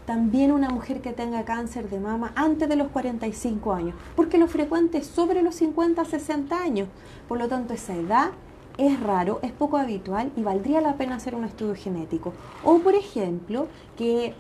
También 0.07 0.53
una 0.53 0.69
mujer 0.69 1.01
que 1.01 1.13
tenga 1.13 1.45
cáncer 1.45 1.91
de 1.91 1.99
mama 1.99 2.31
antes 2.37 2.69
de 2.69 2.77
los 2.77 2.87
45 2.91 3.73
años, 3.73 3.97
porque 4.15 4.39
lo 4.39 4.47
frecuente 4.47 4.99
es 4.99 5.09
sobre 5.09 5.43
los 5.43 5.57
50 5.57 6.05
60 6.05 6.57
años. 6.57 6.87
Por 7.27 7.39
lo 7.39 7.49
tanto, 7.49 7.75
esa 7.75 7.97
edad 7.97 8.31
es 8.77 9.01
raro, 9.01 9.39
es 9.43 9.53
poco 9.53 9.77
habitual 9.77 10.33
y 10.37 10.43
valdría 10.43 10.81
la 10.81 10.95
pena 10.95 11.17
hacer 11.17 11.35
un 11.35 11.45
estudio 11.45 11.75
genético. 11.75 12.33
O, 12.65 12.79
por 12.79 12.95
ejemplo, 12.95 13.69
que, 13.97 14.35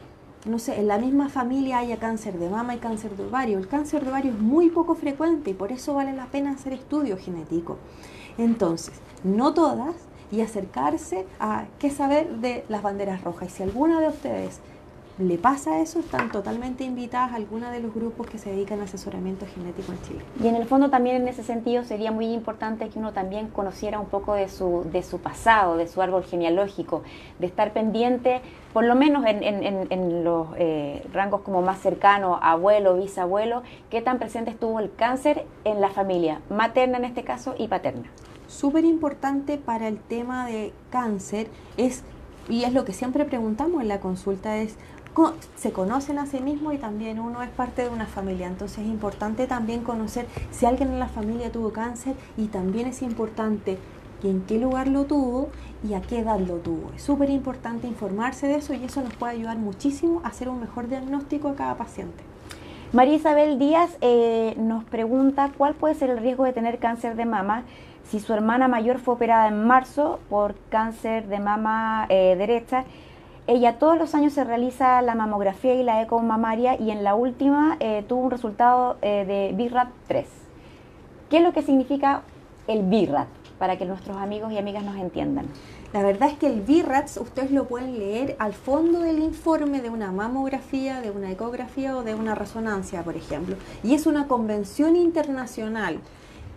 no 0.44 0.58
sé, 0.58 0.80
en 0.80 0.88
la 0.88 0.98
misma 0.98 1.28
familia 1.28 1.78
haya 1.78 1.98
cáncer 1.98 2.38
de 2.38 2.48
mama 2.48 2.74
y 2.74 2.78
cáncer 2.78 3.16
de 3.16 3.26
ovario. 3.26 3.58
El 3.58 3.68
cáncer 3.68 4.04
de 4.04 4.10
ovario 4.10 4.32
es 4.32 4.38
muy 4.38 4.70
poco 4.70 4.94
frecuente 4.94 5.50
y 5.50 5.54
por 5.54 5.72
eso 5.72 5.94
vale 5.94 6.12
la 6.12 6.26
pena 6.26 6.52
hacer 6.52 6.72
estudio 6.72 7.16
genético. 7.16 7.78
Entonces, 8.36 8.94
no 9.22 9.54
todas 9.54 9.94
y 10.32 10.40
acercarse 10.40 11.26
a 11.38 11.66
qué 11.78 11.90
saber 11.90 12.38
de 12.38 12.64
las 12.68 12.82
banderas 12.82 13.22
rojas. 13.22 13.48
Y 13.48 13.50
si 13.52 13.62
alguna 13.62 14.00
de 14.00 14.08
ustedes 14.08 14.60
le 15.18 15.38
pasa 15.38 15.80
eso, 15.80 16.00
están 16.00 16.32
totalmente 16.32 16.82
invitadas 16.82 17.32
a 17.32 17.36
alguna 17.36 17.70
de 17.70 17.78
los 17.78 17.94
grupos 17.94 18.26
que 18.26 18.36
se 18.36 18.50
dedican 18.50 18.80
a 18.80 18.84
asesoramiento 18.84 19.46
genético 19.46 19.92
en 19.92 20.02
Chile. 20.02 20.20
Y 20.42 20.48
en 20.48 20.56
el 20.56 20.66
fondo 20.66 20.90
también 20.90 21.16
en 21.16 21.28
ese 21.28 21.44
sentido 21.44 21.84
sería 21.84 22.10
muy 22.10 22.26
importante 22.26 22.88
que 22.88 22.98
uno 22.98 23.12
también 23.12 23.46
conociera 23.48 24.00
un 24.00 24.06
poco 24.06 24.34
de 24.34 24.48
su, 24.48 24.84
de 24.90 25.04
su 25.04 25.20
pasado, 25.20 25.76
de 25.76 25.86
su 25.86 26.02
árbol 26.02 26.24
genealógico, 26.24 27.02
de 27.38 27.46
estar 27.46 27.72
pendiente, 27.72 28.40
por 28.72 28.84
lo 28.84 28.96
menos 28.96 29.24
en, 29.24 29.44
en, 29.44 29.86
en 29.88 30.24
los 30.24 30.48
eh, 30.56 31.06
rangos 31.12 31.42
como 31.42 31.62
más 31.62 31.78
cercanos, 31.78 32.38
abuelo, 32.42 32.96
bisabuelo, 32.96 33.62
qué 33.90 34.02
tan 34.02 34.18
presente 34.18 34.50
estuvo 34.50 34.80
el 34.80 34.92
cáncer 34.92 35.46
en 35.62 35.80
la 35.80 35.90
familia, 35.90 36.40
materna 36.50 36.98
en 36.98 37.04
este 37.04 37.22
caso 37.22 37.54
y 37.56 37.68
paterna. 37.68 38.10
Súper 38.48 38.84
importante 38.84 39.58
para 39.58 39.86
el 39.86 39.98
tema 39.98 40.46
de 40.46 40.72
cáncer 40.90 41.46
es, 41.76 42.02
y 42.48 42.64
es 42.64 42.72
lo 42.72 42.84
que 42.84 42.92
siempre 42.92 43.24
preguntamos 43.24 43.80
en 43.80 43.88
la 43.88 44.00
consulta, 44.00 44.58
es 44.58 44.76
se 45.56 45.72
conocen 45.72 46.18
a 46.18 46.26
sí 46.26 46.40
mismos 46.40 46.74
y 46.74 46.78
también 46.78 47.20
uno 47.20 47.42
es 47.42 47.50
parte 47.50 47.82
de 47.82 47.88
una 47.88 48.06
familia. 48.06 48.46
Entonces 48.46 48.78
es 48.78 48.86
importante 48.86 49.46
también 49.46 49.82
conocer 49.82 50.26
si 50.50 50.66
alguien 50.66 50.90
en 50.90 50.98
la 50.98 51.08
familia 51.08 51.52
tuvo 51.52 51.72
cáncer 51.72 52.14
y 52.36 52.46
también 52.46 52.88
es 52.88 53.02
importante 53.02 53.78
en 54.22 54.42
qué 54.42 54.58
lugar 54.58 54.88
lo 54.88 55.04
tuvo 55.04 55.50
y 55.86 55.94
a 55.94 56.00
qué 56.00 56.20
edad 56.20 56.40
lo 56.40 56.56
tuvo. 56.56 56.90
Es 56.96 57.02
súper 57.02 57.30
importante 57.30 57.86
informarse 57.86 58.46
de 58.46 58.56
eso 58.56 58.74
y 58.74 58.84
eso 58.84 59.02
nos 59.02 59.14
puede 59.14 59.34
ayudar 59.34 59.58
muchísimo 59.58 60.20
a 60.24 60.28
hacer 60.28 60.48
un 60.48 60.60
mejor 60.60 60.88
diagnóstico 60.88 61.48
a 61.48 61.54
cada 61.54 61.76
paciente. 61.76 62.22
María 62.92 63.14
Isabel 63.14 63.58
Díaz 63.58 63.96
eh, 64.00 64.54
nos 64.56 64.84
pregunta 64.84 65.50
cuál 65.56 65.74
puede 65.74 65.94
ser 65.94 66.10
el 66.10 66.18
riesgo 66.18 66.44
de 66.44 66.52
tener 66.52 66.78
cáncer 66.78 67.16
de 67.16 67.24
mama 67.24 67.64
si 68.04 68.20
su 68.20 68.32
hermana 68.32 68.68
mayor 68.68 68.98
fue 68.98 69.14
operada 69.14 69.48
en 69.48 69.66
marzo 69.66 70.20
por 70.28 70.54
cáncer 70.68 71.26
de 71.26 71.40
mama 71.40 72.06
eh, 72.08 72.36
derecha 72.36 72.84
Ella 73.46 73.78
todos 73.78 73.98
los 73.98 74.14
años 74.14 74.32
se 74.32 74.42
realiza 74.42 75.02
la 75.02 75.14
mamografía 75.14 75.74
y 75.74 75.82
la 75.82 76.00
eco 76.00 76.18
mamaria 76.20 76.80
y 76.80 76.90
en 76.90 77.04
la 77.04 77.14
última 77.14 77.76
eh, 77.78 78.02
tuvo 78.08 78.22
un 78.22 78.30
resultado 78.30 78.96
eh, 79.02 79.26
de 79.26 79.54
BIRAT 79.54 79.90
3. 80.08 80.26
¿Qué 81.28 81.36
es 81.36 81.42
lo 81.42 81.52
que 81.52 81.60
significa 81.60 82.22
el 82.66 82.84
BIRAT? 82.84 83.28
Para 83.58 83.76
que 83.76 83.84
nuestros 83.84 84.16
amigos 84.16 84.50
y 84.50 84.56
amigas 84.56 84.82
nos 84.82 84.96
entiendan. 84.96 85.44
La 85.92 86.02
verdad 86.02 86.30
es 86.30 86.38
que 86.38 86.46
el 86.46 86.62
BIRAT 86.62 87.10
ustedes 87.20 87.50
lo 87.50 87.66
pueden 87.66 87.98
leer 87.98 88.34
al 88.38 88.54
fondo 88.54 89.00
del 89.00 89.18
informe 89.18 89.82
de 89.82 89.90
una 89.90 90.10
mamografía, 90.10 91.02
de 91.02 91.10
una 91.10 91.30
ecografía 91.30 91.98
o 91.98 92.02
de 92.02 92.14
una 92.14 92.34
resonancia, 92.34 93.02
por 93.02 93.14
ejemplo. 93.14 93.56
Y 93.82 93.92
es 93.92 94.06
una 94.06 94.26
convención 94.26 94.96
internacional 94.96 95.98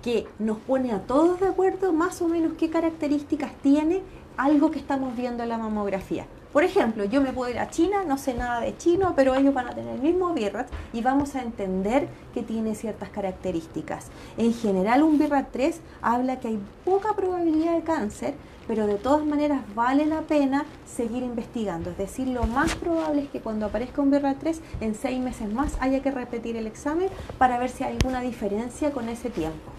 que 0.02 0.26
nos 0.40 0.58
pone 0.60 0.94
a 0.94 1.00
todos 1.02 1.42
de 1.42 1.48
acuerdo 1.48 1.92
más 1.92 2.22
o 2.22 2.30
menos 2.30 2.54
qué 2.54 2.70
características 2.70 3.52
tiene 3.62 4.04
algo 4.38 4.72
que 4.72 4.80
estamos 4.80 5.18
viendo 5.18 5.44
en 5.44 5.50
la 5.50 5.58
mamografía. 5.58 6.28
Por 6.54 6.64
ejemplo, 6.64 7.04
yo 7.04 7.22
me 7.22 7.34
puedo 7.34 7.52
ir 7.52 7.60
a 7.60 7.70
China, 7.70 8.04
no 8.08 8.18
sé 8.18 8.34
nada 8.34 8.62
de 8.62 8.76
chino, 8.78 9.14
pero 9.16 9.36
ellos 9.36 9.54
van 9.54 9.68
a 9.68 9.76
tener 9.76 9.96
el 9.96 10.02
mismo 10.02 10.34
BIRAT 10.34 10.68
y 10.94 11.02
vamos 11.02 11.36
a 11.36 11.42
entender 11.42 12.08
que 12.34 12.42
tiene 12.42 12.74
ciertas 12.74 13.10
características. 13.10 14.08
En 14.38 14.54
general, 14.54 15.04
un 15.04 15.20
BIRAT 15.20 15.52
3 15.52 15.82
habla 16.02 16.40
que 16.40 16.48
hay 16.48 16.60
poca 16.86 17.14
probabilidad 17.16 17.76
de 17.76 17.82
cáncer, 17.82 18.34
pero 18.66 18.88
de 18.88 18.96
todas 18.96 19.26
maneras 19.26 19.62
vale 19.76 20.06
la 20.06 20.22
pena 20.22 20.66
seguir 20.86 21.22
investigando. 21.24 21.92
Es 21.92 21.98
decir, 21.98 22.28
lo 22.30 22.44
más 22.44 22.76
probable 22.76 23.24
es 23.24 23.30
que 23.30 23.42
cuando 23.42 23.66
aparezca 23.66 24.02
un 24.02 24.12
BIRAT 24.12 24.40
3, 24.40 24.62
en 24.82 24.96
seis 24.96 25.20
meses 25.20 25.52
más 25.52 25.78
haya 25.82 26.02
que 26.02 26.12
repetir 26.12 26.56
el 26.56 26.66
examen 26.66 27.10
para 27.38 27.60
ver 27.60 27.70
si 27.70 27.84
hay 27.84 27.94
alguna 27.94 28.22
diferencia 28.22 28.92
con 28.92 29.10
ese 29.10 29.30
tiempo. 29.30 29.72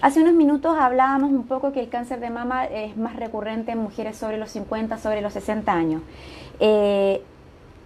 Hace 0.00 0.20
unos 0.22 0.34
minutos 0.34 0.76
hablábamos 0.78 1.32
un 1.32 1.42
poco 1.42 1.72
que 1.72 1.80
el 1.80 1.88
cáncer 1.88 2.20
de 2.20 2.30
mama 2.30 2.64
es 2.66 2.96
más 2.96 3.16
recurrente 3.16 3.72
en 3.72 3.78
mujeres 3.78 4.16
sobre 4.16 4.38
los 4.38 4.50
50, 4.50 4.96
sobre 4.96 5.22
los 5.22 5.32
60 5.32 5.72
años. 5.72 6.02
Eh, 6.60 7.20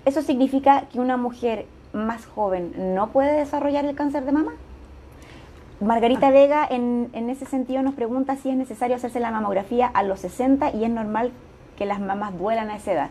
¿Eso 0.05 0.20
significa 0.20 0.85
que 0.92 1.01
una 1.01 1.16
mujer 1.16 1.64
más 1.94 2.27
joven 2.27 2.94
no 2.94 3.09
puede 3.09 3.33
desarrollar 3.33 3.87
el 3.87 3.94
cáncer 3.94 4.27
de 4.27 4.33
mama? 4.33 4.53
Margarita 5.81 6.29
ah. 6.29 6.33
Vega 6.33 6.66
en, 6.68 7.09
en, 7.14 7.31
ese 7.31 7.46
sentido 7.46 7.83
nos 7.83 7.94
pregunta 7.94 8.37
si 8.37 8.51
es 8.51 8.57
necesario 8.57 8.96
hacerse 8.96 9.18
la 9.18 9.31
mamografía 9.31 9.87
a 9.87 10.03
los 10.03 10.20
60 10.20 10.72
y 10.72 10.85
es 10.85 10.90
normal 10.90 11.33
que 11.79 11.87
las 11.87 11.98
mamás 11.98 12.37
duelan 12.38 12.68
a 12.68 12.77
esa 12.77 12.92
edad, 12.92 13.11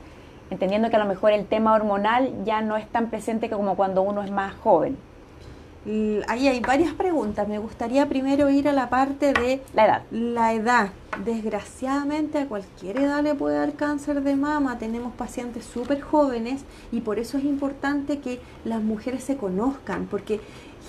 entendiendo 0.51 0.91
que 0.91 0.97
a 0.97 0.99
lo 0.99 1.05
mejor 1.05 1.31
el 1.31 1.47
tema 1.47 1.73
hormonal 1.73 2.31
ya 2.45 2.61
no 2.61 2.77
es 2.77 2.87
tan 2.87 3.09
presente 3.09 3.49
como 3.49 3.75
cuando 3.75 4.03
uno 4.03 4.21
es 4.21 4.29
más 4.29 4.53
joven. 4.53 4.95
Ahí 6.27 6.47
hay 6.47 6.59
varias 6.59 6.93
preguntas. 6.93 7.47
Me 7.47 7.57
gustaría 7.57 8.07
primero 8.07 8.49
ir 8.49 8.67
a 8.67 8.73
la 8.73 8.89
parte 8.89 9.33
de 9.33 9.61
la 9.73 9.85
edad. 9.85 10.03
La 10.11 10.53
edad. 10.53 10.89
Desgraciadamente 11.25 12.37
a 12.37 12.47
cualquier 12.47 12.99
edad 12.99 13.23
le 13.23 13.35
puede 13.35 13.57
dar 13.57 13.73
cáncer 13.73 14.21
de 14.21 14.35
mama. 14.35 14.77
Tenemos 14.77 15.13
pacientes 15.13 15.65
súper 15.65 16.01
jóvenes 16.01 16.63
y 16.91 17.01
por 17.01 17.19
eso 17.19 17.37
es 17.37 17.43
importante 17.43 18.19
que 18.19 18.39
las 18.63 18.81
mujeres 18.81 19.23
se 19.23 19.37
conozcan, 19.37 20.05
porque 20.05 20.39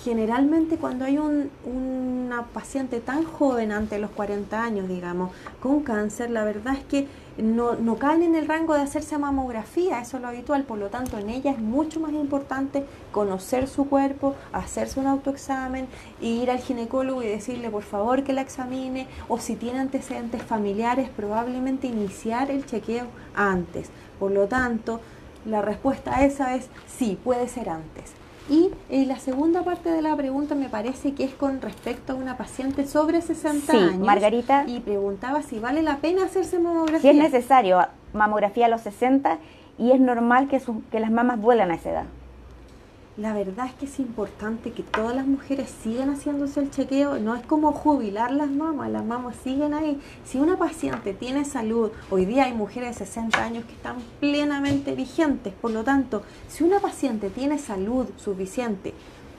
generalmente 0.03 0.77
cuando 0.77 1.05
hay 1.05 1.17
un, 1.17 1.49
una 1.63 2.43
paciente 2.43 2.99
tan 2.99 3.23
joven, 3.23 3.71
ante 3.71 3.99
los 3.99 4.11
40 4.11 4.61
años, 4.61 4.87
digamos, 4.87 5.31
con 5.61 5.81
cáncer, 5.81 6.29
la 6.29 6.43
verdad 6.43 6.75
es 6.75 6.83
que 6.85 7.07
no, 7.37 7.95
caen 7.95 8.21
en 8.21 8.35
el 8.35 8.47
rango 8.47 8.75
de 8.75 8.81
hacerse 8.81 9.17
mamografía, 9.17 9.99
eso 9.99 10.17
es 10.17 10.21
lo 10.21 10.29
habitual, 10.29 10.63
por 10.63 10.77
lo 10.77 10.89
tanto 10.89 11.17
en 11.17 11.29
ella 11.29 11.51
es 11.51 11.59
mucho 11.59 11.99
más 11.99 12.11
importante 12.11 12.85
conocer 13.11 13.67
su 13.67 13.89
cuerpo, 13.89 14.35
hacerse 14.51 14.99
un 14.99 15.07
autoexamen, 15.07 15.87
ir 16.21 16.51
al 16.51 16.59
ginecólogo 16.59 17.23
y 17.23 17.27
decirle 17.27 17.69
por 17.69 17.83
favor 17.83 18.23
que 18.23 18.33
la 18.33 18.41
examine, 18.41 19.07
o 19.27 19.39
si 19.39 19.55
tiene 19.55 19.79
antecedentes 19.79 20.43
familiares, 20.43 21.09
probablemente 21.09 21.87
iniciar 21.87 22.51
el 22.51 22.65
chequeo 22.65 23.07
antes. 23.35 23.89
Por 24.19 24.31
lo 24.31 24.47
tanto, 24.47 24.99
la 25.45 25.61
respuesta 25.61 26.15
a 26.15 26.25
esa 26.25 26.55
es 26.55 26.69
sí, 26.87 27.17
puede 27.23 27.47
ser 27.47 27.69
antes. 27.69 28.22
Y 28.49 28.71
la 29.05 29.19
segunda 29.19 29.63
parte 29.63 29.89
de 29.89 30.01
la 30.01 30.15
pregunta 30.15 30.53
me 30.53 30.67
parece 30.69 31.13
que 31.13 31.23
es 31.23 31.33
con 31.33 31.61
respecto 31.61 32.13
a 32.13 32.15
una 32.15 32.37
paciente 32.37 32.85
sobre 32.85 33.21
60 33.21 33.71
sí, 33.71 33.77
años. 33.77 33.97
Margarita. 33.99 34.65
Y 34.67 34.79
preguntaba 34.79 35.41
si 35.43 35.59
vale 35.59 35.81
la 35.81 35.97
pena 35.97 36.25
hacerse 36.25 36.59
mamografía. 36.59 36.99
Si 36.99 37.09
es 37.09 37.15
necesario, 37.15 37.79
mamografía 38.13 38.65
a 38.65 38.69
los 38.69 38.81
60 38.81 39.37
y 39.77 39.91
es 39.91 39.99
normal 39.99 40.47
que, 40.47 40.61
que 40.91 40.99
las 40.99 41.11
mamás 41.11 41.39
vuelan 41.39 41.71
a 41.71 41.75
esa 41.75 41.91
edad. 41.91 42.05
La 43.15 43.31
verdad 43.31 43.67
es 43.67 43.73
que 43.73 43.85
es 43.85 43.99
importante 43.99 44.71
que 44.71 44.81
todas 44.81 45.15
las 45.15 45.27
mujeres 45.27 45.71
sigan 45.83 46.09
haciéndose 46.09 46.61
el 46.61 46.71
chequeo. 46.71 47.19
No 47.19 47.35
es 47.35 47.45
como 47.45 47.71
jubilar 47.71 48.31
las 48.31 48.49
mamas, 48.49 48.89
las 48.89 49.05
mamas 49.05 49.35
siguen 49.43 49.75
ahí. 49.75 50.01
Si 50.25 50.39
una 50.39 50.57
paciente 50.57 51.13
tiene 51.13 51.45
salud, 51.45 51.91
hoy 52.09 52.25
día 52.25 52.45
hay 52.45 52.53
mujeres 52.53 52.97
de 52.97 53.05
60 53.05 53.43
años 53.43 53.65
que 53.65 53.73
están 53.73 53.97
plenamente 54.19 54.95
vigentes. 54.95 55.53
Por 55.53 55.69
lo 55.69 55.83
tanto, 55.83 56.23
si 56.47 56.63
una 56.63 56.79
paciente 56.79 57.29
tiene 57.29 57.59
salud 57.59 58.07
suficiente 58.17 58.95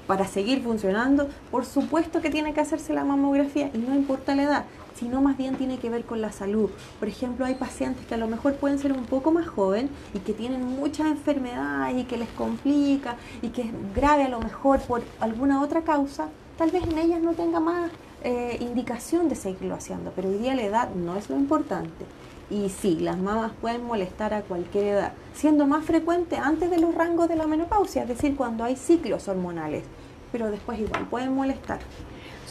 para 0.07 0.29
seguir 0.29 0.63
funcionando, 0.63 1.29
por 1.51 1.65
supuesto 1.65 2.21
que 2.21 2.31
tiene 2.31 2.55
que 2.55 2.61
hacerse 2.61 2.95
la 2.95 3.03
mamografía 3.03 3.73
y 3.75 3.79
no 3.79 3.97
importa 3.97 4.37
la 4.37 4.45
edad 4.45 4.65
sino 4.95 5.21
más 5.21 5.37
bien 5.37 5.57
tiene 5.57 5.79
que 5.79 5.91
ver 5.91 6.05
con 6.05 6.21
la 6.21 6.33
salud. 6.33 6.71
Por 6.99 7.09
ejemplo, 7.09 7.45
hay 7.45 7.55
pacientes 7.55 8.07
que 8.07 8.15
a 8.15 8.19
lo 8.19 8.29
mejor 8.29 8.57
pueden 8.57 8.79
ser 8.79 8.93
un 8.93 9.05
poco 9.05 9.31
más 9.31 9.47
joven 9.47 9.91
y 10.15 10.19
que 10.21 10.33
tienen 10.33 10.65
muchas 10.65 11.07
enfermedades 11.09 11.97
y 11.99 12.05
que 12.05 12.17
les 12.17 12.29
complica 12.31 13.17
y 13.43 13.49
que 13.49 13.63
es 13.63 13.71
grave 13.95 14.25
a 14.25 14.29
lo 14.29 14.41
mejor 14.41 14.81
por 14.81 15.03
alguna 15.21 15.63
otra 15.63 15.83
causa, 15.83 16.29
tal 16.57 16.71
vez 16.71 16.85
en 16.85 16.99
ellas 16.99 17.21
no 17.21 17.33
tenga 17.33 17.61
más 17.61 17.91
eh, 18.23 18.57
indicación 18.61 19.29
de 19.29 19.35
seguirlo 19.35 19.75
haciendo, 19.75 20.13
pero 20.15 20.29
hoy 20.29 20.39
día 20.39 20.55
la 20.55 20.63
edad 20.63 20.95
no 20.95 21.17
es 21.17 21.29
lo 21.29 21.37
importante. 21.37 22.07
Y 22.51 22.69
sí, 22.69 22.97
las 23.01 23.19
mamas 23.19 23.53
pueden 23.61 23.85
molestar 23.85 24.35
a 24.35 24.43
cualquier 24.43 24.85
edad, 24.87 25.13
siendo 25.35 25.67
más 25.67 25.85
frecuente 25.85 26.37
antes 26.37 26.71
de 26.71 26.79
los 26.79 26.95
rangos 26.95 27.29
de 27.29 27.37
la 27.37 27.47
menopausia, 27.47 28.03
es 28.03 28.09
decir, 28.09 28.37
cuando 28.37 28.65
hay 28.65 28.77
ciclos 28.77 29.29
hormonales, 29.29 29.85
pero 30.31 30.51
después 30.51 30.79
igual 30.79 31.07
pueden 31.09 31.35
molestar. 31.35 31.81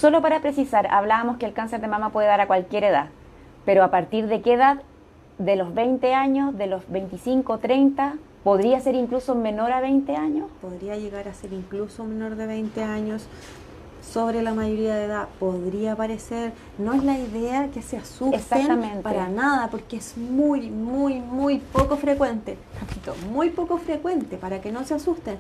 Solo 0.04 0.22
para 0.22 0.42
precisar, 0.42 0.86
hablábamos 0.92 1.38
que 1.38 1.46
el 1.46 1.54
cáncer 1.54 1.80
de 1.80 1.88
mama 1.88 2.10
puede 2.10 2.28
dar 2.28 2.42
a 2.42 2.46
cualquier 2.46 2.84
edad, 2.84 3.08
pero 3.64 3.86
a 3.86 3.90
partir 3.90 4.28
de 4.28 4.42
qué 4.42 4.56
edad, 4.56 4.82
de 5.38 5.56
los 5.56 5.74
20 5.74 6.14
años, 6.14 6.58
de 6.58 6.68
los 6.68 6.90
25, 6.90 7.60
30, 7.60 8.16
podría 8.44 8.82
ser 8.82 8.96
incluso 8.96 9.34
menor 9.34 9.72
a 9.72 9.80
20 9.80 10.14
años. 10.18 10.52
Podría 10.62 10.98
llegar 10.98 11.30
a 11.30 11.34
ser 11.34 11.54
incluso 11.54 12.04
menor 12.04 12.36
de 12.36 12.48
20 12.48 12.84
años. 12.84 13.28
Sobre 14.02 14.42
la 14.42 14.54
mayoría 14.54 14.94
de 14.94 15.06
edad 15.06 15.30
podría 15.40 15.96
parecer, 15.96 16.52
no 16.78 16.92
es 16.92 17.06
la 17.06 17.18
idea 17.18 17.70
que 17.74 17.82
se 17.82 17.96
asusten 17.96 19.02
para 19.04 19.30
nada, 19.30 19.70
porque 19.70 19.96
es 19.96 20.18
muy, 20.18 20.70
muy, 20.70 21.22
muy 21.22 21.60
poco 21.60 21.96
frecuente, 21.96 22.58
muy 23.32 23.52
poco 23.52 23.78
frecuente 23.78 24.36
para 24.36 24.60
que 24.60 24.74
no 24.74 24.84
se 24.84 24.96
asusten, 24.96 25.38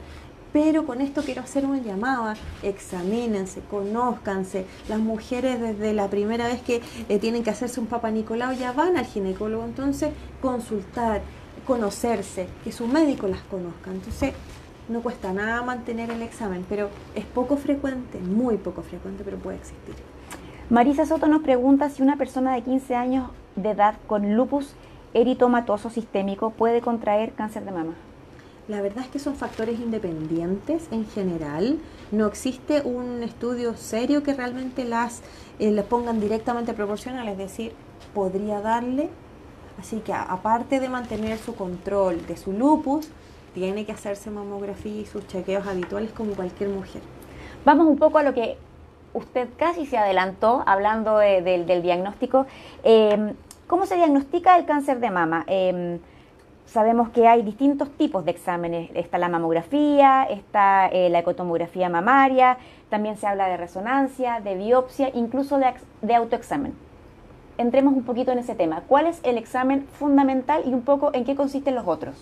pero 0.54 0.86
con 0.86 1.02
esto 1.02 1.24
quiero 1.24 1.42
hacer 1.42 1.66
una 1.66 1.80
llamada, 1.80 2.36
examínense, 2.62 3.62
conózcanse. 3.70 4.68
Las 4.88 5.00
mujeres 5.00 5.60
desde 5.60 5.94
la 5.94 6.08
primera 6.10 6.48
vez 6.48 6.62
que 6.62 6.82
eh, 7.10 7.18
tienen 7.18 7.44
que 7.44 7.50
hacerse 7.50 7.80
un 7.80 7.88
papá 7.88 8.12
Nicolau 8.12 8.54
ya 8.54 8.72
van 8.72 8.96
al 8.96 9.06
ginecólogo, 9.06 9.66
entonces 9.66 10.12
consultar, 10.42 11.22
conocerse, 11.66 12.48
que 12.64 12.72
su 12.72 12.88
médico 12.88 13.28
las 13.28 13.42
conozca. 13.42 13.90
Entonces 13.92 14.34
no 14.90 15.02
cuesta 15.02 15.34
nada 15.34 15.64
mantener 15.64 16.12
el 16.12 16.22
examen, 16.22 16.64
pero 16.70 16.90
es 17.16 17.26
poco 17.26 17.58
frecuente, 17.58 18.20
muy 18.20 18.58
poco 18.58 18.84
frecuente, 18.84 19.24
pero 19.26 19.38
puede 19.38 19.58
existir. 19.58 19.96
Marisa 20.70 21.08
Soto 21.08 21.28
nos 21.28 21.42
pregunta 21.42 21.90
si 21.90 22.04
una 22.04 22.18
persona 22.18 22.54
de 22.54 22.62
15 22.62 22.96
años 22.96 23.32
de 23.56 23.72
edad 23.72 23.96
con 24.06 24.36
lupus 24.36 24.76
eritomatoso 25.16 25.90
sistémico 25.90 26.52
puede 26.52 26.82
contraer 26.82 27.34
cáncer 27.34 27.66
de 27.66 27.72
mama. 27.72 27.94
La 28.70 28.82
verdad 28.82 29.04
es 29.04 29.10
que 29.10 29.20
son 29.20 29.36
factores 29.36 29.78
independientes 29.80 30.88
en 30.92 31.06
general. 31.06 31.80
No 32.12 32.28
existe 32.28 32.82
un 32.82 33.22
estudio 33.22 33.76
serio 33.76 34.24
que 34.24 34.34
realmente 34.34 34.86
las 34.86 35.22
eh, 35.60 35.70
les 35.72 35.84
pongan 35.84 36.22
directamente 36.22 36.74
proporcional, 36.74 37.28
es 37.28 37.38
decir, 37.38 37.74
podría 38.14 38.62
darle. 38.62 39.10
Así 39.78 39.98
que 40.00 40.14
aparte 40.14 40.80
de 40.80 40.88
mantener 40.88 41.40
su 41.40 41.56
control 41.56 42.26
de 42.26 42.38
su 42.38 42.54
lupus, 42.54 43.10
tiene 43.54 43.86
que 43.86 43.92
hacerse 43.92 44.32
mamografía 44.32 45.02
y 45.02 45.06
sus 45.06 45.28
chequeos 45.28 45.68
habituales 45.68 46.12
como 46.12 46.34
cualquier 46.34 46.70
mujer. 46.70 47.02
Vamos 47.66 47.88
un 47.88 47.98
poco 47.98 48.18
a 48.18 48.24
lo 48.24 48.34
que 48.34 48.58
usted 49.14 49.50
casi 49.58 49.86
se 49.86 49.98
adelantó 49.98 50.64
hablando 50.66 51.18
del 51.18 51.82
diagnóstico. 51.82 52.46
Eh, 52.84 53.34
¿Cómo 53.68 53.86
se 53.86 53.96
diagnostica 53.96 54.58
el 54.58 54.66
cáncer 54.66 55.00
de 55.00 55.12
mama? 55.12 55.44
Eh, 55.48 56.00
Sabemos 56.66 57.10
que 57.10 57.28
hay 57.28 57.44
distintos 57.44 57.90
tipos 57.92 58.26
de 58.26 58.32
exámenes. 58.32 58.90
Está 58.96 59.18
la 59.18 59.30
mamografía, 59.30 60.24
está 60.24 60.88
eh, 60.88 61.10
la 61.10 61.20
ecotomografía 61.20 61.90
mamaria, 61.90 62.58
también 62.90 63.18
se 63.18 63.28
habla 63.28 63.48
de 63.48 63.58
resonancia, 63.58 64.40
de 64.40 64.56
biopsia, 64.56 65.12
incluso 65.14 65.58
de, 65.58 65.74
de 66.02 66.16
autoexamen. 66.16 66.74
Entremos 67.58 67.94
un 67.94 68.04
poquito 68.04 68.32
en 68.32 68.40
ese 68.40 68.56
tema. 68.56 68.82
¿Cuál 68.88 69.08
es 69.08 69.20
el 69.24 69.38
examen 69.38 69.86
fundamental 70.00 70.64
y 70.66 70.74
un 70.74 70.82
poco 70.82 71.12
en 71.14 71.26
qué 71.26 71.36
consisten 71.36 71.76
los 71.76 71.88
otros? 71.88 72.16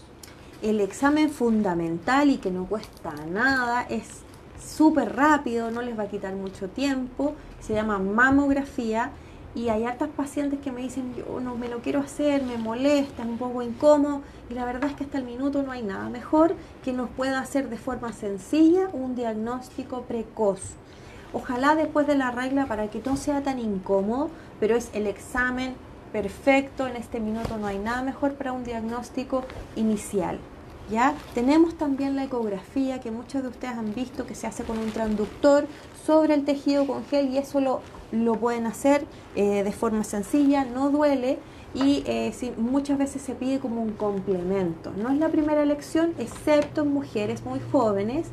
El 0.62 0.82
examen 0.82 1.30
fundamental 1.30 2.30
y 2.30 2.38
que 2.38 2.52
no 2.52 2.66
cuesta 2.66 3.14
nada 3.30 3.86
es 3.90 4.24
súper 4.62 5.16
rápido, 5.16 5.72
no 5.72 5.82
les 5.82 5.98
va 5.98 6.04
a 6.04 6.08
quitar 6.08 6.36
mucho 6.36 6.70
tiempo, 6.70 7.34
se 7.60 7.74
llama 7.74 8.00
mamografía 8.00 9.12
y 9.54 9.70
hay 9.70 9.84
hartas 9.84 10.10
pacientes 10.10 10.60
que 10.60 10.72
me 10.72 10.82
dicen, 10.82 11.14
yo 11.16 11.40
no 11.42 11.56
me 11.56 11.68
lo 11.68 11.80
quiero 11.80 12.00
hacer, 12.00 12.44
me 12.44 12.58
molesta, 12.58 13.24
es 13.24 13.30
un 13.30 13.38
poco 13.38 13.62
incómodo. 13.62 14.22
Y 14.50 14.54
la 14.54 14.66
verdad 14.66 14.90
es 14.90 14.96
que 14.96 15.04
hasta 15.04 15.18
el 15.18 15.26
minuto 15.26 15.62
no 15.62 15.72
hay 15.72 15.84
nada 15.84 16.10
mejor 16.10 16.56
que 16.84 16.94
nos 16.94 17.10
pueda 17.10 17.40
hacer 17.40 17.70
de 17.70 17.78
forma 17.78 18.14
sencilla 18.14 18.88
un 18.94 19.16
diagnóstico 19.16 20.04
precoz. 20.04 20.76
Ojalá 21.34 21.76
después 21.76 22.08
de 22.08 22.16
la 22.16 22.32
regla 22.32 22.66
para 22.66 22.90
que 22.90 23.02
no 23.06 23.18
sea 23.18 23.42
tan 23.42 23.60
incómodo, 23.60 24.30
pero 24.60 24.76
es 24.76 24.90
el 24.94 25.08
examen 25.08 25.76
perfecto. 26.12 26.88
En 26.88 26.96
este 26.96 27.20
minuto 27.20 27.58
no 27.58 27.68
hay 27.68 27.80
nada 27.80 28.04
mejor 28.04 28.34
para 28.34 28.54
un 28.54 28.64
diagnóstico 28.64 29.44
inicial. 29.76 30.40
¿Ya? 30.90 31.14
Tenemos 31.34 31.76
también 31.76 32.16
la 32.16 32.26
ecografía 32.26 33.00
que 33.00 33.12
muchos 33.12 33.44
de 33.44 33.50
ustedes 33.50 33.78
han 33.78 33.94
visto 33.94 34.26
que 34.26 34.36
se 34.36 34.48
hace 34.48 34.64
con 34.64 34.78
un 34.78 34.92
transductor 34.92 35.66
sobre 36.06 36.34
el 36.34 36.44
tejido 36.44 36.86
con 36.86 37.06
gel 37.06 37.30
y 37.30 37.38
eso 37.38 37.62
lo, 37.62 37.82
lo 38.12 38.36
pueden 38.36 38.66
hacer 38.66 39.06
eh, 39.36 39.64
de 39.64 39.72
forma 39.72 40.04
sencilla, 40.04 40.66
no 40.66 40.90
duele 40.90 41.40
y 41.74 42.04
eh, 42.06 42.34
muchas 42.58 42.98
veces 42.98 43.22
se 43.22 43.34
pide 43.34 43.60
como 43.60 43.82
un 43.82 43.92
complemento. 43.92 44.92
No 44.98 45.10
es 45.10 45.18
la 45.18 45.30
primera 45.30 45.64
elección, 45.64 46.14
excepto 46.18 46.82
en 46.82 46.94
mujeres 46.94 47.46
muy 47.46 47.62
jóvenes 47.72 48.28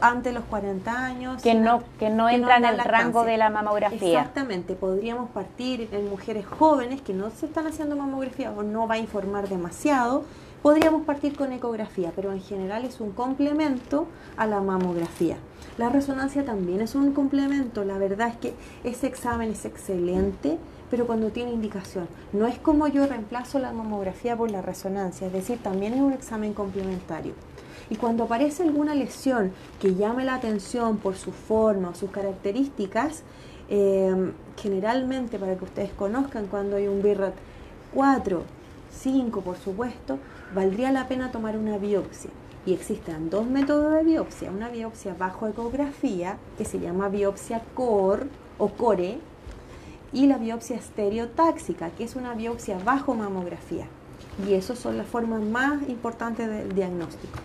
ante 0.00 0.32
los 0.32 0.44
40 0.44 1.04
años. 1.04 1.42
Que 1.42 1.54
no, 1.54 1.82
que 1.98 2.10
no 2.10 2.28
entran 2.28 2.64
en 2.64 2.74
el 2.74 2.80
rango 2.80 3.24
de 3.24 3.36
la 3.36 3.50
mamografía. 3.50 4.20
Exactamente, 4.20 4.74
podríamos 4.74 5.30
partir 5.30 5.88
en 5.92 6.08
mujeres 6.08 6.46
jóvenes 6.46 7.00
que 7.00 7.12
no 7.12 7.30
se 7.30 7.46
están 7.46 7.66
haciendo 7.66 7.96
mamografía 7.96 8.50
o 8.50 8.62
no 8.62 8.86
va 8.86 8.94
a 8.94 8.98
informar 8.98 9.48
demasiado 9.48 10.24
Podríamos 10.66 11.04
partir 11.04 11.36
con 11.36 11.52
ecografía, 11.52 12.12
pero 12.16 12.32
en 12.32 12.40
general 12.40 12.84
es 12.84 12.98
un 13.00 13.12
complemento 13.12 14.08
a 14.36 14.48
la 14.48 14.60
mamografía. 14.60 15.36
La 15.78 15.90
resonancia 15.90 16.44
también 16.44 16.80
es 16.80 16.96
un 16.96 17.12
complemento. 17.12 17.84
La 17.84 17.98
verdad 17.98 18.30
es 18.30 18.36
que 18.38 18.54
ese 18.82 19.06
examen 19.06 19.52
es 19.52 19.64
excelente, 19.64 20.58
pero 20.90 21.06
cuando 21.06 21.30
tiene 21.30 21.52
indicación. 21.52 22.08
No 22.32 22.48
es 22.48 22.58
como 22.58 22.88
yo 22.88 23.06
reemplazo 23.06 23.60
la 23.60 23.70
mamografía 23.70 24.36
por 24.36 24.50
la 24.50 24.60
resonancia, 24.60 25.28
es 25.28 25.32
decir, 25.32 25.58
también 25.62 25.94
es 25.94 26.00
un 26.00 26.12
examen 26.12 26.52
complementario. 26.52 27.34
Y 27.88 27.94
cuando 27.94 28.24
aparece 28.24 28.64
alguna 28.64 28.96
lesión 28.96 29.52
que 29.80 29.94
llame 29.94 30.24
la 30.24 30.34
atención 30.34 30.96
por 30.96 31.14
su 31.14 31.30
forma 31.30 31.90
o 31.90 31.94
sus 31.94 32.10
características, 32.10 33.22
eh, 33.68 34.32
generalmente 34.56 35.38
para 35.38 35.54
que 35.56 35.64
ustedes 35.64 35.92
conozcan 35.92 36.48
cuando 36.48 36.74
hay 36.74 36.88
un 36.88 37.02
BIRAT 37.02 37.34
4, 37.94 38.42
5 38.90 39.40
por 39.42 39.58
supuesto, 39.58 40.18
valdría 40.54 40.92
la 40.92 41.08
pena 41.08 41.30
tomar 41.30 41.56
una 41.56 41.78
biopsia. 41.78 42.30
Y 42.64 42.72
existen 42.72 43.30
dos 43.30 43.46
métodos 43.46 43.94
de 43.94 44.02
biopsia, 44.02 44.50
una 44.50 44.68
biopsia 44.68 45.14
bajo 45.16 45.46
ecografía, 45.46 46.36
que 46.58 46.64
se 46.64 46.80
llama 46.80 47.08
biopsia 47.08 47.62
CORE 47.74 48.26
o 48.58 48.68
CORE, 48.68 49.18
y 50.12 50.26
la 50.26 50.38
biopsia 50.38 50.76
estereotáxica, 50.76 51.90
que 51.90 52.04
es 52.04 52.16
una 52.16 52.34
biopsia 52.34 52.78
bajo 52.84 53.14
mamografía. 53.14 53.86
Y 54.46 54.54
esas 54.54 54.78
son 54.78 54.98
las 54.98 55.06
formas 55.06 55.42
más 55.42 55.88
importantes 55.88 56.48
del 56.48 56.74
diagnóstico. 56.74 57.38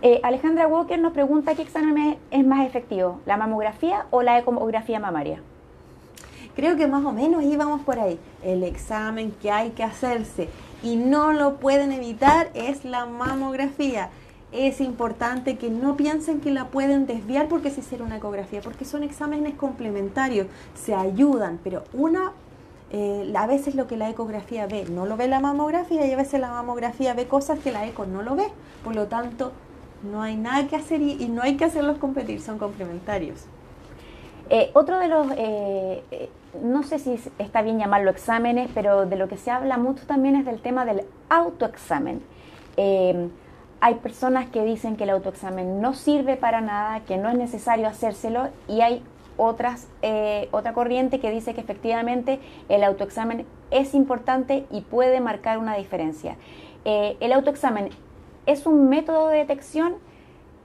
Eh, 0.00 0.20
Alejandra 0.22 0.68
Walker 0.68 0.98
nos 0.98 1.12
pregunta 1.12 1.54
qué 1.54 1.62
examen 1.62 2.18
es 2.30 2.46
más 2.46 2.66
efectivo, 2.66 3.20
la 3.26 3.36
mamografía 3.36 4.06
o 4.10 4.22
la 4.22 4.38
ecografía 4.38 5.00
mamaria. 5.00 5.40
Creo 6.54 6.76
que 6.76 6.86
más 6.86 7.04
o 7.04 7.12
menos 7.12 7.42
íbamos 7.42 7.82
por 7.82 7.98
ahí. 7.98 8.18
El 8.42 8.62
examen 8.64 9.32
que 9.40 9.50
hay 9.50 9.70
que 9.70 9.82
hacerse 9.82 10.48
y 10.82 10.96
no 10.96 11.32
lo 11.32 11.56
pueden 11.56 11.92
evitar 11.92 12.50
es 12.54 12.84
la 12.84 13.06
mamografía. 13.06 14.10
Es 14.52 14.80
importante 14.80 15.58
que 15.58 15.68
no 15.68 15.96
piensen 15.96 16.40
que 16.40 16.50
la 16.50 16.68
pueden 16.68 17.06
desviar 17.06 17.48
porque 17.48 17.70
se 17.70 17.80
hicieron 17.80 18.06
una 18.06 18.16
ecografía, 18.16 18.62
porque 18.62 18.84
son 18.84 19.02
exámenes 19.02 19.54
complementarios, 19.54 20.46
se 20.74 20.94
ayudan, 20.94 21.60
pero 21.62 21.84
una 21.92 22.32
eh, 22.90 23.30
a 23.36 23.46
veces 23.46 23.74
lo 23.74 23.86
que 23.86 23.98
la 23.98 24.08
ecografía 24.08 24.66
ve 24.66 24.86
no 24.90 25.04
lo 25.04 25.18
ve 25.18 25.28
la 25.28 25.40
mamografía 25.40 26.06
y 26.06 26.12
a 26.12 26.16
veces 26.16 26.40
la 26.40 26.48
mamografía 26.48 27.12
ve 27.12 27.26
cosas 27.26 27.58
que 27.58 27.70
la 27.70 27.86
eco 27.86 28.06
no 28.06 28.22
lo 28.22 28.34
ve. 28.34 28.46
Por 28.82 28.94
lo 28.94 29.06
tanto, 29.06 29.52
no 30.02 30.22
hay 30.22 30.36
nada 30.36 30.66
que 30.68 30.76
hacer 30.76 31.02
y, 31.02 31.28
no 31.28 31.42
hay 31.42 31.56
que 31.56 31.64
hacerlos 31.64 31.98
competir, 31.98 32.40
son 32.40 32.58
complementarios. 32.58 33.44
Eh, 34.50 34.70
otro 34.74 34.98
de 34.98 35.08
los 35.08 35.26
eh, 35.36 36.30
no 36.62 36.82
sé 36.82 36.98
si 36.98 37.18
está 37.38 37.62
bien 37.62 37.78
llamarlo 37.78 38.10
exámenes, 38.10 38.70
pero 38.74 39.06
de 39.06 39.16
lo 39.16 39.28
que 39.28 39.36
se 39.36 39.50
habla 39.50 39.76
mucho 39.76 40.06
también 40.06 40.36
es 40.36 40.44
del 40.44 40.60
tema 40.60 40.84
del 40.84 41.02
autoexamen. 41.28 42.22
Eh, 42.76 43.28
hay 43.80 43.94
personas 43.96 44.48
que 44.48 44.64
dicen 44.64 44.96
que 44.96 45.04
el 45.04 45.10
autoexamen 45.10 45.80
no 45.80 45.94
sirve 45.94 46.36
para 46.36 46.60
nada, 46.60 47.00
que 47.00 47.16
no 47.16 47.28
es 47.28 47.36
necesario 47.36 47.86
hacérselo 47.86 48.48
y 48.66 48.80
hay 48.80 49.02
otras, 49.36 49.86
eh, 50.02 50.48
otra 50.50 50.72
corriente 50.72 51.20
que 51.20 51.30
dice 51.30 51.54
que 51.54 51.60
efectivamente 51.60 52.40
el 52.68 52.82
autoexamen 52.82 53.46
es 53.70 53.94
importante 53.94 54.66
y 54.70 54.80
puede 54.80 55.20
marcar 55.20 55.58
una 55.58 55.76
diferencia. 55.76 56.36
Eh, 56.84 57.16
el 57.20 57.32
autoexamen 57.32 57.90
es 58.46 58.66
un 58.66 58.88
método 58.88 59.28
de 59.28 59.38
detección, 59.38 59.96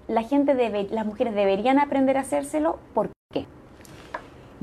la 0.08 0.24
gente 0.24 0.56
debe, 0.56 0.88
las 0.90 1.06
mujeres 1.06 1.36
deberían 1.36 1.78
aprender 1.80 2.18
a 2.18 2.22
hacérselo, 2.22 2.80
¿por? 2.94 3.13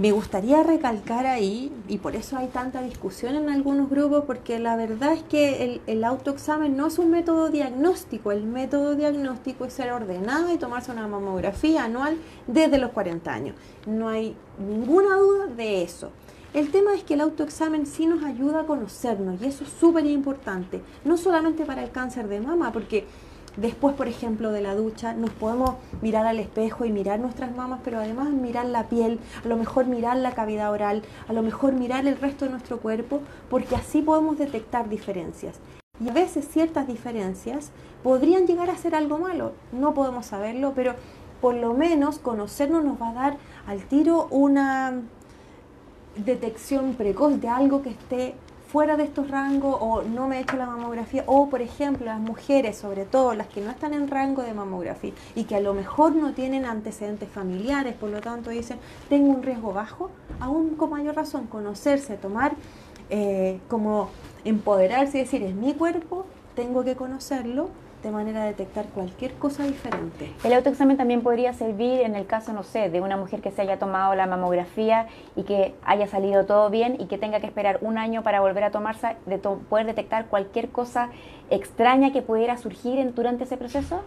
Me 0.01 0.13
gustaría 0.13 0.63
recalcar 0.63 1.27
ahí, 1.27 1.71
y 1.87 1.99
por 1.99 2.17
eso 2.17 2.39
hay 2.39 2.47
tanta 2.47 2.81
discusión 2.81 3.35
en 3.35 3.51
algunos 3.51 3.91
grupos, 3.91 4.25
porque 4.27 4.59
la 4.59 4.75
verdad 4.75 5.13
es 5.13 5.23
que 5.25 5.79
el, 5.87 6.05
autoexamen 6.05 6.75
no 6.75 6.87
es 6.87 6.99
un 6.99 7.11
método 7.11 7.51
diagnóstico, 7.51 8.33
el 8.33 8.45
método 8.45 8.95
diagnóstico 8.95 9.67
es 9.67 9.75
ser 9.75 9.93
ordenado 9.93 10.55
y 10.55 10.57
tomarse 10.57 10.91
una 10.91 11.07
mamografía 11.07 11.85
anual 11.85 12.17
desde 12.47 12.79
los 12.79 12.93
40 12.93 13.31
años. 13.31 13.57
No 13.87 14.09
hay 14.09 14.35
ninguna 14.59 15.17
duda 15.17 15.49
de 15.49 15.83
eso. 15.83 16.13
El 16.55 16.71
tema 16.71 16.95
es 16.95 17.05
que 17.05 17.13
el 17.13 17.21
autoexamen 17.21 17.85
sí 17.85 18.07
nos 18.07 18.25
ayuda 18.25 18.61
a 18.61 18.67
conocernos 18.67 19.43
y 19.43 19.49
eso 19.49 19.65
es 19.65 19.71
súper 19.71 20.07
importante, 20.07 20.81
no 21.05 21.19
solamente 21.19 21.67
para 21.67 21.85
el 21.85 21.91
cáncer 21.91 22.27
de 22.27 22.41
mama, 22.41 22.73
porque 22.73 23.05
Después, 23.57 23.95
por 23.97 24.07
ejemplo, 24.07 24.53
de 24.53 24.61
la 24.61 24.75
ducha, 24.75 25.13
nos 25.13 25.31
podemos 25.31 25.75
mirar 26.03 26.27
al 26.27 26.39
espejo 26.39 26.85
y 26.85 26.93
mirar 26.93 27.19
nuestras 27.19 27.55
mamas, 27.55 27.81
pero 27.85 27.99
además 27.99 28.31
mirar 28.31 28.67
la 28.67 28.89
piel, 28.89 29.19
a 29.45 29.49
lo 29.49 29.57
mejor 29.57 29.87
mirar 29.87 30.17
la 30.17 30.33
cavidad 30.33 30.71
oral, 30.71 31.03
a 31.29 31.33
lo 31.33 31.43
mejor 31.43 31.73
mirar 31.73 32.07
el 32.07 32.17
resto 32.17 32.45
de 32.45 32.53
nuestro 32.53 32.79
cuerpo, 32.79 33.21
porque 33.49 33.75
así 33.75 34.03
podemos 34.03 34.39
detectar 34.39 34.89
diferencias. 34.89 35.59
Y 36.03 36.09
a 36.09 36.13
veces 36.13 36.49
ciertas 36.49 36.87
diferencias 36.87 37.73
podrían 38.03 38.47
llegar 38.47 38.71
a 38.71 38.77
ser 38.77 38.95
algo 38.95 39.19
malo, 39.19 39.53
no 39.73 39.95
podemos 39.95 40.27
saberlo, 40.27 40.73
pero 40.75 40.95
por 41.41 41.55
lo 41.55 41.75
menos 41.75 42.19
conocernos 42.19 42.85
nos 42.85 43.01
va 43.01 43.11
a 43.11 43.15
dar 43.15 43.37
al 43.67 43.83
tiro 43.85 44.29
una 44.31 45.03
detección 46.17 46.95
precoz 46.95 47.41
de 47.41 47.49
algo 47.49 47.83
que 47.83 47.91
esté 47.91 48.35
fuera 48.71 48.97
de 48.97 49.03
estos 49.03 49.29
rangos 49.29 49.77
o 49.81 50.03
no 50.03 50.29
me 50.29 50.39
he 50.39 50.43
hecho 50.43 50.57
la 50.57 50.67
mamografía 50.67 51.25
o 51.27 51.49
por 51.49 51.61
ejemplo 51.61 52.07
las 52.07 52.21
mujeres 52.21 52.77
sobre 52.77 53.05
todo 53.05 53.35
las 53.35 53.49
que 53.49 53.61
no 53.61 53.71
están 53.71 53.95
en 53.95 54.07
rango 54.07 54.43
de 54.43 54.55
mamografía 54.55 55.13
y 55.35 55.45
que 55.45 55.57
a 55.57 55.61
lo 55.61 55.75
mejor 55.75 56.15
no 56.15 56.35
tienen 56.35 56.65
antecedentes 56.65 57.29
familiares 57.29 57.95
por 57.95 58.11
lo 58.11 58.21
tanto 58.21 58.51
dicen 58.51 58.79
tengo 59.09 59.31
un 59.31 59.43
riesgo 59.43 59.73
bajo 59.73 60.11
aún 60.39 60.77
con 60.77 60.91
mayor 60.91 61.17
razón 61.17 61.49
conocerse 61.49 62.17
tomar 62.17 62.53
eh, 63.09 63.59
como 63.69 64.11
empoderarse 64.45 65.19
y 65.19 65.23
decir 65.23 65.43
es 65.43 65.55
mi 65.57 65.75
cuerpo 65.75 66.27
tengo 66.55 66.85
que 66.85 66.95
conocerlo 66.95 67.71
de 68.03 68.11
manera 68.11 68.43
a 68.43 68.47
detectar 68.47 68.87
cualquier 68.87 69.33
cosa 69.35 69.65
diferente. 69.65 70.33
El 70.43 70.53
autoexamen 70.53 70.97
también 70.97 71.23
podría 71.23 71.53
servir 71.53 72.01
en 72.01 72.15
el 72.15 72.27
caso, 72.27 72.53
no 72.53 72.63
sé, 72.63 72.89
de 72.89 73.01
una 73.01 73.17
mujer 73.17 73.41
que 73.41 73.51
se 73.51 73.63
haya 73.63 73.79
tomado 73.79 74.15
la 74.15 74.27
mamografía 74.27 75.07
y 75.37 75.43
que 75.43 75.75
haya 75.85 76.07
salido 76.07 76.47
todo 76.47 76.71
bien 76.71 76.97
y 76.99 77.07
que 77.07 77.19
tenga 77.19 77.41
que 77.41 77.47
esperar 77.47 77.79
un 77.83 77.99
año 77.99 78.23
para 78.23 78.41
volver 78.41 78.65
a 78.65 78.71
tomarse, 78.71 79.17
de 79.27 79.39
poder 79.39 79.87
detectar 79.87 80.27
cualquier 80.27 80.71
cosa 80.71 81.11
extraña 81.51 82.13
que 82.13 82.23
pudiera 82.23 82.57
surgir 82.57 83.15
durante 83.15 83.45
ese 83.45 83.57
proceso. 83.57 84.03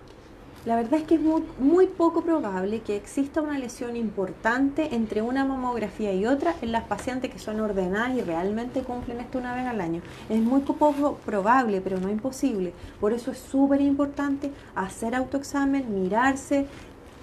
La 0.66 0.78
verdad 0.78 1.02
es 1.02 1.04
que 1.06 1.16
es 1.16 1.22
muy, 1.60 1.88
poco 1.88 2.22
probable 2.22 2.80
que 2.80 2.96
exista 2.96 3.42
una 3.42 3.60
lesión 3.60 3.98
importante 3.98 4.96
entre 4.96 5.22
una 5.22 5.44
mamografía 5.44 6.14
y 6.14 6.26
otra 6.26 6.56
en 6.62 6.72
las 6.72 6.86
pacientes 6.86 7.30
que 7.32 7.38
son 7.38 7.60
ordenadas 7.60 8.16
y 8.16 8.22
realmente 8.22 8.82
cumplen 8.82 9.20
esto 9.20 9.40
una 9.40 9.54
vez 9.54 9.66
al 9.66 9.82
año. 9.82 10.02
Es 10.30 10.40
muy 10.40 10.62
poco 10.62 11.18
probable, 11.26 11.82
pero 11.82 12.00
no 12.00 12.10
imposible. 12.10 12.72
Por 13.02 13.12
eso 13.12 13.32
es 13.32 13.40
súper 13.40 13.82
importante 13.82 14.52
hacer 14.74 15.16
autoexamen, 15.16 16.02
mirarse, 16.02 16.66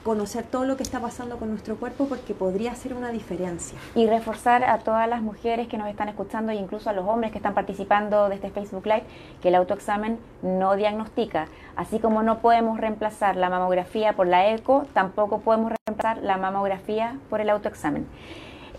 conocer 0.05 0.45
todo 0.45 0.65
lo 0.65 0.77
que 0.77 0.83
está 0.83 1.01
pasando 1.01 1.37
con 1.39 1.51
nuestro 1.51 1.77
cuerpo 1.77 2.07
porque 2.07 2.35
podría 2.35 2.75
ser 2.75 2.95
una 2.95 3.11
diferencia. 3.11 3.79
Y 3.95 4.07
reforzar 4.07 4.65
a 4.65 4.79
todas 4.79 5.09
las 5.09 5.23
mujeres 5.23 5.69
que 5.69 5.77
nos 5.77 5.89
están 5.89 6.09
escuchando 6.09 6.53
e 6.53 6.57
incluso 6.57 6.91
a 6.91 6.93
los 6.93 7.07
hombres 7.07 7.33
que 7.33 7.39
están 7.39 7.55
participando 7.55 8.29
de 8.29 8.37
este 8.37 8.51
Facebook 8.51 8.87
Live 8.87 9.05
que 9.43 9.49
el 9.49 9.55
autoexamen 9.55 10.19
no 10.43 10.77
diagnostica. 10.77 11.49
Así 11.77 11.99
como 11.99 12.23
no 12.23 12.39
podemos 12.41 12.81
reemplazar 12.81 13.37
la 13.37 13.51
mamografía 13.51 14.15
por 14.15 14.27
la 14.27 14.51
eco, 14.53 14.87
tampoco 14.95 15.41
podemos 15.41 15.73
reemplazar 15.87 16.23
la 16.23 16.37
mamografía 16.37 17.19
por 17.29 17.41
el 17.41 17.51
autoexamen. 17.51 18.07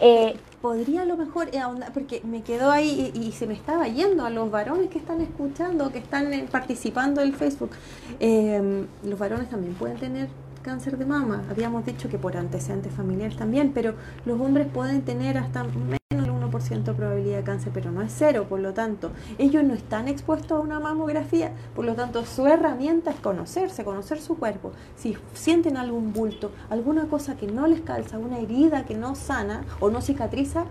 Eh, 0.04 0.36
podría 0.62 1.04
a 1.04 1.06
lo 1.06 1.16
mejor, 1.16 1.50
eh, 1.54 1.62
porque 1.94 2.22
me 2.24 2.42
quedó 2.42 2.72
ahí 2.72 3.12
y, 3.14 3.32
se 3.34 3.46
me 3.46 3.54
estaba 3.54 3.88
yendo 3.88 4.26
a 4.26 4.32
los 4.32 4.50
varones 4.50 4.90
que 4.90 4.98
están 4.98 5.22
escuchando, 5.22 5.92
que 5.92 6.00
están 6.00 6.34
eh, 6.34 6.48
participando 6.52 7.22
del 7.22 7.34
Facebook. 7.34 7.72
los 8.20 9.20
varones 9.20 9.50
también 9.50 9.76
pueden 9.76 9.98
tener 9.98 10.28
cáncer 10.62 10.98
de 10.98 11.06
mama. 11.06 11.44
Habíamos 11.50 11.86
dicho 11.86 12.10
que 12.10 12.18
por 12.18 12.38
antecedentes 12.38 12.94
familiares 12.94 13.38
también, 13.38 13.72
pero 13.74 13.96
los 14.26 14.40
hombres 14.40 14.68
pueden 14.68 15.02
tener 15.02 15.38
hasta 15.38 15.64
menos 15.64 16.00
del 16.10 16.32
1% 16.32 16.84
de 16.84 16.94
probabilidad 16.94 17.38
de 17.38 17.44
cáncer, 17.44 17.72
pero 17.74 17.92
no 17.92 18.02
es 18.02 18.14
cero, 18.16 18.46
por 18.48 18.60
lo 18.60 18.74
tanto, 18.74 19.12
ellos 19.38 19.64
no 19.64 19.74
están 19.74 20.08
expuestos 20.08 20.52
a 20.52 20.62
una 20.62 20.80
mamografía, 20.80 21.52
por 21.76 21.86
lo 21.86 21.96
tanto, 21.96 22.26
su 22.26 22.48
herramienta 22.48 23.12
es 23.12 23.18
conocerse, 23.18 23.84
conocer 23.84 24.20
su 24.20 24.38
cuerpo. 24.38 24.72
Si 24.96 25.18
sienten 25.34 25.78
algún 25.78 26.14
bulto, 26.14 26.52
alguna 26.70 27.06
cosa 27.08 27.36
que 27.36 27.48
no 27.48 27.68
les 27.68 27.82
calza, 27.82 28.18
una 28.18 28.40
herida 28.40 28.86
que 28.86 28.96
no 28.96 29.16
sana 29.16 29.64
o 29.80 29.90
no 29.90 30.02
cicatriza, 30.02 30.66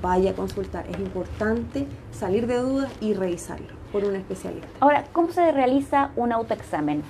vaya 0.00 0.30
a 0.30 0.34
consultar. 0.34 0.86
Es 0.88 0.98
importante 0.98 1.86
salir 2.12 2.46
de 2.46 2.58
dudas 2.58 2.92
y 3.00 3.14
revisarlo 3.14 3.82
por 3.90 4.04
un 4.04 4.16
especialista. 4.16 4.68
Ahora, 4.80 5.04
¿cómo 5.12 5.32
se 5.32 5.52
realiza 5.52 6.10
un 6.16 6.32
autoexamen? 6.32 7.02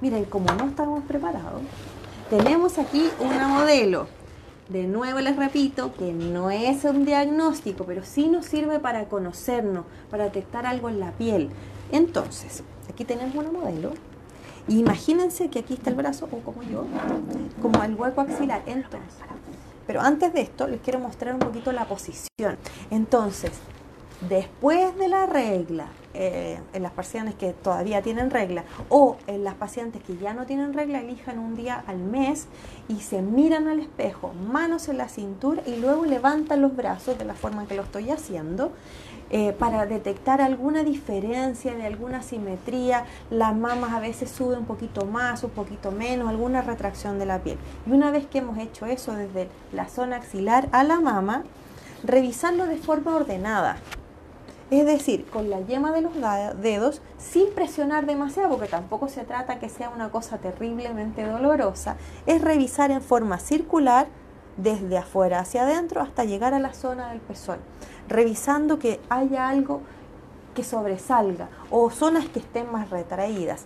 Miren, 0.00 0.24
como 0.24 0.52
no 0.54 0.66
estamos 0.66 1.02
preparados, 1.04 1.62
tenemos 2.30 2.78
aquí 2.78 3.08
una 3.20 3.48
modelo. 3.48 4.06
De 4.68 4.84
nuevo 4.84 5.20
les 5.20 5.36
repito 5.36 5.92
que 5.94 6.12
no 6.12 6.50
es 6.50 6.84
un 6.84 7.04
diagnóstico, 7.04 7.84
pero 7.84 8.02
sí 8.02 8.28
nos 8.28 8.46
sirve 8.46 8.78
para 8.78 9.04
conocernos, 9.06 9.84
para 10.10 10.24
detectar 10.24 10.66
algo 10.66 10.88
en 10.88 11.00
la 11.00 11.12
piel. 11.12 11.50
Entonces, 11.92 12.62
aquí 12.88 13.04
tenemos 13.04 13.34
una 13.34 13.50
modelo. 13.50 13.92
Imagínense 14.68 15.50
que 15.50 15.58
aquí 15.58 15.74
está 15.74 15.90
el 15.90 15.96
brazo, 15.96 16.28
o 16.30 16.38
como 16.38 16.62
yo, 16.62 16.86
como 17.60 17.82
el 17.82 17.94
hueco 17.94 18.22
axilar. 18.22 18.62
Entonces, 18.66 19.14
pero 19.86 20.00
antes 20.00 20.32
de 20.32 20.40
esto, 20.40 20.66
les 20.66 20.80
quiero 20.80 20.98
mostrar 20.98 21.34
un 21.34 21.40
poquito 21.40 21.70
la 21.72 21.84
posición. 21.84 22.56
Entonces, 22.90 23.52
después 24.28 24.96
de 24.96 25.08
la 25.08 25.26
regla, 25.26 25.88
eh, 26.14 26.60
en 26.72 26.82
las 26.82 26.92
pacientes 26.92 27.34
que 27.34 27.52
todavía 27.52 28.00
tienen 28.00 28.30
regla 28.30 28.64
o 28.88 29.16
en 29.26 29.44
las 29.44 29.54
pacientes 29.54 30.02
que 30.02 30.16
ya 30.16 30.32
no 30.32 30.46
tienen 30.46 30.72
regla, 30.72 31.00
elijan 31.00 31.38
un 31.38 31.56
día 31.56 31.82
al 31.86 31.98
mes 31.98 32.46
y 32.88 33.00
se 33.00 33.20
miran 33.20 33.68
al 33.68 33.80
espejo, 33.80 34.32
manos 34.32 34.88
en 34.88 34.98
la 34.98 35.08
cintura 35.08 35.62
y 35.66 35.76
luego 35.76 36.04
levantan 36.04 36.62
los 36.62 36.76
brazos 36.76 37.18
de 37.18 37.24
la 37.24 37.34
forma 37.34 37.62
en 37.62 37.68
que 37.68 37.74
lo 37.74 37.82
estoy 37.82 38.10
haciendo 38.10 38.72
eh, 39.30 39.52
para 39.52 39.86
detectar 39.86 40.40
alguna 40.40 40.84
diferencia, 40.84 41.74
de 41.74 41.86
alguna 41.86 42.22
simetría. 42.22 43.06
Las 43.30 43.56
mamas 43.56 43.92
a 43.92 43.98
veces 43.98 44.30
suben 44.30 44.60
un 44.60 44.66
poquito 44.66 45.06
más, 45.06 45.42
un 45.42 45.50
poquito 45.50 45.90
menos, 45.90 46.28
alguna 46.28 46.62
retracción 46.62 47.18
de 47.18 47.26
la 47.26 47.40
piel. 47.40 47.58
Y 47.86 47.90
una 47.90 48.10
vez 48.10 48.26
que 48.26 48.38
hemos 48.38 48.58
hecho 48.58 48.86
eso 48.86 49.14
desde 49.14 49.48
la 49.72 49.88
zona 49.88 50.16
axilar 50.16 50.68
a 50.72 50.84
la 50.84 51.00
mama, 51.00 51.42
revisarlo 52.04 52.66
de 52.66 52.76
forma 52.76 53.16
ordenada. 53.16 53.78
Es 54.70 54.86
decir, 54.86 55.26
con 55.26 55.50
la 55.50 55.60
yema 55.60 55.92
de 55.92 56.00
los 56.00 56.12
dedos, 56.60 57.02
sin 57.18 57.52
presionar 57.54 58.06
demasiado, 58.06 58.50
porque 58.50 58.68
tampoco 58.68 59.08
se 59.08 59.24
trata 59.24 59.58
que 59.58 59.68
sea 59.68 59.90
una 59.90 60.10
cosa 60.10 60.38
terriblemente 60.38 61.26
dolorosa, 61.26 61.96
es 62.26 62.40
revisar 62.40 62.90
en 62.90 63.02
forma 63.02 63.38
circular 63.38 64.06
desde 64.56 64.98
afuera 64.98 65.40
hacia 65.40 65.62
adentro 65.62 66.00
hasta 66.00 66.24
llegar 66.24 66.54
a 66.54 66.60
la 66.60 66.72
zona 66.72 67.10
del 67.10 67.20
pezón 67.20 67.58
revisando 68.08 68.78
que 68.78 69.00
haya 69.08 69.48
algo 69.48 69.80
que 70.54 70.64
sobresalga 70.64 71.48
o 71.70 71.90
zonas 71.90 72.28
que 72.28 72.38
estén 72.38 72.70
más 72.70 72.90
retraídas. 72.90 73.64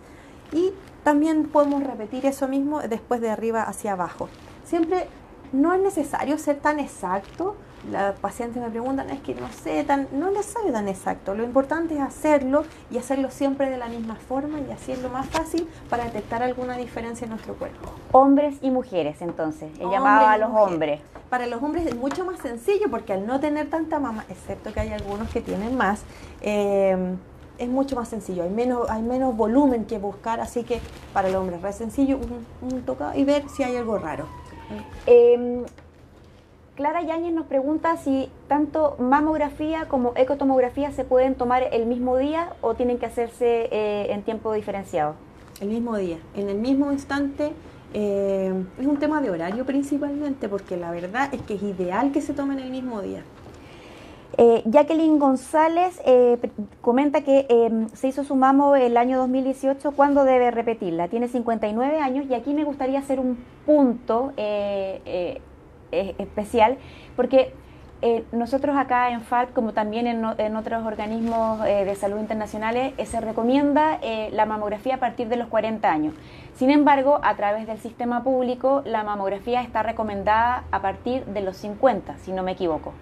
Y 0.53 0.73
también 1.05 1.49
podemos 1.49 1.83
repetir 1.83 2.25
eso 2.27 2.49
mismo 2.49 2.81
después 2.81 3.21
de 3.21 3.31
arriba 3.31 3.63
hacia 3.63 3.93
abajo. 3.93 4.29
Siempre 4.65 5.07
no 5.53 5.75
es 5.75 5.81
necesario 5.81 6.39
ser 6.39 6.61
tan 6.61 6.81
exacto, 6.81 7.57
la 7.91 8.15
paciente 8.15 8.61
me 8.61 8.69
preguntan, 8.69 9.11
es 9.11 9.21
que 9.21 9.35
no 9.35 9.49
sé, 9.49 9.83
tan, 9.85 10.09
no 10.13 10.29
es 10.29 10.37
necesario 10.37 10.73
tan 10.73 10.89
exacto. 10.89 11.35
Lo 11.35 11.45
importante 11.45 11.95
es 11.95 12.01
hacerlo 12.01 12.65
y 12.91 12.99
hacerlo 12.99 13.31
siempre 13.31 13.71
de 13.71 13.79
la 13.79 13.89
misma 13.89 14.17
forma 14.17 14.61
y 14.61 14.71
así 14.73 14.93
es 14.93 15.03
lo 15.03 15.09
más 15.09 15.27
fácil 15.29 15.69
para 15.89 16.05
detectar 16.05 16.43
alguna 16.43 16.77
diferencia 16.77 17.25
en 17.25 17.31
nuestro 17.31 17.55
cuerpo. 17.55 17.91
Hombres 18.13 18.57
y 18.63 18.71
mujeres, 18.71 19.23
entonces, 19.23 19.71
he 19.79 19.89
llamado 19.89 20.27
a 20.27 20.39
los 20.39 20.51
hombres. 20.51 21.01
Para 21.31 21.47
los 21.47 21.63
hombres 21.63 21.87
es 21.87 21.95
mucho 21.95 22.25
más 22.25 22.41
sencillo 22.41 22.91
porque 22.91 23.13
al 23.13 23.27
no 23.27 23.39
tener 23.39 23.69
tanta 23.69 23.99
mama, 23.99 24.25
excepto 24.29 24.73
que 24.73 24.81
hay 24.81 24.93
algunos 24.93 25.29
que 25.29 25.41
tienen 25.41 25.77
más, 25.77 26.03
eh, 26.41 27.17
es 27.59 27.69
mucho 27.69 27.97
más 27.97 28.09
sencillo, 28.09 28.45
hay 28.45 28.51
menos, 28.51 28.89
hay 28.89 29.03
menos 29.03 29.37
volumen 29.37 29.85
que 29.85 29.99
buscar, 29.99 30.41
así 30.41 30.63
que 30.63 30.81
para 31.13 31.29
el 31.29 31.37
hombre 31.37 31.59
es 31.69 31.77
sencillo 31.77 32.17
un, 32.17 32.47
un 32.63 32.83
toca 32.83 33.17
y 33.17 33.25
ver 33.25 33.49
si 33.49 33.63
hay 33.63 33.77
algo 33.77 33.99
raro. 33.99 34.27
Eh, 35.07 35.65
Clara 36.79 37.03
Yáñez 37.03 37.33
nos 37.33 37.47
pregunta 37.47 37.97
si 37.97 38.31
tanto 38.47 38.95
mamografía 39.01 39.89
como 39.89 40.13
ecotomografía 40.15 40.93
se 40.93 41.03
pueden 41.03 41.35
tomar 41.35 41.65
el 41.73 41.87
mismo 41.87 42.17
día 42.17 42.51
o 42.61 42.75
tienen 42.75 42.99
que 42.99 43.07
hacerse 43.07 43.69
eh, 43.73 44.13
en 44.13 44.23
tiempo 44.23 44.53
diferenciado. 44.53 45.17
El 45.61 45.71
mismo 45.71 45.97
día, 45.97 46.19
en 46.37 46.49
el 46.49 46.59
mismo 46.59 46.93
instante. 46.93 47.51
Eh, 47.95 48.53
es 48.79 48.87
un 48.87 48.97
tema 48.99 49.21
de 49.21 49.29
horario 49.29 49.67
principalmente, 49.67 50.49
porque 50.49 50.77
la 50.77 50.93
verdad 50.93 51.35
es 51.35 51.43
que 51.43 51.55
es 51.55 51.63
ideal 51.65 52.13
que 52.13 52.21
se 52.21 52.33
tomen 52.33 52.61
el 52.61 52.71
mismo 52.71 53.03
día. 53.03 53.25
Eh, 54.37 54.63
Jacqueline 54.67 55.19
González 55.19 56.01
comenta 56.81 57.23
que 57.23 57.89
se 57.95 58.07
hizo 58.07 58.23
su 58.23 58.37
mamo 58.37 58.77
el 58.77 58.97
año 58.97 59.19
2018. 59.19 59.91
¿Cuándo 59.97 60.23
debe 60.23 60.53
repetirla? 60.53 61.09
Tiene 61.09 61.27
59 61.27 61.99
años 61.99 62.27
y 62.31 62.35
aquí 62.35 62.55
me 62.55 62.63
gustaría 62.63 63.01
hacer 63.01 63.19
un 63.19 63.37
punto 63.67 64.33
especial, 65.91 66.79
porque 67.17 67.53
eh, 68.01 68.25
nosotros 68.31 68.77
acá 68.77 69.11
en 69.11 69.23
FALP, 69.23 69.53
como 69.53 69.73
también 69.73 70.07
en, 70.07 70.57
otros 70.57 70.87
organismos 70.87 71.67
eh, 71.67 71.85
de 71.85 71.97
salud 71.97 72.21
internacionales, 72.21 72.95
eh, 72.97 73.07
se 73.07 73.21
recomienda 73.21 73.99
la 74.31 74.47
mamografía 74.47 74.97
a 74.97 74.99
partir 74.99 75.29
de 75.29 75.37
los 75.37 75.49
40 75.49 75.91
años. 75.91 76.15
Sin 76.55 76.71
embargo, 76.71 77.19
a 77.23 77.35
través 77.35 77.67
del 77.67 77.79
sistema 77.79 78.23
público, 78.23 78.83
la 78.85 79.03
mamografía 79.03 79.63
está 79.63 79.83
recomendada 79.83 80.65
a 80.71 80.81
partir 80.81 81.25
de 81.27 81.41
los 81.41 81.57
50, 81.57 82.19
si 82.19 82.31
no 82.33 82.45
me 82.45 82.53
equivoco. 82.53 82.93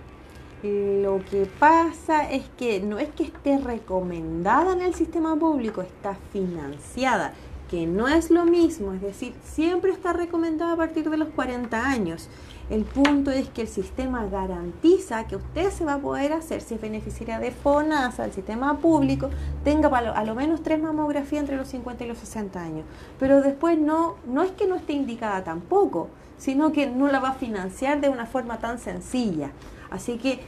Lo 0.63 1.21
que 1.31 1.47
pasa 1.59 2.31
es 2.31 2.49
que 2.57 2.81
no 2.81 2.99
es 2.99 3.11
que 3.11 3.25
esté 3.25 3.59
recomendada 3.59 4.73
en 4.73 4.81
el 4.81 4.95
sistema 4.95 5.37
público, 5.37 5.83
está 5.83 6.17
financiada 6.33 7.35
que 7.71 7.87
no 7.87 8.07
es 8.09 8.31
lo 8.31 8.45
mismo, 8.45 8.93
es 8.93 9.03
decir, 9.03 9.35
siempre 9.43 9.91
está 9.91 10.13
recomendada 10.13 10.75
a 10.75 10.77
partir 10.77 11.11
de 11.11 11.17
los 11.17 11.29
40 11.31 11.85
años. 11.85 12.29
El 12.69 12.85
punto 12.85 13.31
es 13.31 13.49
que 13.49 13.63
el 13.63 13.69
sistema 13.69 14.27
garantiza 14.27 15.27
que 15.29 15.37
usted 15.37 15.71
se 15.71 15.85
va 15.85 15.95
a 15.95 15.99
poder 15.99 16.33
hacer, 16.33 16.61
si 16.61 16.75
es 16.75 16.81
beneficiaria 16.81 17.39
de 17.39 17.53
FONASA, 17.53 18.25
el 18.25 18.33
sistema 18.33 18.79
público, 18.79 19.31
tenga 19.63 19.89
a 19.89 20.25
lo 20.25 20.35
menos 20.35 20.63
tres 20.63 20.83
mamografías 20.83 21.43
entre 21.43 21.57
los 21.57 21.69
50 21.69 22.05
y 22.05 22.09
los 22.09 22.19
60 22.19 22.61
años. 22.61 22.85
Pero 23.21 23.41
después 23.41 23.79
no, 23.79 24.17
no 24.27 24.43
es 24.43 24.51
que 24.51 24.67
no 24.67 24.75
esté 24.75 24.95
indicada 24.95 25.45
tampoco, 25.45 26.09
sino 26.39 26.73
que 26.73 26.89
no 26.89 27.07
la 27.07 27.21
va 27.21 27.31
a 27.31 27.35
financiar 27.35 28.01
de 28.01 28.09
una 28.09 28.27
forma 28.27 28.59
tan 28.59 28.81
sencilla. 28.81 29.51
Así 29.91 30.19
que 30.19 30.41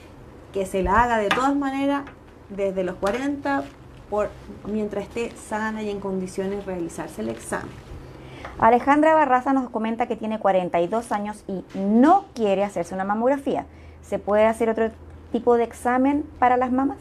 que 0.53 0.67
se 0.67 0.83
la 0.83 1.03
haga 1.03 1.19
de 1.19 1.29
todas 1.29 1.55
maneras 1.55 2.05
desde 2.51 2.85
los 2.85 2.97
40 2.97 3.65
por, 4.09 4.31
mientras 4.67 5.05
esté 5.05 5.33
sana 5.37 5.83
y 5.83 5.91
en 5.91 6.01
condiciones 6.01 6.61
de 6.61 6.73
realizarse 6.73 7.21
el 7.21 7.29
examen. 7.29 7.88
Alejandra 8.59 9.15
Barraza 9.15 9.53
nos 9.53 9.71
comenta 9.71 10.07
que 10.07 10.17
tiene 10.17 10.39
42 10.39 11.13
años 11.13 11.45
y 11.47 11.65
no 11.79 12.25
quiere 12.35 12.65
hacerse 12.65 12.95
una 12.95 13.05
mamografía. 13.05 13.67
¿Se 14.03 14.19
puede 14.19 14.47
hacer 14.47 14.71
otro 14.71 14.91
tipo 15.33 15.57
de 15.57 15.65
examen 15.65 16.25
para 16.39 16.57
las 16.57 16.73
mamás? 16.73 16.99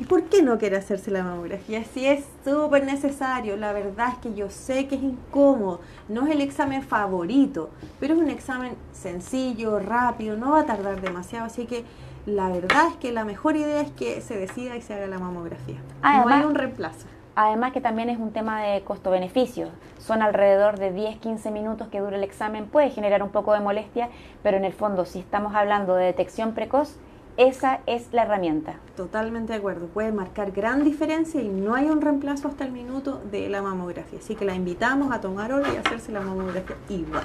¿Y 0.00 0.04
por 0.04 0.22
qué 0.24 0.42
no 0.42 0.58
quiere 0.58 0.76
hacerse 0.76 1.10
la 1.10 1.24
mamografía? 1.24 1.82
Si 1.82 2.06
es 2.06 2.24
súper 2.44 2.84
necesario, 2.84 3.56
la 3.56 3.72
verdad 3.72 4.10
es 4.12 4.18
que 4.18 4.34
yo 4.34 4.48
sé 4.48 4.86
que 4.86 4.94
es 4.94 5.02
incómodo, 5.02 5.80
no 6.08 6.26
es 6.26 6.30
el 6.30 6.40
examen 6.40 6.82
favorito, 6.82 7.70
pero 7.98 8.14
es 8.14 8.20
un 8.20 8.30
examen 8.30 8.74
sencillo, 8.92 9.80
rápido, 9.80 10.36
no 10.36 10.52
va 10.52 10.60
a 10.60 10.66
tardar 10.66 11.00
demasiado, 11.00 11.46
así 11.46 11.66
que 11.66 11.84
la 12.26 12.48
verdad 12.48 12.88
es 12.90 12.96
que 12.96 13.10
la 13.10 13.24
mejor 13.24 13.56
idea 13.56 13.80
es 13.80 13.90
que 13.90 14.20
se 14.20 14.36
decida 14.36 14.76
y 14.76 14.82
se 14.82 14.94
haga 14.94 15.08
la 15.08 15.18
mamografía. 15.18 15.80
no 16.02 16.28
hay 16.28 16.44
un 16.44 16.54
reemplazo. 16.54 17.06
Además 17.40 17.72
que 17.72 17.80
también 17.80 18.10
es 18.10 18.18
un 18.18 18.32
tema 18.32 18.62
de 18.62 18.82
costo-beneficio. 18.82 19.68
Son 19.98 20.22
alrededor 20.22 20.76
de 20.76 20.92
10-15 20.92 21.52
minutos 21.52 21.86
que 21.86 22.00
dura 22.00 22.16
el 22.16 22.24
examen. 22.24 22.66
Puede 22.66 22.90
generar 22.90 23.22
un 23.22 23.28
poco 23.28 23.52
de 23.52 23.60
molestia, 23.60 24.08
pero 24.42 24.56
en 24.56 24.64
el 24.64 24.72
fondo, 24.72 25.04
si 25.04 25.20
estamos 25.20 25.54
hablando 25.54 25.94
de 25.94 26.06
detección 26.06 26.52
precoz, 26.52 26.96
esa 27.36 27.78
es 27.86 28.12
la 28.12 28.24
herramienta. 28.24 28.80
Totalmente 28.96 29.52
de 29.52 29.60
acuerdo. 29.60 29.86
Puede 29.86 30.10
marcar 30.10 30.50
gran 30.50 30.82
diferencia 30.82 31.40
y 31.40 31.48
no 31.48 31.76
hay 31.76 31.86
un 31.86 32.00
reemplazo 32.00 32.48
hasta 32.48 32.64
el 32.64 32.72
minuto 32.72 33.22
de 33.30 33.48
la 33.48 33.62
mamografía. 33.62 34.18
Así 34.18 34.34
que 34.34 34.44
la 34.44 34.56
invitamos 34.56 35.14
a 35.14 35.20
tomar 35.20 35.52
hora 35.52 35.72
y 35.72 35.76
hacerse 35.76 36.10
la 36.10 36.20
mamografía 36.20 36.74
igual. 36.88 37.22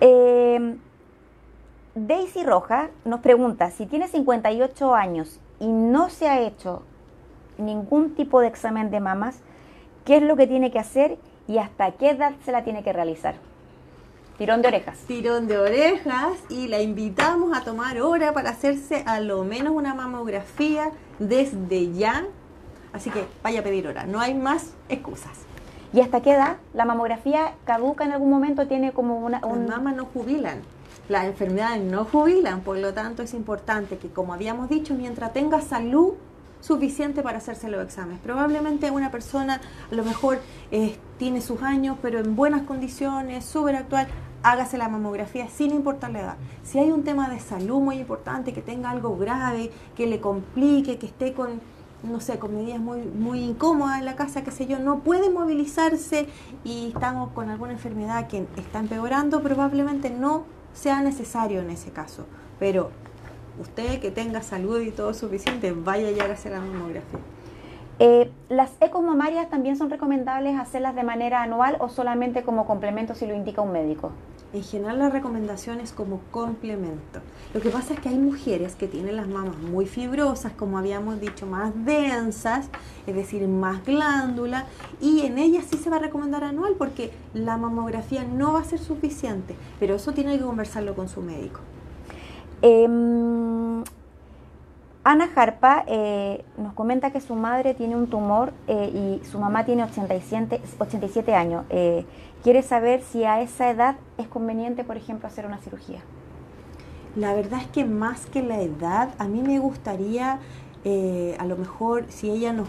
Eh, 0.00 0.76
Daisy 1.96 2.44
Roja 2.44 2.90
nos 3.04 3.18
pregunta, 3.18 3.72
si 3.72 3.86
tiene 3.86 4.06
58 4.06 4.94
años 4.94 5.40
y 5.58 5.66
no 5.66 6.08
se 6.08 6.28
ha 6.28 6.40
hecho 6.40 6.84
ningún 7.58 8.14
tipo 8.14 8.40
de 8.40 8.48
examen 8.48 8.90
de 8.90 9.00
mamas, 9.00 9.40
¿qué 10.04 10.16
es 10.16 10.22
lo 10.22 10.36
que 10.36 10.46
tiene 10.46 10.70
que 10.70 10.78
hacer 10.78 11.18
y 11.48 11.58
hasta 11.58 11.92
qué 11.92 12.10
edad 12.10 12.32
se 12.44 12.52
la 12.52 12.64
tiene 12.64 12.82
que 12.82 12.92
realizar? 12.92 13.34
Tirón 14.38 14.60
de 14.60 14.68
orejas. 14.68 14.98
Tirón 15.06 15.46
de 15.46 15.58
orejas 15.58 16.32
y 16.50 16.68
la 16.68 16.82
invitamos 16.82 17.56
a 17.56 17.62
tomar 17.62 18.00
hora 18.00 18.32
para 18.32 18.50
hacerse 18.50 19.02
a 19.06 19.20
lo 19.20 19.44
menos 19.44 19.72
una 19.74 19.94
mamografía 19.94 20.90
desde 21.18 21.92
ya. 21.92 22.26
Así 22.92 23.10
que 23.10 23.24
vaya 23.42 23.60
a 23.60 23.62
pedir 23.62 23.86
hora, 23.88 24.04
no 24.04 24.20
hay 24.20 24.34
más 24.34 24.74
excusas. 24.88 25.46
¿Y 25.92 26.00
hasta 26.00 26.20
qué 26.20 26.32
edad? 26.32 26.56
¿La 26.74 26.84
mamografía 26.84 27.54
caduca 27.64 28.04
en 28.04 28.12
algún 28.12 28.28
momento? 28.28 28.66
¿Tiene 28.66 28.92
como 28.92 29.18
una...? 29.18 29.40
Un... 29.46 29.66
Las 29.66 29.78
mamas 29.78 29.96
no 29.96 30.04
jubilan. 30.04 30.60
Las 31.08 31.24
enfermedades 31.24 31.82
no 31.82 32.04
jubilan, 32.04 32.60
por 32.60 32.76
lo 32.76 32.92
tanto 32.92 33.22
es 33.22 33.32
importante 33.32 33.96
que, 33.96 34.08
como 34.08 34.34
habíamos 34.34 34.68
dicho, 34.68 34.94
mientras 34.94 35.32
tenga 35.32 35.60
salud 35.60 36.14
suficiente 36.66 37.22
para 37.22 37.38
hacerse 37.38 37.68
los 37.68 37.82
exámenes. 37.82 38.18
Probablemente 38.20 38.90
una 38.90 39.10
persona 39.10 39.60
a 39.90 39.94
lo 39.94 40.04
mejor 40.04 40.40
eh, 40.72 40.96
tiene 41.16 41.40
sus 41.40 41.62
años, 41.62 41.96
pero 42.02 42.18
en 42.18 42.34
buenas 42.34 42.62
condiciones, 42.62 43.44
súper 43.44 43.76
actual, 43.76 44.08
hágase 44.42 44.76
la 44.76 44.88
mamografía 44.88 45.48
sin 45.48 45.70
importar 45.70 46.10
la 46.10 46.20
edad. 46.20 46.36
Si 46.64 46.78
hay 46.78 46.90
un 46.90 47.04
tema 47.04 47.28
de 47.28 47.38
salud 47.38 47.80
muy 47.80 47.98
importante, 47.98 48.52
que 48.52 48.62
tenga 48.62 48.90
algo 48.90 49.16
grave, 49.16 49.70
que 49.96 50.06
le 50.06 50.20
complique, 50.20 50.98
que 50.98 51.06
esté 51.06 51.32
con, 51.32 51.60
no 52.02 52.20
sé, 52.20 52.38
con 52.40 52.54
medidas 52.54 52.80
muy, 52.80 53.02
muy 53.02 53.40
incómodas 53.44 54.00
en 54.00 54.04
la 54.04 54.16
casa, 54.16 54.42
qué 54.42 54.50
sé 54.50 54.66
yo, 54.66 54.80
no 54.80 55.00
puede 55.00 55.30
movilizarse 55.30 56.26
y 56.64 56.88
estamos 56.88 57.30
con 57.30 57.48
alguna 57.48 57.72
enfermedad 57.72 58.26
que 58.26 58.44
está 58.56 58.80
empeorando, 58.80 59.40
probablemente 59.40 60.10
no 60.10 60.44
sea 60.74 61.00
necesario 61.00 61.60
en 61.60 61.70
ese 61.70 61.90
caso. 61.90 62.26
Pero 62.58 62.90
usted 63.60 64.00
que 64.00 64.10
tenga 64.10 64.42
salud 64.42 64.80
y 64.80 64.90
todo 64.90 65.14
suficiente, 65.14 65.72
vaya 65.72 66.10
y 66.10 66.20
hágase 66.20 66.50
la 66.50 66.60
mamografía. 66.60 67.20
Eh, 67.98 68.30
¿Las 68.50 68.72
ecos 68.80 69.02
mamarias 69.02 69.48
también 69.48 69.76
son 69.76 69.88
recomendables 69.88 70.58
hacerlas 70.58 70.94
de 70.94 71.02
manera 71.02 71.42
anual 71.42 71.78
o 71.80 71.88
solamente 71.88 72.42
como 72.42 72.66
complemento 72.66 73.14
si 73.14 73.26
lo 73.26 73.34
indica 73.34 73.62
un 73.62 73.72
médico? 73.72 74.12
En 74.52 74.62
general 74.62 74.98
la 74.98 75.08
recomendación 75.08 75.80
es 75.80 75.92
como 75.92 76.20
complemento. 76.30 77.20
Lo 77.54 77.60
que 77.60 77.70
pasa 77.70 77.94
es 77.94 78.00
que 78.00 78.10
hay 78.10 78.18
mujeres 78.18 78.76
que 78.76 78.86
tienen 78.86 79.16
las 79.16 79.28
mamas 79.28 79.56
muy 79.58 79.86
fibrosas, 79.86 80.52
como 80.52 80.76
habíamos 80.76 81.20
dicho, 81.20 81.46
más 81.46 81.72
densas, 81.86 82.68
es 83.06 83.14
decir, 83.14 83.48
más 83.48 83.82
glándula, 83.84 84.66
y 85.00 85.22
en 85.22 85.38
ellas 85.38 85.64
sí 85.70 85.78
se 85.78 85.88
va 85.88 85.96
a 85.96 86.00
recomendar 86.00 86.44
anual 86.44 86.74
porque 86.76 87.12
la 87.32 87.56
mamografía 87.56 88.24
no 88.24 88.52
va 88.52 88.60
a 88.60 88.64
ser 88.64 88.78
suficiente, 88.78 89.56
pero 89.80 89.94
eso 89.94 90.12
tiene 90.12 90.38
que 90.38 90.44
conversarlo 90.44 90.94
con 90.94 91.08
su 91.08 91.22
médico. 91.22 91.60
Em, 92.62 93.84
Ana 95.04 95.28
Jarpa 95.28 95.84
eh, 95.86 96.44
nos 96.58 96.72
comenta 96.72 97.12
que 97.12 97.20
su 97.20 97.34
madre 97.34 97.74
tiene 97.74 97.94
un 97.94 98.08
tumor 98.08 98.52
eh, 98.66 99.20
y 99.22 99.24
su 99.24 99.38
mamá 99.38 99.64
tiene 99.64 99.84
87, 99.84 100.60
87 100.78 101.34
años. 101.34 101.64
Eh, 101.70 102.04
quiere 102.42 102.62
saber 102.62 103.02
si 103.02 103.24
a 103.24 103.40
esa 103.40 103.70
edad 103.70 103.96
es 104.18 104.26
conveniente, 104.26 104.84
por 104.84 104.96
ejemplo, 104.96 105.28
hacer 105.28 105.46
una 105.46 105.58
cirugía. 105.58 106.00
La 107.14 107.34
verdad 107.34 107.60
es 107.60 107.68
que 107.68 107.84
más 107.84 108.26
que 108.26 108.42
la 108.42 108.60
edad, 108.60 109.10
a 109.18 109.28
mí 109.28 109.42
me 109.42 109.58
gustaría, 109.58 110.40
a 111.38 111.44
lo 111.46 111.56
mejor, 111.56 112.04
si 112.08 112.30
ella 112.30 112.52
nos 112.52 112.68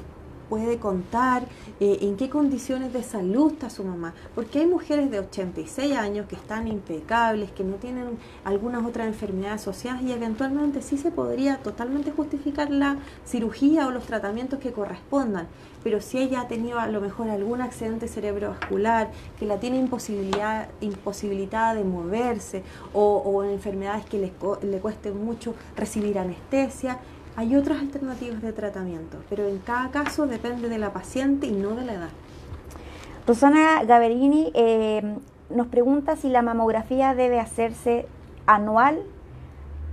puede 0.49 0.77
contar 0.77 1.43
eh, 1.79 1.99
en 2.01 2.17
qué 2.17 2.29
condiciones 2.29 2.93
de 2.93 3.03
salud 3.03 3.53
está 3.53 3.69
su 3.69 3.83
mamá. 3.83 4.13
Porque 4.35 4.59
hay 4.59 4.67
mujeres 4.67 5.11
de 5.11 5.19
86 5.19 5.95
años 5.95 6.25
que 6.27 6.35
están 6.35 6.67
impecables, 6.67 7.51
que 7.51 7.63
no 7.63 7.75
tienen 7.75 8.17
algunas 8.43 8.85
otras 8.85 9.07
enfermedades 9.07 9.61
asociadas 9.61 10.01
y 10.01 10.11
eventualmente 10.11 10.81
sí 10.81 10.97
se 10.97 11.11
podría 11.11 11.57
totalmente 11.57 12.11
justificar 12.11 12.69
la 12.69 12.97
cirugía 13.25 13.87
o 13.87 13.91
los 13.91 14.05
tratamientos 14.05 14.59
que 14.59 14.71
correspondan. 14.71 15.47
Pero 15.83 16.01
si 16.01 16.17
ella 16.17 16.41
ha 16.41 16.47
tenido 16.47 16.79
a 16.79 16.87
lo 16.87 16.99
mejor 16.99 17.29
algún 17.29 17.61
accidente 17.61 18.07
cerebrovascular, 18.07 19.11
que 19.39 19.45
la 19.45 19.59
tiene 19.59 19.77
imposibilidad, 19.77 20.67
imposibilitada 20.81 21.75
de 21.75 21.83
moverse 21.83 22.63
o, 22.93 23.17
o 23.17 23.43
enfermedades 23.43 24.05
que 24.05 24.17
le, 24.17 24.33
le 24.63 24.79
cueste 24.79 25.11
mucho 25.11 25.53
recibir 25.75 26.19
anestesia, 26.19 26.99
hay 27.37 27.55
otras 27.55 27.79
alternativas 27.79 28.41
de 28.41 28.51
tratamiento, 28.51 29.19
pero 29.29 29.47
en 29.47 29.59
cada 29.59 29.91
caso 29.91 30.25
depende 30.25 30.69
de 30.69 30.79
la 30.79 30.91
paciente 30.91 31.45
y 31.45 31.51
no 31.51 31.75
de 31.75 31.85
la 31.85 31.93
edad. 31.93 32.09
Rosana 33.27 33.83
Gaverini 33.83 34.51
eh, 34.55 35.03
nos 35.51 35.67
pregunta 35.67 36.15
si 36.15 36.29
la 36.29 36.41
mamografía 36.41 37.13
debe 37.13 37.39
hacerse 37.39 38.07
anual, 38.47 39.03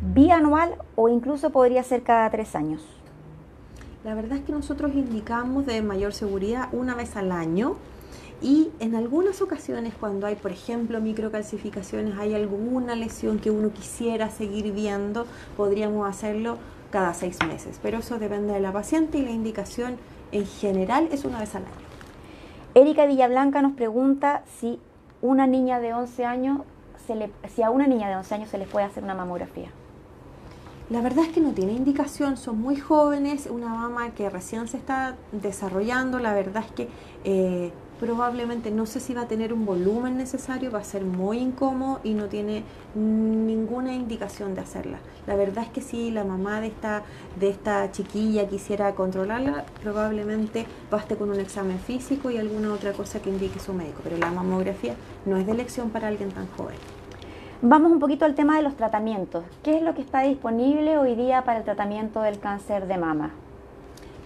bianual 0.00 0.76
o 0.96 1.10
incluso 1.10 1.50
podría 1.50 1.82
ser 1.82 2.02
cada 2.02 2.30
tres 2.30 2.56
años. 2.56 2.80
La 4.04 4.14
verdad 4.14 4.38
es 4.38 4.44
que 4.44 4.52
nosotros 4.52 4.94
indicamos 4.94 5.66
de 5.66 5.82
mayor 5.82 6.14
seguridad 6.14 6.70
una 6.72 6.94
vez 6.94 7.14
al 7.14 7.30
año 7.30 7.76
y 8.40 8.70
en 8.80 8.94
algunas 8.94 9.42
ocasiones 9.42 9.92
cuando 10.00 10.26
hay, 10.26 10.36
por 10.36 10.50
ejemplo, 10.50 10.98
microcalcificaciones, 10.98 12.16
hay 12.18 12.34
alguna 12.34 12.94
lesión 12.94 13.38
que 13.38 13.50
uno 13.50 13.70
quisiera 13.70 14.30
seguir 14.30 14.72
viendo, 14.72 15.26
podríamos 15.58 16.08
hacerlo 16.08 16.56
cada 16.94 17.12
seis 17.12 17.38
meses, 17.44 17.80
pero 17.82 17.98
eso 17.98 18.20
depende 18.20 18.52
de 18.52 18.60
la 18.60 18.70
paciente 18.70 19.18
y 19.18 19.24
la 19.24 19.32
indicación 19.32 19.96
en 20.30 20.46
general 20.46 21.08
es 21.10 21.24
una 21.24 21.40
vez 21.40 21.52
al 21.56 21.64
año. 21.64 21.74
Erika 22.76 23.04
Villablanca 23.04 23.62
nos 23.62 23.72
pregunta 23.72 24.44
si 24.60 24.78
una 25.20 25.48
niña 25.48 25.80
de 25.80 25.92
11 25.92 26.24
años 26.24 26.60
se 27.04 27.16
le, 27.16 27.32
si 27.52 27.64
a 27.64 27.70
una 27.70 27.88
niña 27.88 28.08
de 28.08 28.14
11 28.14 28.34
años 28.36 28.48
se 28.48 28.58
le 28.58 28.66
puede 28.66 28.86
hacer 28.86 29.02
una 29.02 29.16
mamografía. 29.16 29.70
La 30.88 31.00
verdad 31.00 31.24
es 31.24 31.32
que 31.32 31.40
no 31.40 31.50
tiene 31.50 31.72
indicación, 31.72 32.36
son 32.36 32.60
muy 32.60 32.76
jóvenes, 32.76 33.48
una 33.50 33.66
mama 33.66 34.10
que 34.10 34.30
recién 34.30 34.68
se 34.68 34.76
está 34.76 35.16
desarrollando, 35.32 36.20
la 36.20 36.32
verdad 36.32 36.62
es 36.64 36.70
que 36.70 36.88
eh, 37.24 37.72
probablemente 38.00 38.70
no 38.70 38.86
sé 38.86 39.00
si 39.00 39.14
va 39.14 39.22
a 39.22 39.28
tener 39.28 39.52
un 39.52 39.64
volumen 39.64 40.16
necesario, 40.16 40.70
va 40.70 40.80
a 40.80 40.84
ser 40.84 41.04
muy 41.04 41.38
incómodo 41.38 42.00
y 42.04 42.14
no 42.14 42.26
tiene 42.26 42.64
ninguna 42.94 43.94
indicación 43.94 44.54
de 44.54 44.62
hacerla. 44.62 44.98
La 45.26 45.36
verdad 45.36 45.64
es 45.64 45.70
que 45.70 45.80
si 45.80 46.10
la 46.10 46.24
mamá 46.24 46.60
de 46.60 46.68
esta, 46.68 47.02
de 47.38 47.50
esta 47.50 47.90
chiquilla 47.90 48.48
quisiera 48.48 48.94
controlarla, 48.94 49.64
probablemente 49.82 50.66
baste 50.90 51.16
con 51.16 51.30
un 51.30 51.40
examen 51.40 51.78
físico 51.78 52.30
y 52.30 52.38
alguna 52.38 52.72
otra 52.72 52.92
cosa 52.92 53.20
que 53.20 53.30
indique 53.30 53.58
su 53.60 53.72
médico, 53.72 54.00
pero 54.02 54.16
la 54.18 54.30
mamografía 54.30 54.94
no 55.24 55.36
es 55.36 55.46
de 55.46 55.52
elección 55.52 55.90
para 55.90 56.08
alguien 56.08 56.30
tan 56.30 56.46
joven. 56.56 56.76
Vamos 57.62 57.92
un 57.92 57.98
poquito 57.98 58.26
al 58.26 58.34
tema 58.34 58.56
de 58.56 58.62
los 58.62 58.76
tratamientos. 58.76 59.44
¿Qué 59.62 59.76
es 59.76 59.82
lo 59.82 59.94
que 59.94 60.02
está 60.02 60.20
disponible 60.20 60.98
hoy 60.98 61.14
día 61.14 61.44
para 61.44 61.60
el 61.60 61.64
tratamiento 61.64 62.20
del 62.20 62.38
cáncer 62.38 62.86
de 62.86 62.98
mama? 62.98 63.30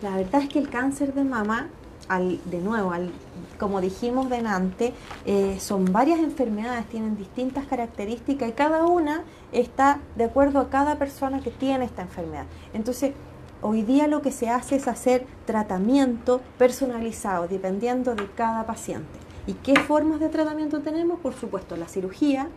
La 0.03 0.17
verdad 0.17 0.43
es 0.43 0.49
que 0.49 0.59
el 0.59 0.69
cáncer 0.69 1.15
de 1.15 1.23
mama 1.23 1.69
de 2.09 2.59
nuevo, 2.59 2.93
al, 2.93 3.11
como 3.59 3.81
dijimos 3.81 4.31
delante, 4.31 4.95
eh, 5.27 5.59
son 5.61 5.93
varias 5.93 6.21
enfermedades, 6.21 6.87
tienen 6.87 7.17
distintas 7.17 7.67
características 7.67 8.49
y 8.49 8.53
cada 8.53 8.85
una 8.85 9.25
está 9.53 10.01
de 10.17 10.25
acuerdo 10.25 10.61
a 10.61 10.71
cada 10.71 10.99
persona 10.99 11.41
que 11.41 11.51
tiene 11.51 11.85
esta 11.85 12.03
enfermedad. 12.03 12.47
Entonces, 12.73 13.13
hoy 13.61 13.83
día 13.83 14.07
lo 14.07 14.23
que 14.23 14.33
se 14.33 14.49
hace 14.49 14.77
es 14.77 14.89
hacer 14.89 15.27
tratamiento 15.47 16.41
personalizado, 16.57 17.49
dependiendo 17.49 18.15
de 18.15 18.27
cada 18.35 18.67
paciente. 18.67 19.19
¿Y 19.47 19.55
qué 19.55 19.79
formas 19.81 20.21
de 20.21 20.29
tratamiento 20.29 20.81
tenemos? 20.81 21.21
Por 21.21 21.35
supuesto, 21.35 21.77
la 21.77 21.89
cirugía, 21.89 22.49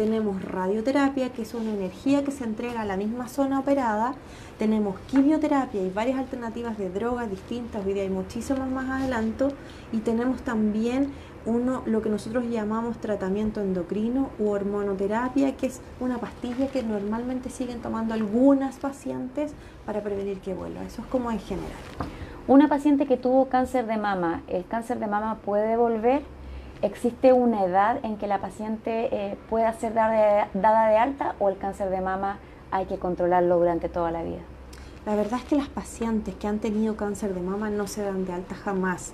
tenemos 0.00 0.42
radioterapia, 0.42 1.28
que 1.28 1.42
es 1.42 1.52
una 1.52 1.74
energía 1.74 2.24
que 2.24 2.30
se 2.30 2.44
entrega 2.44 2.80
a 2.80 2.84
la 2.86 2.96
misma 2.96 3.28
zona 3.28 3.60
operada, 3.60 4.14
tenemos 4.58 4.98
quimioterapia 5.00 5.82
y 5.82 5.90
varias 5.90 6.18
alternativas 6.18 6.78
de 6.78 6.88
drogas 6.88 7.28
distintas, 7.28 7.84
hoy 7.84 7.92
día 7.92 8.04
hay 8.04 8.08
muchísimas 8.08 8.70
más 8.70 8.88
adelanto, 8.88 9.52
y 9.92 9.98
tenemos 9.98 10.40
también 10.40 11.10
uno, 11.44 11.82
lo 11.84 12.00
que 12.00 12.08
nosotros 12.08 12.44
llamamos 12.48 12.96
tratamiento 12.96 13.60
endocrino 13.60 14.30
u 14.38 14.48
hormonoterapia, 14.48 15.54
que 15.58 15.66
es 15.66 15.82
una 16.00 16.16
pastilla 16.16 16.68
que 16.68 16.82
normalmente 16.82 17.50
siguen 17.50 17.82
tomando 17.82 18.14
algunas 18.14 18.78
pacientes 18.78 19.52
para 19.84 20.02
prevenir 20.02 20.40
que 20.40 20.54
vuelva. 20.54 20.82
Eso 20.82 21.02
es 21.02 21.08
como 21.08 21.30
en 21.30 21.40
general. 21.40 21.68
Una 22.48 22.68
paciente 22.68 23.04
que 23.04 23.18
tuvo 23.18 23.50
cáncer 23.50 23.86
de 23.86 23.98
mama, 23.98 24.44
¿el 24.48 24.64
cáncer 24.64 24.98
de 24.98 25.08
mama 25.08 25.40
puede 25.44 25.76
volver? 25.76 26.22
¿Existe 26.82 27.34
una 27.34 27.64
edad 27.64 28.02
en 28.04 28.16
que 28.16 28.26
la 28.26 28.40
paciente 28.40 29.14
eh, 29.14 29.36
pueda 29.50 29.70
ser 29.74 29.92
dada 29.92 30.48
de, 30.88 30.96
alta 30.96 31.34
o 31.38 31.50
el 31.50 31.58
cáncer 31.58 31.90
de 31.90 32.00
mama 32.00 32.38
hay 32.70 32.86
que 32.86 32.96
controlarlo 32.96 33.58
durante 33.58 33.90
toda 33.90 34.10
la 34.10 34.22
vida? 34.22 34.40
La 35.04 35.14
verdad 35.14 35.40
es 35.40 35.44
que 35.44 35.56
las 35.56 35.68
pacientes 35.68 36.34
que 36.36 36.46
han 36.46 36.58
tenido 36.58 36.96
cáncer 36.96 37.34
de 37.34 37.42
mama 37.42 37.68
no 37.68 37.86
se 37.86 38.02
dan 38.02 38.24
de 38.24 38.32
alta 38.32 38.54
jamás. 38.54 39.12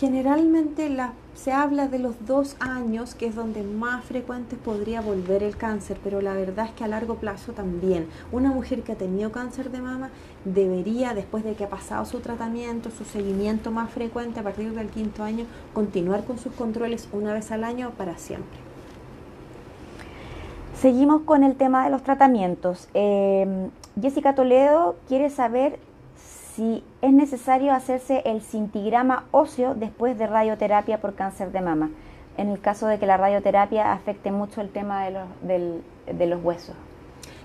Generalmente 0.00 0.90
se 1.34 1.52
habla 1.52 1.86
de 1.86 2.00
los 2.00 2.26
dos 2.26 2.56
años, 2.58 3.14
que 3.14 3.26
es 3.26 3.36
donde 3.36 3.62
más 3.62 4.04
frecuente 4.04 4.56
podría 4.56 5.00
volver 5.00 5.44
el 5.44 5.56
cáncer, 5.56 5.98
pero 6.02 6.20
la 6.20 6.34
verdad 6.34 6.66
es 6.66 6.72
que 6.72 6.82
a 6.82 6.88
largo 6.88 7.16
plazo 7.16 7.52
también. 7.52 8.08
Una 8.32 8.50
mujer 8.50 8.82
que 8.82 8.92
ha 8.92 8.98
tenido 8.98 9.30
cáncer 9.30 9.70
de 9.70 9.80
mama 9.80 10.10
debería, 10.44 11.14
después 11.14 11.44
de 11.44 11.54
que 11.54 11.64
ha 11.64 11.68
pasado 11.68 12.04
su 12.04 12.20
tratamiento, 12.20 12.90
su 12.90 13.04
seguimiento 13.04 13.70
más 13.70 13.90
frecuente 13.90 14.40
a 14.40 14.42
partir 14.42 14.72
del 14.72 14.88
quinto 14.88 15.22
año, 15.22 15.44
continuar 15.74 16.24
con 16.24 16.38
sus 16.38 16.52
controles 16.52 17.08
una 17.12 17.32
vez 17.32 17.50
al 17.50 17.64
año 17.64 17.90
para 17.96 18.18
siempre. 18.18 18.58
Seguimos 20.80 21.22
con 21.22 21.42
el 21.42 21.56
tema 21.56 21.84
de 21.84 21.90
los 21.90 22.02
tratamientos. 22.02 22.88
Eh, 22.94 23.68
Jessica 24.00 24.34
Toledo 24.34 24.96
quiere 25.08 25.28
saber 25.28 25.80
si 26.16 26.84
es 27.02 27.12
necesario 27.12 27.72
hacerse 27.72 28.22
el 28.24 28.42
cintigrama 28.42 29.24
óseo 29.32 29.74
después 29.74 30.18
de 30.18 30.26
radioterapia 30.26 31.00
por 31.00 31.14
cáncer 31.14 31.50
de 31.52 31.60
mama, 31.60 31.90
en 32.36 32.48
el 32.48 32.60
caso 32.60 32.86
de 32.86 32.98
que 32.98 33.06
la 33.06 33.16
radioterapia 33.16 33.92
afecte 33.92 34.30
mucho 34.30 34.60
el 34.60 34.70
tema 34.70 35.04
de 35.42 36.26
los 36.26 36.44
huesos. 36.44 36.76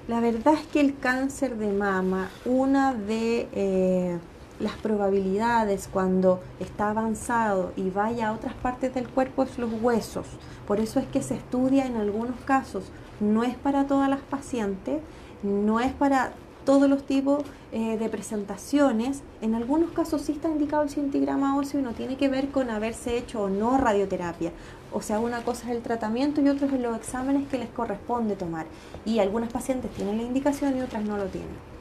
La 0.07 0.19
verdad 0.19 0.55
es 0.55 0.67
que 0.67 0.81
el 0.81 0.97
cáncer 0.97 1.55
de 1.55 1.71
mama, 1.71 2.29
una 2.43 2.93
de, 2.93 3.47
eh, 3.53 4.17
las 4.59 4.73
probabilidades 4.73 5.87
cuando 5.91 6.41
está 6.59 6.89
avanzado 6.89 7.71
y 7.77 7.89
vaya 7.89 8.27
a 8.27 8.33
otras 8.33 8.53
partes 8.53 8.93
del 8.93 9.07
cuerpo 9.07 9.43
es 9.43 9.57
los 9.57 9.71
huesos. 9.81 10.25
Por 10.67 10.81
eso 10.81 10.99
es 10.99 11.05
que 11.07 11.21
se 11.21 11.35
estudia 11.35 11.85
en 11.85 11.95
algunos 11.95 12.37
casos. 12.41 12.83
No 13.21 13.43
es 13.43 13.55
para 13.55 13.87
todas 13.87 14.09
las 14.09 14.19
pacientes, 14.19 14.99
no 15.41 15.79
es 15.79 15.93
para 15.93 16.33
todos 16.65 16.89
los 16.89 17.03
tipos 17.03 17.43
eh, 17.71 17.97
de 17.97 18.09
presentaciones. 18.09 19.21
En 19.41 19.55
algunos 19.55 19.91
casos 19.91 20.23
sí 20.23 20.33
está 20.33 20.49
indicado 20.49 20.83
el 20.83 20.89
centigrama 20.89 21.57
óseo 21.57 21.79
y 21.79 21.83
no 21.83 21.93
tiene 21.93 22.17
que 22.17 22.27
ver 22.27 22.49
con 22.49 22.69
haberse 22.69 23.17
hecho 23.17 23.43
o 23.43 23.49
no 23.49 23.77
radioterapia. 23.77 24.51
O 24.93 25.01
sea, 25.01 25.19
una 25.19 25.41
cosa 25.41 25.69
es 25.69 25.75
el 25.75 25.81
tratamiento 25.81 26.39
y 26.41 26.49
otra 26.49 26.67
es 26.67 26.73
los 26.73 26.95
exámenes 26.95 27.47
que 27.47 27.57
les 27.57 27.69
corresponde 27.69 28.35
tomar. 28.35 28.65
Y 29.05 29.19
algunas 29.19 29.51
pacientes 29.51 29.91
tienen 29.91 30.17
la 30.17 30.23
indicación 30.23 30.77
y 30.77 30.81
otras 30.81 31.03
no 31.03 31.17
lo 31.17 31.25
tienen. 31.25 31.73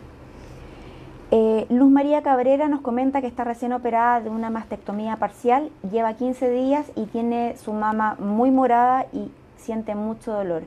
Eh, 1.30 1.66
Luz 1.70 1.90
María 1.90 2.22
Cabrera 2.22 2.68
nos 2.68 2.82
comenta 2.82 3.20
que 3.20 3.26
está 3.26 3.44
recién 3.44 3.72
operada 3.72 4.20
de 4.20 4.28
una 4.28 4.50
mastectomía 4.50 5.16
parcial, 5.16 5.70
lleva 5.90 6.14
15 6.14 6.50
días 6.50 6.86
y 6.94 7.06
tiene 7.06 7.56
su 7.56 7.72
mama 7.72 8.16
muy 8.18 8.50
morada 8.50 9.06
y 9.12 9.30
siente 9.56 9.94
mucho 9.94 10.32
dolor. 10.32 10.62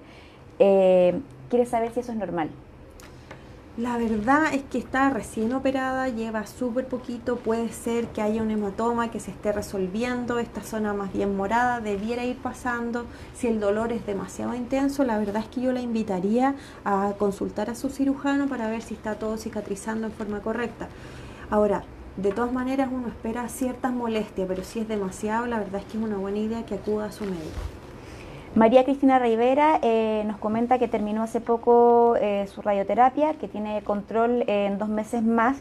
Eh, 0.57 1.19
quiere 1.49 1.65
saber 1.65 1.91
si 1.93 1.99
eso 1.99 2.11
es 2.11 2.17
normal. 2.17 2.49
La 3.77 3.97
verdad 3.97 4.53
es 4.53 4.63
que 4.63 4.77
está 4.77 5.09
recién 5.09 5.51
operada, 5.51 6.07
lleva 6.07 6.47
súper 6.47 6.87
poquito, 6.87 7.35
puede 7.35 7.73
ser 7.73 8.07
que 8.07 8.21
haya 8.21 8.41
un 8.41 8.49
hematoma 8.49 9.11
que 9.11 9.19
se 9.19 9.31
esté 9.31 9.51
resolviendo, 9.51 10.39
esta 10.39 10.61
zona 10.61 10.93
más 10.93 11.11
bien 11.11 11.35
morada 11.35 11.81
debiera 11.81 12.23
ir 12.23 12.37
pasando. 12.37 13.05
Si 13.35 13.47
el 13.47 13.59
dolor 13.59 13.91
es 13.91 14.05
demasiado 14.05 14.55
intenso, 14.55 15.03
la 15.03 15.17
verdad 15.17 15.41
es 15.41 15.49
que 15.49 15.59
yo 15.59 15.73
la 15.73 15.81
invitaría 15.81 16.55
a 16.85 17.15
consultar 17.19 17.69
a 17.69 17.75
su 17.75 17.89
cirujano 17.89 18.47
para 18.47 18.69
ver 18.69 18.81
si 18.81 18.93
está 18.93 19.15
todo 19.15 19.35
cicatrizando 19.35 20.07
en 20.07 20.13
forma 20.13 20.39
correcta. 20.39 20.87
Ahora, 21.49 21.83
de 22.15 22.31
todas 22.31 22.53
maneras 22.53 22.87
uno 22.89 23.09
espera 23.09 23.49
ciertas 23.49 23.91
molestias, 23.91 24.47
pero 24.47 24.63
si 24.63 24.79
es 24.79 24.87
demasiado, 24.87 25.47
la 25.47 25.59
verdad 25.59 25.81
es 25.81 25.87
que 25.87 25.97
es 25.97 26.03
una 26.05 26.15
buena 26.15 26.39
idea 26.39 26.65
que 26.65 26.75
acuda 26.75 27.07
a 27.07 27.11
su 27.11 27.25
médico. 27.25 27.59
María 28.55 28.85
Cristina 28.85 29.19
Rivera 29.19 29.79
eh, 29.81 30.23
nos 30.25 30.37
comenta 30.37 30.79
que 30.79 30.87
terminó 30.87 31.23
hace 31.23 31.41
poco 31.41 32.15
eh, 32.15 32.47
su 32.47 32.61
radioterapia, 32.61 33.33
que 33.33 33.49
tiene 33.49 33.81
control 33.83 34.45
en 34.47 34.77
dos 34.77 34.87
meses 34.87 35.23
más 35.23 35.57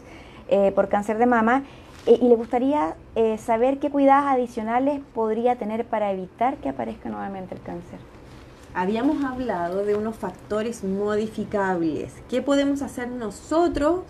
eh, 0.47 0.71
por 0.71 0.87
cáncer 0.87 1.17
de 1.17 1.25
mama 1.25 1.63
y 2.07 2.25
le 2.25 2.35
gustaría 2.35 2.95
saber 3.39 3.79
qué 3.79 3.89
cuidados 3.89 4.31
adicionales 4.31 5.01
podría 5.15 5.55
tener 5.55 5.85
para 5.85 6.11
evitar 6.11 6.55
que 6.57 6.69
aparezca 6.69 7.09
nuevamente 7.09 7.55
el 7.55 7.61
cáncer. 7.61 7.97
Habíamos 8.75 9.23
hablado 9.23 9.83
de 9.83 9.95
unos 9.95 10.15
factores 10.15 10.83
modificables. 10.83 12.13
¿Qué 12.29 12.43
podemos 12.43 12.83
hacer 12.83 13.09
nosotros 13.09 14.01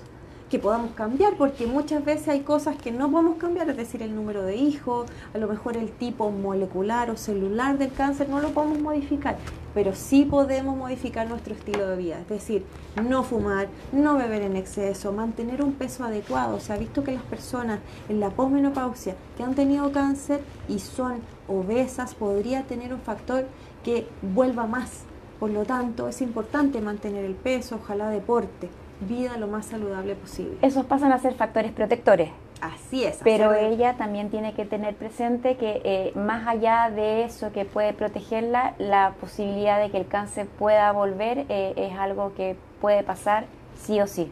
que 0.49 0.59
podamos 0.59 0.91
cambiar, 0.91 1.35
porque 1.37 1.65
muchas 1.65 2.05
veces 2.05 2.27
hay 2.27 2.41
cosas 2.41 2.75
que 2.77 2.91
no 2.91 3.09
podemos 3.09 3.37
cambiar, 3.37 3.69
es 3.69 3.77
decir, 3.77 4.03
el 4.03 4.13
número 4.13 4.43
de 4.43 4.55
hijos, 4.55 5.07
a 5.33 5.37
lo 5.37 5.47
mejor 5.47 5.75
el 5.75 5.91
tipo 5.91 6.29
molecular 6.29 7.09
o 7.09 7.17
celular 7.17 7.77
del 7.77 7.91
cáncer, 7.91 8.29
no 8.29 8.39
lo 8.39 8.49
podemos 8.49 8.79
modificar, 8.79 9.37
pero 9.73 9.95
sí 9.95 10.23
podemos 10.23 10.77
modificar 10.77 11.27
nuestro 11.27 11.55
estilo 11.55 11.87
de 11.87 11.97
vida, 11.97 12.19
es 12.19 12.29
decir, 12.29 12.63
no 13.03 13.23
fumar, 13.23 13.67
no 13.91 14.17
beber 14.17 14.43
en 14.43 14.55
exceso, 14.55 15.11
mantener 15.11 15.63
un 15.63 15.73
peso 15.73 16.03
adecuado. 16.03 16.59
Se 16.59 16.73
ha 16.73 16.77
visto 16.77 17.03
que 17.03 17.13
las 17.13 17.23
personas 17.23 17.79
en 18.07 18.19
la 18.19 18.29
posmenopausia 18.29 19.15
que 19.37 19.43
han 19.43 19.55
tenido 19.55 19.91
cáncer 19.91 20.41
y 20.69 20.79
son 20.79 21.21
obesas 21.47 22.13
podría 22.13 22.63
tener 22.63 22.93
un 22.93 23.01
factor 23.01 23.47
que 23.83 24.07
vuelva 24.21 24.67
más. 24.67 25.03
Por 25.39 25.49
lo 25.49 25.65
tanto, 25.65 26.07
es 26.07 26.21
importante 26.21 26.79
mantener 26.79 27.25
el 27.25 27.35
peso, 27.35 27.75
ojalá 27.75 28.09
deporte 28.09 28.69
vida 29.01 29.37
lo 29.37 29.47
más 29.47 29.65
saludable 29.65 30.15
posible. 30.15 30.57
Esos 30.61 30.85
pasan 30.85 31.11
a 31.11 31.19
ser 31.19 31.33
factores 31.35 31.71
protectores. 31.71 32.29
Así 32.61 33.03
es. 33.03 33.19
Pero 33.23 33.53
ella 33.53 33.95
también 33.97 34.29
tiene 34.29 34.53
que 34.53 34.65
tener 34.65 34.95
presente 34.95 35.57
que 35.57 35.81
eh, 35.83 36.13
más 36.15 36.47
allá 36.47 36.89
de 36.89 37.23
eso 37.23 37.51
que 37.51 37.65
puede 37.65 37.93
protegerla, 37.93 38.73
la 38.79 39.13
posibilidad 39.19 39.79
de 39.79 39.91
que 39.91 39.97
el 39.97 40.07
cáncer 40.07 40.47
pueda 40.47 40.91
volver 40.91 41.45
eh, 41.49 41.73
es 41.75 41.97
algo 41.97 42.33
que 42.33 42.55
puede 42.81 43.03
pasar 43.03 43.45
sí 43.81 43.99
o 43.99 44.07
sí. 44.07 44.31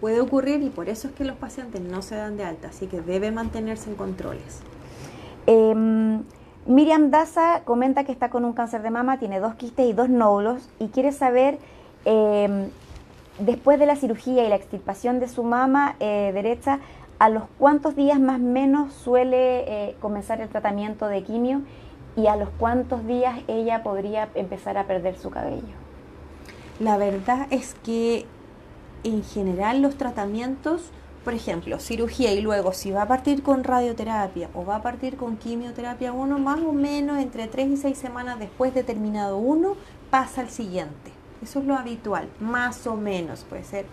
Puede 0.00 0.20
ocurrir 0.20 0.62
y 0.62 0.70
por 0.70 0.88
eso 0.88 1.08
es 1.08 1.14
que 1.14 1.24
los 1.24 1.36
pacientes 1.36 1.80
no 1.80 2.02
se 2.02 2.16
dan 2.16 2.36
de 2.36 2.44
alta, 2.44 2.68
así 2.68 2.86
que 2.86 3.00
debe 3.00 3.30
mantenerse 3.30 3.90
en 3.90 3.96
controles. 3.96 4.60
Em, 5.46 6.22
Miriam 6.66 7.10
Daza 7.10 7.62
comenta 7.64 8.04
que 8.04 8.12
está 8.12 8.30
con 8.30 8.44
un 8.44 8.52
cáncer 8.52 8.82
de 8.82 8.90
mama, 8.90 9.18
tiene 9.18 9.38
dos 9.38 9.54
quistes 9.54 9.86
y 9.86 9.92
dos 9.92 10.08
nódulos 10.08 10.68
y 10.78 10.88
quiere 10.88 11.12
saber 11.12 11.58
em, 12.04 12.70
después 13.38 13.78
de 13.78 13.86
la 13.86 13.96
cirugía 13.96 14.44
y 14.44 14.48
la 14.48 14.56
extirpación 14.56 15.20
de 15.20 15.28
su 15.28 15.42
mama 15.42 15.96
eh, 16.00 16.30
derecha, 16.34 16.80
¿a 17.18 17.28
los 17.28 17.44
cuántos 17.58 17.96
días 17.96 18.20
más 18.20 18.40
o 18.40 18.44
menos 18.44 18.92
suele 18.92 19.64
eh, 19.66 19.96
comenzar 20.00 20.40
el 20.40 20.48
tratamiento 20.48 21.06
de 21.06 21.22
quimio 21.22 21.62
y 22.16 22.26
a 22.26 22.36
los 22.36 22.48
cuántos 22.58 23.06
días 23.06 23.40
ella 23.48 23.82
podría 23.82 24.28
empezar 24.34 24.76
a 24.76 24.86
perder 24.86 25.16
su 25.16 25.30
cabello? 25.30 25.82
La 26.78 26.96
verdad 26.96 27.46
es 27.50 27.74
que 27.84 28.26
en 29.04 29.22
general 29.24 29.82
los 29.82 29.96
tratamientos, 29.96 30.90
por 31.24 31.34
ejemplo, 31.34 31.78
cirugía 31.78 32.32
y 32.32 32.40
luego 32.40 32.72
si 32.72 32.90
va 32.90 33.02
a 33.02 33.08
partir 33.08 33.42
con 33.42 33.64
radioterapia 33.64 34.48
o 34.54 34.64
va 34.64 34.76
a 34.76 34.82
partir 34.82 35.16
con 35.16 35.36
quimioterapia 35.36 36.12
uno, 36.12 36.38
más 36.38 36.60
o 36.60 36.72
menos 36.72 37.18
entre 37.18 37.46
3 37.46 37.68
y 37.68 37.76
6 37.76 37.98
semanas 37.98 38.38
después 38.38 38.74
de 38.74 38.82
terminado 38.82 39.38
uno, 39.38 39.76
pasa 40.10 40.40
al 40.40 40.50
siguiente. 40.50 41.11
Eso 41.42 41.58
es 41.58 41.64
lo 41.64 41.74
habitual, 41.74 42.28
más 42.40 42.86
o 42.86 42.96
menos, 42.96 43.44
puede 43.48 43.64
ser, 43.64 43.84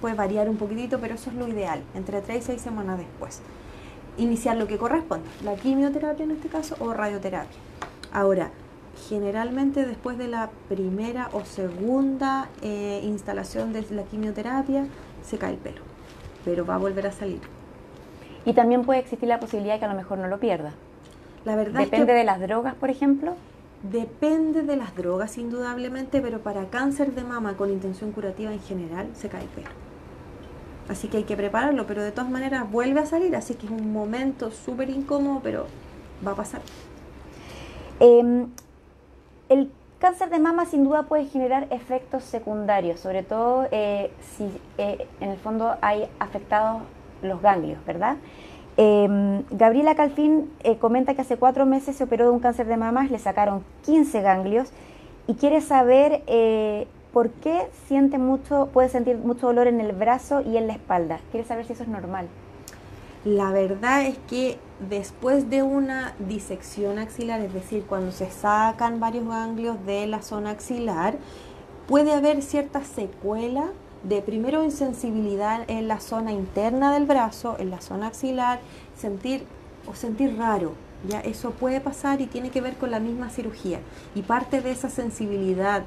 puede 0.00 0.14
variar 0.14 0.48
un 0.48 0.56
poquitito, 0.56 1.00
pero 1.00 1.14
eso 1.14 1.30
es 1.30 1.36
lo 1.36 1.48
ideal, 1.48 1.82
entre 1.94 2.20
3 2.20 2.38
y 2.38 2.46
6 2.46 2.62
semanas 2.62 2.98
después. 2.98 3.40
Iniciar 4.18 4.56
lo 4.56 4.66
que 4.68 4.78
corresponde, 4.78 5.28
la 5.42 5.56
quimioterapia 5.56 6.24
en 6.24 6.30
este 6.32 6.48
caso 6.48 6.76
o 6.78 6.92
radioterapia. 6.92 7.58
Ahora, 8.12 8.50
generalmente 9.08 9.84
después 9.86 10.18
de 10.18 10.28
la 10.28 10.50
primera 10.68 11.28
o 11.32 11.44
segunda 11.44 12.48
eh, 12.62 13.00
instalación 13.02 13.72
de 13.72 13.84
la 13.90 14.02
quimioterapia 14.04 14.86
se 15.24 15.38
cae 15.38 15.52
el 15.52 15.58
pelo, 15.58 15.80
pero 16.44 16.64
va 16.64 16.76
a 16.76 16.78
volver 16.78 17.06
a 17.06 17.12
salir. 17.12 17.40
Y 18.44 18.52
también 18.52 18.84
puede 18.84 19.00
existir 19.00 19.28
la 19.28 19.40
posibilidad 19.40 19.74
de 19.74 19.80
que 19.80 19.86
a 19.86 19.88
lo 19.88 19.94
mejor 19.94 20.18
no 20.18 20.28
lo 20.28 20.38
pierda. 20.38 20.72
La 21.44 21.56
verdad 21.56 21.80
Depende 21.80 22.12
de 22.12 22.24
las 22.24 22.40
drogas, 22.40 22.74
por 22.74 22.90
ejemplo. 22.90 23.34
Depende 23.82 24.62
de 24.62 24.76
las 24.76 24.94
drogas, 24.94 25.38
indudablemente, 25.38 26.20
pero 26.20 26.40
para 26.40 26.66
cáncer 26.66 27.14
de 27.14 27.24
mama 27.24 27.56
con 27.56 27.70
intención 27.70 28.12
curativa 28.12 28.52
en 28.52 28.60
general 28.60 29.08
se 29.14 29.28
cae 29.28 29.42
el 29.42 29.48
pelo. 29.48 29.70
Así 30.88 31.08
que 31.08 31.18
hay 31.18 31.24
que 31.24 31.36
prepararlo, 31.36 31.86
pero 31.86 32.02
de 32.02 32.12
todas 32.12 32.30
maneras 32.30 32.70
vuelve 32.70 33.00
a 33.00 33.06
salir, 33.06 33.34
así 33.34 33.54
que 33.54 33.66
es 33.66 33.72
un 33.72 33.92
momento 33.92 34.50
súper 34.50 34.90
incómodo, 34.90 35.40
pero 35.42 35.66
va 36.26 36.32
a 36.32 36.36
pasar. 36.36 36.60
Em, 37.98 38.48
el 39.48 39.70
cáncer 39.98 40.30
de 40.30 40.38
mama 40.38 40.66
sin 40.66 40.84
duda 40.84 41.04
puede 41.04 41.26
generar 41.26 41.66
efectos 41.70 42.24
secundarios, 42.24 43.00
sobre 43.00 43.22
todo 43.22 43.66
eh, 43.70 44.10
si 44.36 44.44
eh, 44.78 45.06
en 45.20 45.30
el 45.30 45.38
fondo 45.38 45.76
hay 45.80 46.08
afectados 46.18 46.82
los 47.22 47.40
ganglios, 47.40 47.84
¿verdad? 47.86 48.16
Em, 48.76 49.42
Gabriela 49.50 49.94
Calfín 49.94 50.50
eh, 50.64 50.78
comenta 50.78 51.14
que 51.14 51.20
hace 51.20 51.36
cuatro 51.36 51.66
meses 51.66 51.96
se 51.96 52.04
operó 52.04 52.24
de 52.24 52.30
un 52.30 52.40
cáncer 52.40 52.66
de 52.66 52.76
mamas, 52.76 53.10
le 53.10 53.18
sacaron 53.18 53.62
15 53.84 54.22
ganglios 54.22 54.70
y 55.26 55.34
quiere 55.34 55.60
saber 55.60 56.22
eh, 56.26 56.86
por 57.12 57.30
qué 57.30 57.68
siente 57.86 58.18
mucho, 58.18 58.70
puede 58.72 58.88
sentir 58.88 59.18
mucho 59.18 59.46
dolor 59.46 59.66
en 59.66 59.80
el 59.80 59.92
brazo 59.92 60.40
y 60.40 60.56
en 60.56 60.66
la 60.66 60.72
espalda. 60.72 61.20
Quiere 61.30 61.46
saber 61.46 61.66
si 61.66 61.74
eso 61.74 61.82
es 61.82 61.88
normal. 61.88 62.28
La 63.24 63.52
verdad 63.52 64.02
es 64.02 64.18
que 64.28 64.58
después 64.88 65.48
de 65.48 65.62
una 65.62 66.14
disección 66.18 66.98
axilar, 66.98 67.40
es 67.40 67.52
decir, 67.52 67.84
cuando 67.88 68.10
se 68.10 68.30
sacan 68.30 68.98
varios 68.98 69.28
ganglios 69.28 69.84
de 69.86 70.06
la 70.08 70.22
zona 70.22 70.50
axilar, 70.50 71.16
puede 71.86 72.12
haber 72.12 72.42
cierta 72.42 72.82
secuela 72.82 73.70
de 74.04 74.20
primero 74.22 74.64
insensibilidad 74.64 75.64
en 75.68 75.88
la 75.88 76.00
zona 76.00 76.32
interna 76.32 76.92
del 76.92 77.06
brazo, 77.06 77.56
en 77.58 77.70
la 77.70 77.80
zona 77.80 78.08
axilar, 78.08 78.60
sentir 78.96 79.44
o 79.86 79.94
sentir 79.94 80.36
raro. 80.36 80.72
Ya 81.08 81.20
eso 81.20 81.50
puede 81.50 81.80
pasar 81.80 82.20
y 82.20 82.26
tiene 82.26 82.50
que 82.50 82.60
ver 82.60 82.76
con 82.76 82.90
la 82.90 83.00
misma 83.00 83.30
cirugía. 83.30 83.80
Y 84.14 84.22
parte 84.22 84.60
de 84.60 84.70
esa 84.70 84.88
sensibilidad 84.88 85.82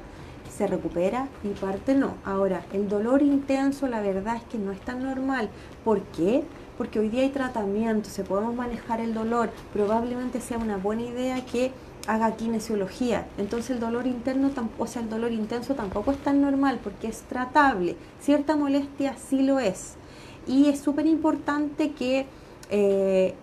se 0.54 0.66
recupera 0.66 1.28
y 1.42 1.48
parte 1.48 1.94
no. 1.94 2.14
Ahora, 2.24 2.64
el 2.72 2.88
dolor 2.88 3.22
intenso, 3.22 3.86
la 3.86 4.00
verdad 4.00 4.36
es 4.36 4.42
que 4.44 4.58
no 4.58 4.72
es 4.72 4.80
tan 4.80 5.02
normal. 5.02 5.48
¿Por 5.84 6.02
qué? 6.02 6.44
Porque 6.78 6.98
hoy 6.98 7.08
día 7.08 7.22
hay 7.22 7.30
tratamiento, 7.30 8.10
se 8.10 8.24
podemos 8.24 8.54
manejar 8.54 9.00
el 9.00 9.14
dolor. 9.14 9.50
Probablemente 9.72 10.40
sea 10.40 10.58
una 10.58 10.76
buena 10.76 11.02
idea 11.02 11.44
que 11.44 11.72
haga 12.06 12.36
kinesiología. 12.36 13.26
Entonces 13.38 13.70
el 13.70 13.80
dolor 13.80 14.06
interno, 14.06 14.50
o 14.78 14.86
sea, 14.86 15.02
el 15.02 15.10
dolor 15.10 15.32
intenso 15.32 15.74
tampoco 15.74 16.12
es 16.12 16.18
tan 16.18 16.40
normal 16.40 16.80
porque 16.82 17.08
es 17.08 17.22
tratable. 17.22 17.96
Cierta 18.20 18.56
molestia 18.56 19.16
sí 19.16 19.42
lo 19.42 19.58
es. 19.58 19.94
Y 20.46 20.68
es 20.68 20.80
súper 20.80 21.06
importante 21.06 21.92
que 21.92 22.26
eh, 22.70 23.34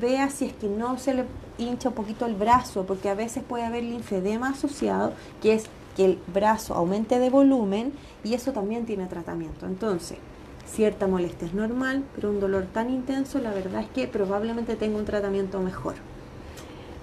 vea 0.00 0.28
si 0.30 0.46
es 0.46 0.52
que 0.52 0.68
no 0.68 0.98
se 0.98 1.14
le 1.14 1.24
hincha 1.58 1.90
un 1.90 1.94
poquito 1.94 2.26
el 2.26 2.34
brazo, 2.34 2.84
porque 2.84 3.08
a 3.08 3.14
veces 3.14 3.42
puede 3.42 3.64
haber 3.64 3.84
linfedema 3.84 4.50
asociado, 4.50 5.12
que 5.40 5.54
es 5.54 5.64
que 5.96 6.04
el 6.04 6.18
brazo 6.32 6.74
aumente 6.74 7.18
de 7.18 7.30
volumen 7.30 7.92
y 8.24 8.34
eso 8.34 8.52
también 8.52 8.86
tiene 8.86 9.06
tratamiento. 9.06 9.66
Entonces, 9.66 10.18
cierta 10.66 11.06
molestia 11.06 11.48
es 11.48 11.54
normal, 11.54 12.04
pero 12.14 12.30
un 12.30 12.40
dolor 12.40 12.66
tan 12.72 12.90
intenso, 12.90 13.38
la 13.38 13.52
verdad 13.52 13.82
es 13.82 13.88
que 13.88 14.08
probablemente 14.08 14.76
tenga 14.76 14.98
un 14.98 15.04
tratamiento 15.04 15.60
mejor. 15.60 15.94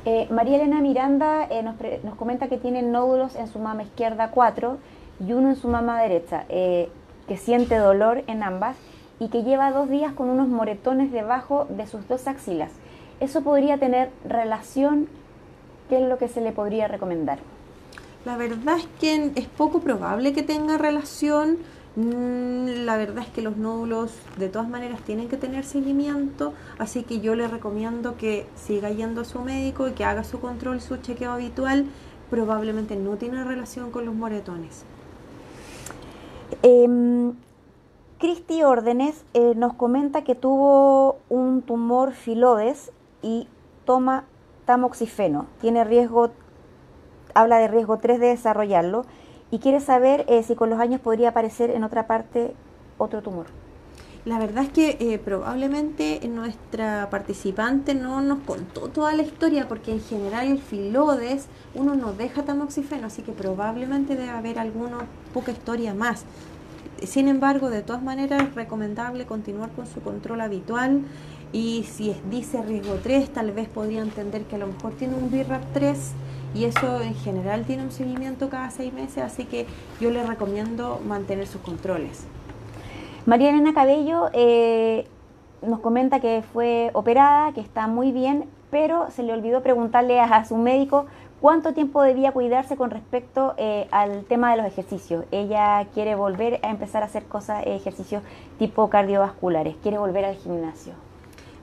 Eh, 0.06 0.28
María 0.32 0.56
Elena 0.56 0.82
Miranda 0.82 1.46
eh, 1.50 1.62
nos, 1.62 1.76
nos, 2.04 2.16
comenta 2.16 2.48
que 2.48 2.58
tiene 2.58 2.82
nódulos 2.82 3.36
en 3.36 3.48
su 3.48 3.60
mama 3.60 3.84
izquierda 3.84 4.32
4 4.32 4.78
y 5.28 5.34
uno 5.34 5.50
en 5.50 5.56
su 5.58 5.68
mama 5.68 6.02
derecha, 6.02 6.46
eh, 6.48 6.90
que 7.28 7.38
siente 7.38 7.76
dolor 7.76 8.24
en 8.28 8.42
ambas 8.44 8.78
y 9.20 9.28
que 9.28 9.44
lleva 9.44 9.72
dos 9.72 9.90
días 9.90 10.14
con 10.14 10.30
unos 10.30 10.48
moretones 10.48 11.12
debajo 11.12 11.68
de 11.70 11.86
sus 11.86 12.08
dos 12.08 12.28
axilas. 12.28 12.72
¿Eso 13.20 13.42
podría 13.42 13.78
tener 13.78 14.10
relación? 14.24 15.10
¿Qué 15.90 15.98
es 15.98 16.08
lo 16.08 16.18
que 16.18 16.30
se 16.30 16.40
le 16.40 16.54
podría 16.54 16.88
recomendar? 16.88 17.40
La 18.24 18.38
verdad 18.38 18.78
es 18.78 18.88
que 19.00 19.32
es 19.36 19.48
poco 19.48 19.80
probable 19.80 20.32
que 20.32 20.44
tenga 20.44 20.78
relación. 20.78 21.58
Mm, 21.96 22.86
la 22.86 22.98
verdad 22.98 23.24
es 23.26 23.30
que 23.30 23.42
los 23.42 23.58
nódulos 23.58 24.12
de 24.38 24.50
todas 24.50 24.70
maneras 24.70 25.02
tienen 25.02 25.28
que 25.28 25.38
tener 25.38 25.66
seguimiento, 25.66 26.54
así 26.78 27.04
que 27.04 27.20
yo 27.20 27.36
le 27.36 27.48
recomiendo 27.48 28.16
que 28.16 28.46
siga 28.56 28.90
yendo 28.92 29.22
a 29.22 29.26
su 29.26 29.40
médico 29.42 29.88
y 29.88 29.92
que 29.94 30.06
haga 30.06 30.24
su 30.24 30.40
control, 30.40 30.82
su 30.82 30.98
chequeo 30.98 31.32
habitual. 31.32 31.86
Probablemente 32.30 32.96
no 32.96 33.18
tiene 33.18 33.44
relación 33.44 33.92
con 33.92 34.06
los 34.06 34.14
moretones. 34.14 34.86
Eh, 36.62 37.32
Cristi 38.20 38.64
Órdenes 38.64 39.24
eh, 39.34 39.54
nos 39.56 39.74
comenta 39.74 40.26
que 40.26 40.36
tuvo 40.36 41.20
un 41.30 41.62
tumor 41.62 42.12
filodes 42.12 42.92
y 43.22 43.48
toma 43.86 44.26
tamoxifeno. 44.66 45.48
Tiene 45.62 45.86
riesgo, 45.86 46.30
habla 47.34 47.60
de 47.60 47.70
riesgo 47.70 47.98
3 47.98 48.20
de 48.20 48.28
desarrollarlo 48.28 49.06
y 49.52 49.60
quiere 49.60 49.80
saber 49.80 50.26
eh, 50.28 50.44
si 50.44 50.56
con 50.56 50.70
los 50.70 50.80
años 50.80 51.02
podría 51.02 51.30
aparecer 51.30 51.70
en 51.72 51.84
otra 51.84 52.08
parte 52.08 52.54
otro 52.98 53.22
tumor. 53.22 53.48
La 54.26 54.38
verdad 54.38 54.66
es 54.66 54.70
que 54.70 54.98
eh, 55.00 55.18
probablemente 55.18 56.20
nuestra 56.28 57.10
participante 57.10 57.96
no 57.96 58.22
nos 58.22 58.40
contó 58.40 58.90
toda 58.90 59.14
la 59.14 59.24
historia 59.24 59.68
porque 59.68 59.94
en 59.94 60.02
general 60.02 60.48
el 60.48 60.60
filodes 60.60 61.48
uno 61.74 61.96
no 61.96 62.12
deja 62.12 62.44
tamoxifeno, 62.44 63.08
así 63.08 63.22
que 63.22 63.32
probablemente 63.32 64.16
debe 64.16 64.30
haber 64.30 64.60
alguna 64.60 64.98
poca 65.34 65.52
historia 65.52 65.94
más. 65.94 66.26
Sin 67.02 67.30
embargo, 67.30 67.70
de 67.70 67.82
todas 67.82 68.04
maneras 68.04 68.44
es 68.44 68.56
recomendable 68.56 69.26
continuar 69.26 69.72
con 69.72 69.88
su 69.88 70.02
control 70.02 70.42
habitual 70.42 71.02
y 71.54 71.86
si 71.90 72.14
dice 72.30 72.62
riesgo 72.62 72.96
3, 73.02 73.32
tal 73.32 73.52
vez 73.52 73.70
podría 73.70 74.02
entender 74.02 74.44
que 74.44 74.56
a 74.56 74.60
lo 74.60 74.68
mejor 74.68 74.94
tiene 74.94 75.16
un 75.16 75.32
BIRAP 75.32 75.64
3 75.74 75.98
y 76.54 76.66
eso 76.66 77.02
en 77.02 77.16
general 77.16 77.66
tiene 77.66 77.84
un 77.84 77.92
seguimiento 77.92 78.50
cada 78.50 78.70
seis 78.72 78.94
meses, 78.94 79.24
así 79.24 79.46
que 79.46 79.66
yo 80.00 80.12
le 80.12 80.26
recomiendo 80.26 81.00
mantener 81.08 81.48
sus 81.48 81.62
controles. 81.62 82.26
María 83.26 83.50
Elena 83.50 83.74
Cabello 83.74 84.30
eh, 84.34 85.08
nos 85.62 85.80
comenta 85.80 86.20
que 86.20 86.44
fue 86.54 86.90
operada, 86.94 87.54
que 87.54 87.62
está 87.62 87.88
muy 87.88 88.12
bien, 88.12 88.46
pero 88.72 89.10
se 89.12 89.24
le 89.24 89.34
olvidó 89.34 89.62
preguntarle 89.62 90.20
a 90.20 90.46
su 90.46 90.56
médico 90.58 91.06
¿Cuánto 91.42 91.74
tiempo 91.74 92.02
debía 92.02 92.34
cuidarse 92.34 92.76
con 92.76 92.90
respecto 92.90 93.54
eh, 93.56 93.88
al 93.92 94.26
tema 94.26 94.52
de 94.52 94.58
los 94.58 94.66
ejercicios? 94.66 95.24
Ella 95.32 95.88
quiere 95.94 96.14
volver 96.14 96.60
a 96.64 96.70
empezar 96.70 97.02
a 97.02 97.06
hacer 97.06 97.24
cosas, 97.24 97.64
ejercicios 97.66 98.24
tipo 98.58 98.90
cardiovasculares, 98.90 99.78
quiere 99.82 99.98
volver 99.98 100.26
al 100.26 100.36
gimnasio. 100.36 100.94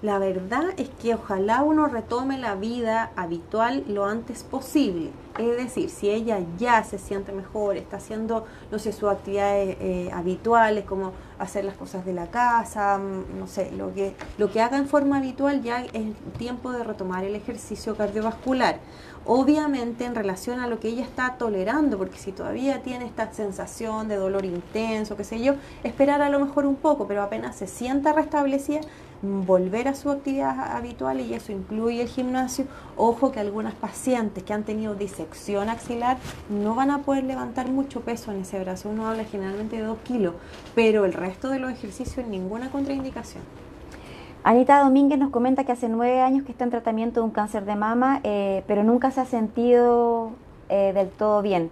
La 0.03 0.19
verdad 0.19 0.65
es 0.77 0.91
que 0.91 1.15
ojalá 1.15 1.63
uno 1.63 1.87
retome 1.87 2.37
la 2.37 2.55
vida 2.55 3.13
habitual 3.17 3.83
lo 3.89 4.05
antes 4.05 4.45
posible. 4.45 5.11
Es 5.39 5.57
decir, 5.57 5.89
si 5.89 6.11
ella 6.11 6.41
ya 6.59 6.85
se 6.85 6.99
siente 6.99 7.33
mejor, 7.33 7.77
está 7.77 7.97
haciendo, 7.97 8.45
no 8.71 8.79
sé, 8.79 8.93
sus 8.93 9.09
actividades 9.11 9.77
eh, 9.81 10.11
habituales, 10.13 10.85
como 10.85 11.13
hacer 11.39 11.65
las 11.65 11.77
cosas 11.77 12.05
de 12.05 12.13
la 12.13 12.31
casa, 12.31 12.99
mm, 12.99 13.39
no 13.39 13.47
sé, 13.47 13.71
lo 13.73 13.93
que, 13.95 14.15
lo 14.39 14.51
que 14.51 14.61
haga 14.61 14.77
en 14.77 14.87
forma 14.87 15.19
habitual, 15.19 15.63
ya 15.63 15.85
es 15.85 16.15
tiempo 16.39 16.73
de 16.73 16.85
retomar 16.85 17.25
el 17.25 17.35
ejercicio 17.35 17.97
cardiovascular 17.97 18.81
obviamente 19.27 20.05
en 20.05 20.15
relación 20.15 20.61
a 20.61 20.69
lo 20.69 20.79
que 20.79 20.89
ella 20.89 21.03
está 21.03 21.37
tolerando, 21.37 21.99
porque 21.99 22.17
si 22.17 22.33
todavía 22.33 22.83
tiene 22.83 23.07
esta 23.07 23.33
sensación 23.33 24.09
de 24.09 24.17
dolor 24.17 24.45
intenso, 24.45 25.17
qué 25.17 25.25
sé 25.25 25.41
yo, 25.43 25.55
esperar 25.83 26.23
a 26.23 26.31
lo 26.31 26.39
mejor 26.39 26.65
un 26.65 26.77
poco, 26.77 27.07
pero 27.09 27.23
apenas 27.23 27.57
se 27.57 27.67
sienta 27.67 28.13
restablecida, 28.13 28.81
volver 29.23 29.89
a 29.89 29.95
su 29.95 30.11
actividad 30.11 30.77
habitual 30.77 31.21
y 31.21 31.35
eso 31.35 31.53
incluye 31.53 32.03
el 32.03 32.09
gimnasio. 32.09 32.67
Ojo 32.97 33.33
que 33.33 33.41
algunas 33.41 33.75
pacientes 33.75 34.45
que 34.45 34.53
han 34.53 34.65
tenido 34.65 34.95
disección 34.95 35.69
axilar 35.69 36.19
no 36.49 36.75
van 36.75 36.91
a 36.91 36.99
poder 36.99 37.25
levantar 37.25 37.69
mucho 37.69 38.03
peso 38.03 38.31
en 38.33 38.41
ese 38.41 38.59
brazo. 38.61 38.89
Uno 38.89 39.09
habla 39.09 39.25
generalmente 39.25 39.77
de 39.77 39.83
2 39.83 39.99
kilos, 40.05 40.35
pero 40.75 41.05
el 41.05 41.13
resto 41.13 41.49
de 41.49 41.59
los 41.59 41.71
ejercicios 41.71 42.27
ninguna 42.27 42.71
contraindicación. 42.71 43.43
Anita 44.45 44.79
Domínguez 44.79 45.19
nos 45.19 45.31
comenta 45.31 45.65
que 45.65 45.73
hace 45.73 45.89
nueve 45.89 46.21
años 46.21 46.45
que 46.45 46.53
está 46.53 46.63
en 46.63 46.71
tratamiento 46.71 47.19
de 47.19 47.25
un 47.25 47.33
cáncer 47.33 47.65
de 47.65 47.75
mama, 47.75 48.21
eh, 48.23 48.63
pero 48.69 48.85
nunca 48.85 49.11
se 49.11 49.21
ha 49.21 49.25
sentido 49.25 50.31
eh, 50.69 50.93
del 50.95 51.09
todo 51.09 51.43
bien. 51.43 51.71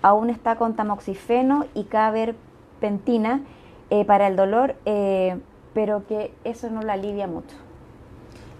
Aún 0.00 0.30
está 0.30 0.56
con 0.56 0.74
tamoxifeno 0.74 1.66
y 1.74 1.84
caberpentina 1.84 3.42
eh, 3.90 4.06
para 4.06 4.26
el 4.28 4.36
dolor, 4.36 4.74
pero 5.74 6.06
que 6.06 6.32
eso 6.44 6.70
no 6.70 6.82
la 6.82 6.94
alivia 6.94 7.26
mucho. 7.26 7.54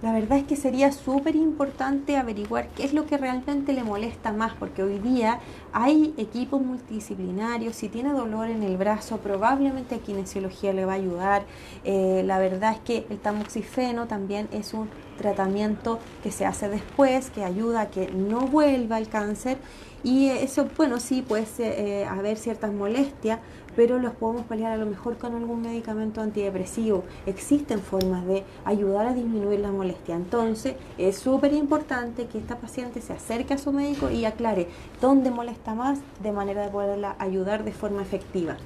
La 0.05 0.12
verdad 0.12 0.37
es 0.37 0.45
que 0.45 0.57
sería 0.57 0.93
súper 0.93 1.35
importante 1.35 2.19
averiguar 2.19 2.69
qué 2.77 2.85
es 2.85 2.93
lo 2.93 3.07
que 3.07 3.17
realmente 3.17 3.73
le 3.73 3.85
molesta 3.85 4.33
más, 4.33 4.53
porque 4.53 4.83
hoy 4.83 4.99
día 4.99 5.39
hay 5.73 6.12
equipos 6.19 6.61
multidisciplinarios, 6.61 7.75
si 7.75 7.89
tiene 7.89 8.11
dolor 8.11 8.51
en 8.51 8.62
el 8.62 8.77
brazo, 8.77 9.17
probablemente 9.17 10.01
kinesiología 10.01 10.75
le 10.75 10.85
va 10.85 10.93
a 10.93 10.97
ayudar. 10.97 11.45
Eh, 11.85 12.23
la 12.27 12.39
verdad 12.39 12.73
es 12.73 12.81
que 12.81 13.07
el 13.09 13.19
tamoxifeno 13.19 14.07
también 14.07 14.47
es 14.53 14.75
un 14.75 14.91
tratamiento 15.17 16.01
que 16.23 16.31
se 16.31 16.45
hace 16.45 16.69
después, 16.69 17.31
que 17.31 17.43
ayuda 17.43 17.83
a 17.83 17.91
que 17.91 18.11
no 18.11 18.41
vuelva 18.41 18.99
el 18.99 19.09
cáncer 19.09 19.57
y 20.05 20.29
eso, 20.29 20.69
bueno, 20.77 21.01
sí 21.01 21.23
puede 21.23 21.47
eh, 21.59 22.05
haber 22.05 22.37
ciertas 22.37 22.71
molestias, 22.71 23.41
pero 23.75 23.99
los 23.99 24.13
podemos 24.13 24.45
paliar 24.45 24.71
a 24.73 24.77
lo 24.77 24.85
mejor 24.85 25.17
con 25.17 25.35
algún 25.35 25.63
medicamento 25.63 26.21
antidepresivo. 26.21 27.05
Existen 27.25 27.81
formas 27.81 28.27
de 28.27 28.45
ayudar 28.67 29.07
a 29.07 29.15
disminuir 29.15 29.61
la 29.61 29.73
molestia. 29.73 30.15
Entonces, 30.15 30.77
es 30.99 31.17
súper 31.17 31.55
importante 31.55 32.27
que 32.27 32.39
esta 32.39 32.57
paciente 32.57 33.01
se 33.01 33.15
acerque 33.15 33.55
a 33.55 33.59
su 33.59 33.73
médico 33.73 34.11
y 34.11 34.27
aclare 34.27 34.69
dónde 35.01 35.31
molesta 35.31 35.75
más 35.75 35.99
de 36.23 36.33
manera 36.33 36.63
de 36.63 36.69
poderla 36.69 37.17
ayudar 37.19 37.65
de 37.65 37.73
forma 37.73 38.03
efectiva. 38.03 38.57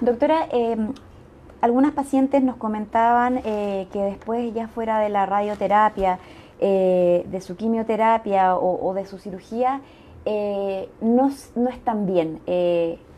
Doctora, 0.00 0.48
em, 0.50 0.94
algunas 1.60 1.92
pacientes 1.92 2.42
nos 2.42 2.56
comentaban 2.56 3.42
eh, 3.44 3.86
que 3.92 4.00
después 4.00 4.52
ya 4.54 4.68
fuera 4.68 4.98
de 5.00 5.10
la 5.10 5.26
radioterapia, 5.26 6.18
eh, 6.64 7.26
de 7.28 7.40
su 7.40 7.56
quimioterapia 7.56 8.56
o, 8.56 8.94
de 8.94 9.04
su 9.04 9.18
cirugía, 9.18 9.80
eh, 10.24 10.88
no, 11.00 11.30
no, 11.56 11.68
están 11.68 12.06
bien 12.06 12.40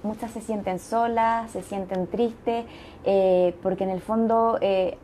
muchas 0.04 0.30
se 0.30 0.40
sienten 0.40 0.78
solas, 0.78 1.50
se 1.50 1.62
sienten 1.62 2.06
tristes, 2.06 2.66
eh, 3.04 3.56
porque 3.62 3.84
en 3.84 3.90
el 3.90 4.00
fondo 4.00 4.58
eh, 4.60 4.98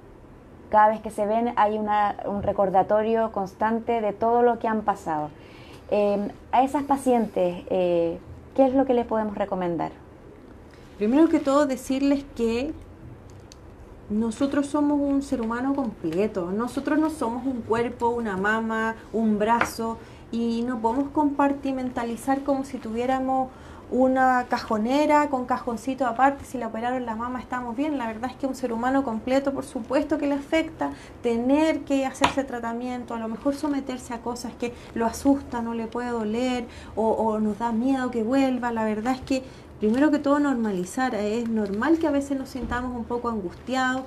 cada 0.69 0.91
vez 0.91 1.01
que 1.01 1.11
se 1.11 1.27
ven 1.27 1.53
hay 1.57 1.79
un 1.79 2.43
recordatorio 2.43 3.33
constante 3.33 4.01
de 4.01 4.13
todo 4.13 4.43
lo 4.43 4.59
que 4.61 4.69
han 4.69 4.83
pasado. 4.83 5.31
Eh, 5.91 6.31
a 6.53 6.63
esas 6.63 6.85
pacientes, 6.85 7.65
¿qué 7.67 8.21
es 8.57 8.75
lo 8.75 8.85
que 8.85 8.95
les 8.95 9.07
podemos 9.07 9.37
recomendar? 9.37 9.91
Primero 10.99 11.29
que 11.29 11.41
todo 11.41 11.67
decirles 11.67 12.25
que 12.37 12.73
nosotros 14.11 14.67
somos 14.67 15.01
un 15.01 15.23
ser 15.23 15.41
humano 15.41 15.75
completo, 15.75 16.53
nosotros 16.53 16.99
no 16.99 17.11
somos 17.11 17.47
un 17.47 17.63
cuerpo, 17.63 18.11
una 18.11 18.37
mama, 18.37 18.97
un 19.13 19.39
brazo 19.39 19.99
y 20.33 20.63
no 20.63 20.81
podemos 20.81 21.11
compartimentalizar 21.11 22.43
como 22.43 22.65
si 22.65 22.79
tuviéramos 22.79 23.49
una 23.91 24.47
cajonera 24.49 25.29
con 25.31 25.47
cajoncito 25.47 26.07
aparte, 26.07 26.45
si 26.45 26.59
la 26.59 26.69
operaron 26.69 27.05
la 27.07 27.17
mama 27.17 27.41
estamos 27.41 27.77
bien, 27.77 27.99
la 27.99 28.07
verdad 28.07 28.31
es 28.31 28.37
que 28.37 28.47
un 28.47 28.55
ser 28.55 28.73
humano 28.73 29.03
completo 29.03 29.53
por 29.53 29.65
supuesto 29.65 30.17
que 30.17 30.29
le 30.29 30.35
afecta 30.35 30.93
tener 31.23 31.81
que 31.81 32.07
hacerse 32.07 32.45
tratamiento, 32.45 33.15
a 33.15 33.19
lo 33.19 33.27
mejor 33.27 33.57
someterse 33.57 34.15
a 34.15 34.21
cosas 34.21 34.53
que 34.55 34.73
lo 34.95 35.07
asustan 35.07 35.67
o 35.67 35.75
le 35.75 35.87
puede 35.87 36.11
doler 36.11 36.67
o, 36.95 37.39
nos 37.41 37.59
da 37.59 37.73
miedo 37.73 38.11
que 38.11 38.23
vuelva, 38.23 38.71
la 38.71 38.85
verdad 38.85 39.15
es 39.15 39.21
que 39.23 39.43
primero 39.81 40.11
que 40.11 40.21
todo 40.21 40.39
normalizar, 40.39 41.15
es 41.17 41.49
normal 41.49 41.99
que 41.99 42.07
a 42.07 42.13
veces 42.13 42.39
nos 42.39 42.51
sintamos 42.51 42.95
un 42.95 43.05
poco 43.05 43.29
angustiados 43.29 44.03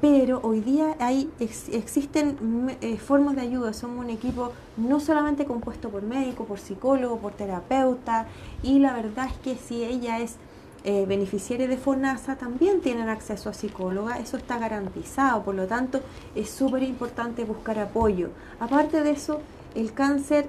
pero 0.00 0.40
hoy 0.42 0.60
día 0.60 0.96
hay, 1.00 1.30
existen 1.40 2.76
eh, 2.80 2.98
formas 2.98 3.36
de 3.36 3.42
ayuda, 3.42 3.72
somos 3.72 4.04
un 4.04 4.10
equipo 4.10 4.52
no 4.76 5.00
solamente 5.00 5.46
compuesto 5.46 5.88
por 5.88 6.02
médico, 6.02 6.44
por 6.44 6.58
psicólogo, 6.58 7.18
por 7.18 7.32
terapeuta, 7.32 8.26
y 8.62 8.78
la 8.78 8.92
verdad 8.94 9.26
es 9.26 9.38
que 9.38 9.56
si 9.56 9.84
ella 9.84 10.18
es 10.18 10.36
eh, 10.84 11.04
beneficiaria 11.06 11.66
de 11.66 11.78
FONASA, 11.78 12.36
también 12.36 12.80
tienen 12.80 13.08
acceso 13.08 13.48
a 13.48 13.54
psicóloga, 13.54 14.18
eso 14.18 14.36
está 14.36 14.58
garantizado, 14.58 15.42
por 15.42 15.54
lo 15.54 15.66
tanto 15.66 16.00
es 16.34 16.50
súper 16.50 16.82
importante 16.82 17.44
buscar 17.44 17.78
apoyo. 17.78 18.30
Aparte 18.60 19.02
de 19.02 19.10
eso, 19.10 19.40
el 19.74 19.92
cáncer 19.92 20.48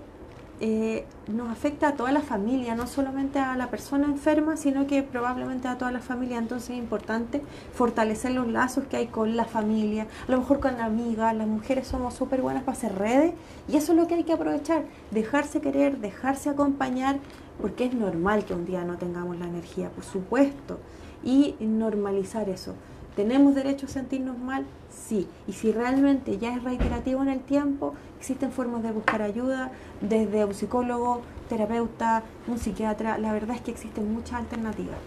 eh, 0.60 1.06
nos 1.28 1.50
afecta 1.50 1.90
a 1.90 1.94
toda 1.94 2.12
la 2.12 2.22
familia, 2.22 2.74
no 2.74 2.88
solamente 2.88 3.38
a 3.38 3.56
la 3.56 3.70
persona 3.70 4.08
enferma, 4.08 4.58
sino 4.58 4.88
que 4.88 5.04
probablemente 5.04 5.68
a 5.68 5.78
toda 5.78 5.92
la 5.92 6.00
familia. 6.00 6.38
Entonces 6.38 6.72
es 6.72 6.78
importante 6.78 7.42
fortalecer 7.74 8.32
los 8.32 8.48
lazos 8.48 8.86
que 8.86 8.98
hay 8.98 9.08
con 9.08 9.36
la 9.36 9.46
familia, 9.46 10.08
a 10.28 10.32
lo 10.32 10.40
mejor 10.40 10.60
con 10.60 10.78
la 10.78 10.86
amiga. 10.86 11.32
Las 11.34 11.48
mujeres 11.48 11.88
somos 11.88 12.16
súper 12.16 12.42
buenas 12.42 12.64
para 12.64 12.78
hacer 12.78 12.98
redes 12.98 13.34
y 13.68 13.78
eso 13.78 13.92
es 13.92 13.98
lo 14.00 14.08
que 14.08 14.16
hay 14.16 14.24
que 14.24 14.34
aprovechar, 14.34 14.84
dejarse 15.12 15.62
querer, 15.62 16.00
dejarse 16.00 16.50
acompañar, 16.50 17.20
porque 17.62 17.86
es 17.86 17.94
normal 17.94 18.46
que 18.46 18.54
un 18.54 18.66
día 18.66 18.84
no 18.84 18.98
tengamos 18.98 19.38
la 19.38 19.46
energía, 19.46 19.90
por 19.90 20.04
supuesto, 20.04 20.80
y 21.24 21.56
normalizar 21.60 22.50
eso. 22.50 22.74
¿Tenemos 23.16 23.56
derecho 23.56 23.88
a 23.88 23.90
sentirnos 23.90 24.38
mal? 24.38 24.66
Sí. 24.90 25.28
Y 25.48 25.54
si 25.54 25.72
realmente 25.72 26.38
ya 26.38 26.54
es 26.54 26.64
reiterativo 26.64 27.22
en 27.22 27.30
el 27.30 27.40
tiempo, 27.40 27.94
existen 28.20 28.52
formas 28.52 28.84
de 28.84 28.92
buscar 28.92 29.22
ayuda, 29.22 29.72
desde 30.02 30.46
un 30.46 30.54
psicólogo, 30.54 31.22
terapeuta, 31.50 32.24
un 32.48 32.58
psiquiatra. 32.58 33.18
La 33.18 33.32
verdad 33.32 33.56
es 33.56 33.62
que 33.62 33.72
existen 33.72 34.14
muchas 34.14 34.40
alternativas. 34.40 34.98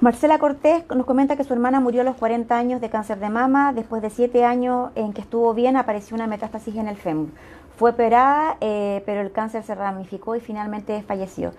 Marcela 0.00 0.38
Cortés 0.38 0.84
nos 0.94 1.04
comenta 1.04 1.36
que 1.36 1.44
su 1.44 1.52
hermana 1.52 1.78
murió 1.78 2.00
a 2.00 2.04
los 2.04 2.16
40 2.16 2.56
años 2.56 2.80
de 2.80 2.88
cáncer 2.88 3.18
de 3.18 3.28
mama. 3.28 3.74
Después 3.74 4.00
de 4.00 4.08
7 4.08 4.44
años 4.44 4.90
en 4.94 5.12
que 5.12 5.20
estuvo 5.20 5.52
bien, 5.52 5.76
apareció 5.76 6.14
una 6.14 6.26
metástasis 6.26 6.74
en 6.76 6.88
el 6.88 6.96
fémur. 6.96 7.28
Fue 7.76 7.90
operada, 7.90 8.56
eh, 8.60 9.02
pero 9.04 9.20
el 9.20 9.30
cáncer 9.30 9.62
se 9.62 9.74
ramificó 9.74 10.36
y 10.36 10.40
finalmente 10.40 11.02
falleció. 11.02 11.52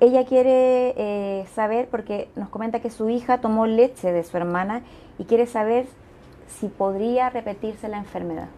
Ella 0.00 0.26
quiere 0.26 0.94
eh, 0.96 1.46
saber, 1.54 1.88
porque 1.88 2.28
nos 2.34 2.48
comenta 2.48 2.80
que 2.80 2.90
su 2.90 3.08
hija 3.08 3.38
tomó 3.38 3.66
leche 3.66 4.12
de 4.12 4.24
su 4.24 4.36
hermana 4.36 4.82
y 5.18 5.24
quiere 5.24 5.46
saber 5.46 5.86
si 6.48 6.68
podría 6.68 7.30
repetirse 7.30 7.88
la 7.88 7.98
enfermedad. 7.98 8.48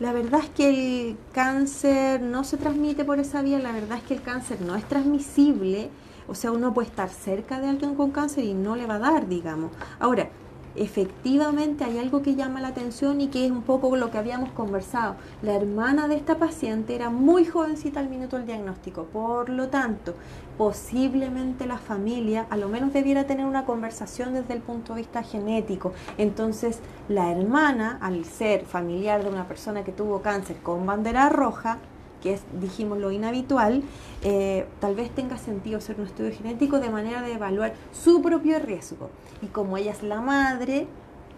La 0.00 0.12
verdad 0.12 0.40
es 0.40 0.50
que 0.50 0.68
el 0.68 1.16
cáncer 1.32 2.20
no 2.20 2.44
se 2.44 2.56
transmite 2.56 3.04
por 3.04 3.20
esa 3.20 3.42
vía, 3.42 3.58
la 3.58 3.72
verdad 3.72 3.98
es 3.98 4.04
que 4.04 4.14
el 4.14 4.22
cáncer 4.22 4.60
no 4.60 4.74
es 4.74 4.84
transmisible, 4.84 5.90
o 6.28 6.34
sea, 6.34 6.50
uno 6.50 6.74
puede 6.74 6.88
estar 6.88 7.08
cerca 7.08 7.60
de 7.60 7.68
alguien 7.68 7.94
con 7.94 8.10
cáncer 8.10 8.44
y 8.44 8.54
no 8.54 8.74
le 8.74 8.86
va 8.86 8.94
a 8.94 8.98
dar, 8.98 9.28
digamos. 9.28 9.70
Ahora, 10.00 10.28
efectivamente 10.74 11.84
hay 11.84 11.98
algo 11.98 12.22
que 12.22 12.34
llama 12.34 12.60
la 12.60 12.68
atención 12.68 13.20
y 13.20 13.28
que 13.28 13.44
es 13.44 13.52
un 13.52 13.62
poco 13.62 13.94
lo 13.96 14.10
que 14.10 14.18
habíamos 14.18 14.50
conversado. 14.52 15.16
La 15.42 15.54
hermana 15.54 16.08
de 16.08 16.16
esta 16.16 16.38
paciente 16.38 16.94
era 16.94 17.10
muy 17.10 17.44
jovencita 17.44 18.00
al 18.00 18.08
minuto 18.08 18.36
del 18.36 18.46
diagnóstico, 18.46 19.04
por 19.04 19.50
lo 19.50 19.68
tanto, 19.68 20.14
posiblemente 20.58 21.66
la 21.66 21.78
familia 21.78 22.46
a 22.50 22.56
lo 22.56 22.68
menos 22.68 22.92
debiera 22.92 23.24
tener 23.24 23.46
una 23.46 23.64
conversación 23.64 24.34
desde 24.34 24.54
el 24.54 24.60
punto 24.60 24.94
de 24.94 25.00
vista 25.00 25.22
genético. 25.22 25.92
Entonces, 26.18 26.80
la 27.08 27.30
hermana, 27.30 27.98
al 28.00 28.24
ser 28.24 28.64
familiar 28.64 29.22
de 29.22 29.30
una 29.30 29.48
persona 29.48 29.84
que 29.84 29.92
tuvo 29.92 30.22
cáncer 30.22 30.56
con 30.58 30.84
bandera 30.86 31.28
roja, 31.28 31.78
que 32.22 32.34
es, 32.34 32.42
dijimos, 32.60 32.98
lo 32.98 33.10
inhabitual, 33.10 33.82
eh, 34.22 34.66
tal 34.80 34.94
vez 34.94 35.10
tenga 35.10 35.36
sentido 35.38 35.78
hacer 35.78 35.98
un 35.98 36.06
estudio 36.06 36.32
genético 36.32 36.78
de 36.78 36.88
manera 36.88 37.20
de 37.22 37.32
evaluar 37.32 37.74
su 37.92 38.22
propio 38.22 38.58
riesgo. 38.60 39.10
Y 39.42 39.46
como 39.46 39.76
ella 39.76 39.90
es 39.90 40.02
la 40.02 40.20
madre, 40.20 40.86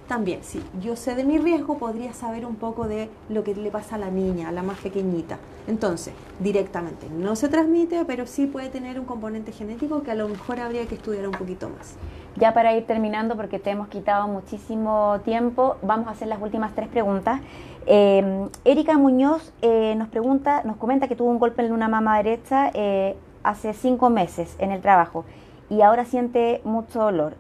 también, 0.07 0.42
si 0.42 0.62
yo 0.82 0.96
sé 0.96 1.14
de 1.14 1.24
mi 1.24 1.38
riesgo, 1.38 1.78
podría 1.78 2.12
saber 2.12 2.44
un 2.44 2.57
poco 2.57 2.86
de 2.86 3.09
lo 3.30 3.42
que 3.42 3.55
le 3.55 3.70
pasa 3.70 3.96
a 3.96 3.98
la 3.98 4.11
niña, 4.11 4.48
a 4.48 4.52
la 4.52 4.62
más 4.62 4.78
pequeñita. 4.78 5.38
Entonces, 5.66 6.12
directamente 6.40 7.09
no 7.09 7.36
se 7.36 7.48
transmite, 7.48 8.05
pero 8.05 8.26
sí 8.26 8.46
puede 8.46 8.68
tener 8.68 9.00
un 9.00 9.07
componente 9.07 9.52
genético 9.52 10.02
que 10.02 10.11
a 10.11 10.14
lo 10.14 10.28
mejor 10.28 10.61
habría 10.61 10.86
que 10.86 10.96
estudiar 10.96 11.26
un 11.26 11.32
poquito 11.32 11.70
más. 11.70 11.96
Ya 12.36 12.52
para 12.52 12.76
ir 12.76 12.86
terminando, 12.86 13.36
porque 13.36 13.59
te 13.59 13.70
hemos 13.70 13.88
quitado 13.88 14.28
muchísimo 14.28 15.20
tiempo, 15.24 15.76
vamos 15.82 16.09
a 16.09 16.11
hacer 16.11 16.28
las 16.28 16.42
últimas 16.42 16.74
tres 16.74 16.88
preguntas. 16.88 17.40
Eh, 17.86 18.48
Erika 18.64 18.98
Muñoz 18.98 19.52
eh, 19.62 19.94
nos 19.96 20.09
pregunta, 20.09 20.62
nos 20.64 20.76
comenta 20.76 21.09
que 21.09 21.16
tuvo 21.16 21.30
un 21.30 21.38
golpe 21.38 21.64
en 21.64 21.72
una 21.72 21.88
mama 21.88 22.16
derecha 22.16 22.70
eh, 22.74 23.16
hace 23.42 23.72
cinco 23.72 24.11
meses 24.11 24.57
en 24.59 24.70
el 24.70 24.80
trabajo 24.80 25.24
y 25.70 25.82
ahora 25.82 26.05
siente 26.05 26.61
mucho 26.64 27.00
dolor. 27.00 27.36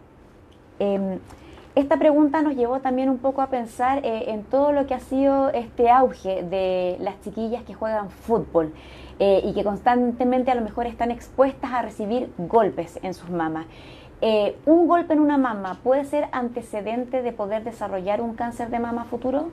Esta 1.74 1.96
pregunta 1.98 2.40
nos 2.40 2.54
llevó 2.54 2.78
también 2.78 3.08
un 3.08 3.18
poco 3.18 3.42
a 3.42 3.48
pensar 3.48 3.98
eh, 4.04 4.30
en 4.30 4.44
todo 4.44 4.70
lo 4.70 4.86
que 4.86 4.94
ha 4.94 5.00
sido 5.00 5.48
este 5.50 5.90
auge 5.90 6.44
de 6.44 6.96
las 7.00 7.20
chiquillas 7.22 7.64
que 7.64 7.74
juegan 7.74 8.10
fútbol 8.10 8.72
eh, 9.18 9.40
y 9.44 9.52
que 9.54 9.64
constantemente 9.64 10.52
a 10.52 10.54
lo 10.54 10.60
mejor 10.60 10.86
están 10.86 11.10
expuestas 11.10 11.72
a 11.72 11.82
recibir 11.82 12.30
golpes 12.38 13.00
en 13.02 13.12
sus 13.12 13.28
mamas. 13.28 13.66
Eh, 14.20 14.56
¿Un 14.66 14.86
golpe 14.86 15.14
en 15.14 15.20
una 15.20 15.36
mama 15.36 15.80
puede 15.82 16.04
ser 16.04 16.28
antecedente 16.30 17.22
de 17.22 17.32
poder 17.32 17.64
desarrollar 17.64 18.20
un 18.20 18.34
cáncer 18.34 18.70
de 18.70 18.78
mama 18.78 19.06
futuro? 19.06 19.48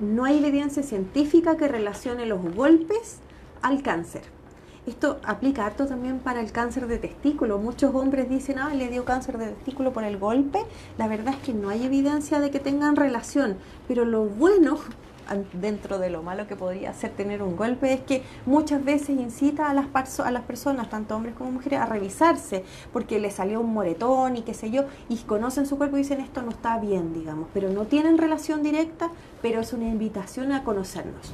No 0.00 0.26
hay 0.26 0.44
evidencia 0.44 0.82
científica 0.82 1.56
que 1.56 1.66
relacione 1.66 2.26
los 2.26 2.42
golpes 2.54 3.20
al 3.62 3.82
cáncer. 3.82 4.35
Esto 4.86 5.18
aplica 5.24 5.66
harto 5.66 5.86
también 5.86 6.20
para 6.20 6.40
el 6.40 6.52
cáncer 6.52 6.86
de 6.86 6.98
testículo. 6.98 7.58
Muchos 7.58 7.92
hombres 7.92 8.28
dicen, 8.28 8.58
ah, 8.60 8.72
le 8.72 8.88
dio 8.88 9.04
cáncer 9.04 9.36
de 9.36 9.48
testículo 9.48 9.92
por 9.92 10.04
el 10.04 10.16
golpe. 10.16 10.60
La 10.96 11.08
verdad 11.08 11.34
es 11.34 11.40
que 11.40 11.52
no 11.52 11.70
hay 11.70 11.84
evidencia 11.84 12.38
de 12.38 12.52
que 12.52 12.60
tengan 12.60 12.94
relación. 12.94 13.56
Pero 13.88 14.04
lo 14.04 14.24
bueno 14.26 14.78
dentro 15.52 15.98
de 15.98 16.10
lo 16.10 16.22
malo 16.22 16.46
que 16.46 16.56
podría 16.56 16.92
ser 16.92 17.10
tener 17.10 17.42
un 17.42 17.56
golpe 17.56 17.92
es 17.92 18.00
que 18.00 18.22
muchas 18.44 18.84
veces 18.84 19.10
incita 19.10 19.68
a 19.68 19.74
las, 19.74 20.20
a 20.20 20.30
las 20.30 20.42
personas, 20.44 20.88
tanto 20.88 21.16
hombres 21.16 21.34
como 21.34 21.50
mujeres, 21.50 21.80
a 21.80 21.86
revisarse 21.86 22.64
porque 22.92 23.18
le 23.18 23.30
salió 23.30 23.60
un 23.60 23.72
moretón 23.72 24.36
y 24.36 24.42
qué 24.42 24.54
sé 24.54 24.70
yo, 24.70 24.84
y 25.08 25.16
conocen 25.18 25.66
su 25.66 25.76
cuerpo 25.78 25.96
y 25.96 26.02
dicen 26.02 26.20
esto 26.20 26.42
no 26.42 26.50
está 26.50 26.78
bien, 26.78 27.12
digamos, 27.12 27.48
pero 27.52 27.70
no 27.70 27.86
tienen 27.86 28.18
relación 28.18 28.62
directa, 28.62 29.10
pero 29.42 29.60
es 29.60 29.72
una 29.72 29.88
invitación 29.88 30.52
a 30.52 30.62
conocernos. 30.62 31.32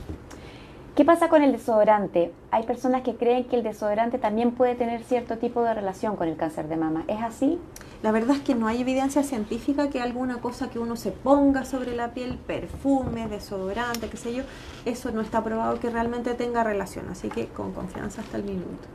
¿Qué 0.94 1.06
pasa 1.06 1.30
con 1.30 1.42
el 1.42 1.52
desodorante? 1.52 2.32
Hay 2.50 2.64
personas 2.64 3.00
que 3.00 3.16
creen 3.16 3.44
que 3.44 3.56
el 3.56 3.62
desodorante 3.62 4.18
también 4.18 4.50
puede 4.50 4.74
tener 4.74 5.02
cierto 5.04 5.38
tipo 5.38 5.62
de 5.62 5.72
relación 5.72 6.16
con 6.16 6.28
el 6.28 6.36
cáncer 6.36 6.68
de 6.68 6.76
mama. 6.76 7.04
¿Es 7.08 7.22
así? 7.22 7.58
La 8.02 8.12
verdad 8.12 8.36
es 8.36 8.42
que 8.42 8.54
no 8.54 8.66
hay 8.66 8.82
evidencia 8.82 9.22
científica 9.22 9.88
que 9.88 10.02
alguna 10.02 10.42
cosa 10.42 10.68
que 10.68 10.78
uno 10.78 10.96
se 10.96 11.10
ponga 11.10 11.64
sobre 11.64 11.96
la 11.96 12.10
piel, 12.10 12.36
perfume, 12.36 13.26
desodorante, 13.26 14.10
qué 14.10 14.18
sé 14.18 14.34
yo, 14.34 14.42
eso 14.84 15.10
no 15.12 15.22
está 15.22 15.42
probado 15.42 15.80
que 15.80 15.88
realmente 15.88 16.34
tenga 16.34 16.62
relación. 16.62 17.06
Así 17.10 17.30
que 17.30 17.46
con 17.46 17.72
confianza 17.72 18.20
hasta 18.20 18.36
el 18.36 18.44
minuto. 18.44 18.86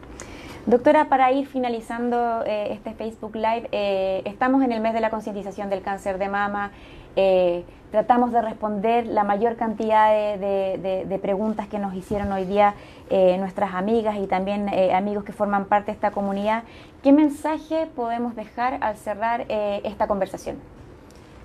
Doctora, 0.68 1.10
para 1.10 1.32
ir 1.32 1.48
finalizando 1.48 2.44
eh, 2.46 2.74
este 2.74 2.94
Facebook 2.94 3.36
Live, 3.36 3.70
eh, 3.72 4.22
estamos 4.26 4.62
en 4.64 4.72
el 4.72 4.82
mes 4.82 4.94
de 4.94 5.02
la 5.02 5.10
concientización 5.10 5.72
del 5.72 5.82
cáncer 5.82 6.20
de 6.20 6.30
mama. 6.30 6.74
Eh, 7.20 7.66
tratamos 7.90 8.32
de 8.32 8.44
responder 8.44 9.08
la 9.08 9.24
mayor 9.24 9.56
cantidad 9.56 10.12
de, 10.12 11.20
preguntas 11.20 11.68
que 11.68 11.80
nos 11.80 11.96
hicieron 11.96 12.32
hoy 12.32 12.46
día 12.46 12.76
eh, 13.10 13.38
nuestras 13.40 13.74
amigas 13.74 14.18
y 14.18 14.28
también 14.28 14.70
eh, 14.70 14.94
amigos 14.94 15.24
que 15.24 15.34
forman 15.34 15.66
parte 15.66 15.88
de 15.88 15.94
esta 15.94 16.12
comunidad. 16.12 16.64
¿Qué 17.02 17.12
mensaje 17.12 17.88
podemos 17.96 18.36
dejar 18.36 18.78
al 18.82 18.98
cerrar 18.98 19.46
esta 19.50 20.08
conversación? 20.08 20.58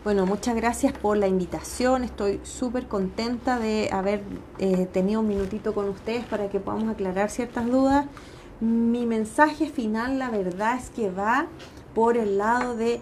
Bueno, 0.05 0.27
muchas 0.27 0.55
gracias 0.57 0.93
por 0.93 1.17
la 1.17 1.27
invitación. 1.27 2.05
Estoy 2.05 2.41
súper 2.43 2.87
contenta 2.87 3.59
de 3.59 3.89
haber 3.93 4.21
tenido 4.93 5.21
un 5.21 5.29
minutito 5.29 5.73
con 5.73 5.89
ustedes 5.89 6.25
para 6.25 6.49
que 6.49 6.61
podamos 6.61 6.93
aclarar 6.93 7.31
ciertas 7.31 7.67
dudas. 7.67 8.05
Mi 8.61 9.07
mensaje 9.07 9.69
final, 9.71 10.19
la 10.19 10.29
verdad 10.29 10.77
es 10.77 10.91
que 10.91 11.09
va 11.09 11.47
por 11.95 12.19
el 12.19 12.37
lado 12.37 12.77
de 12.77 13.01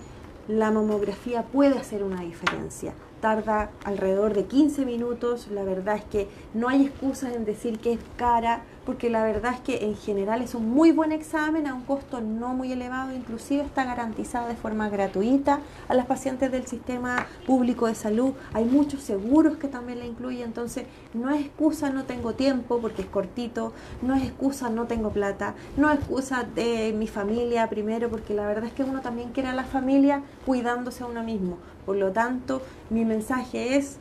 la 0.50 0.70
mamografía 0.70 1.44
puede 1.44 1.78
hacer 1.78 2.02
una 2.02 2.22
diferencia. 2.22 2.92
Tarda 3.20 3.70
alrededor 3.84 4.34
de 4.34 4.44
15 4.46 4.84
minutos, 4.84 5.48
la 5.48 5.62
verdad 5.62 5.96
es 5.96 6.04
que 6.04 6.28
no 6.54 6.68
hay 6.68 6.86
excusas 6.86 7.34
en 7.34 7.44
decir 7.44 7.78
que 7.78 7.92
es 7.92 8.00
cara, 8.16 8.62
porque 8.84 9.10
la 9.10 9.22
verdad 9.22 9.54
es 9.54 9.60
que 9.60 9.84
en 9.84 9.96
general 9.96 10.42
es 10.42 10.54
un 10.54 10.70
muy 10.70 10.92
buen 10.92 11.12
examen 11.12 11.66
a 11.66 11.74
un 11.74 11.82
costo 11.82 12.20
no 12.20 12.54
muy 12.54 12.72
elevado, 12.72 13.14
inclusive 13.14 13.62
está 13.62 13.84
garantizado 13.84 14.48
de 14.48 14.56
forma 14.56 14.88
gratuita 14.88 15.60
a 15.88 15.94
las 15.94 16.06
pacientes 16.06 16.50
del 16.50 16.66
sistema 16.66 17.26
público 17.46 17.86
de 17.86 17.94
salud. 17.94 18.32
Hay 18.52 18.64
muchos 18.64 19.02
seguros 19.02 19.58
que 19.58 19.68
también 19.68 19.98
la 19.98 20.06
incluyen, 20.06 20.44
entonces 20.48 20.86
no 21.14 21.30
es 21.30 21.46
excusa 21.46 21.90
no 21.90 22.04
tengo 22.04 22.34
tiempo 22.34 22.78
porque 22.80 23.02
es 23.02 23.08
cortito, 23.08 23.72
no 24.02 24.14
es 24.14 24.24
excusa 24.24 24.70
no 24.70 24.86
tengo 24.86 25.10
plata, 25.10 25.54
no 25.76 25.90
es 25.90 25.98
excusa 25.98 26.44
de 26.54 26.94
mi 26.96 27.06
familia 27.06 27.68
primero, 27.68 28.08
porque 28.08 28.34
la 28.34 28.46
verdad 28.46 28.64
es 28.64 28.72
que 28.72 28.82
uno 28.82 29.00
también 29.00 29.30
quiere 29.30 29.48
a 29.48 29.54
la 29.54 29.64
familia 29.64 30.22
cuidándose 30.46 31.02
a 31.02 31.06
uno 31.06 31.22
mismo. 31.22 31.58
Por 31.86 31.96
lo 31.96 32.12
tanto, 32.12 32.62
mi 32.88 33.04
mensaje 33.04 33.76
es 33.76 33.98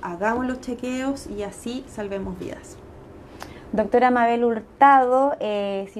hagamos 0.00 0.46
los 0.46 0.60
chequeos 0.60 1.26
y 1.26 1.42
así 1.42 1.84
salvemos 1.88 2.38
vidas. 2.38 2.81
Doctora 3.72 4.10
Mabel 4.10 4.44
Hurtado, 4.44 5.34
eh, 5.40 5.90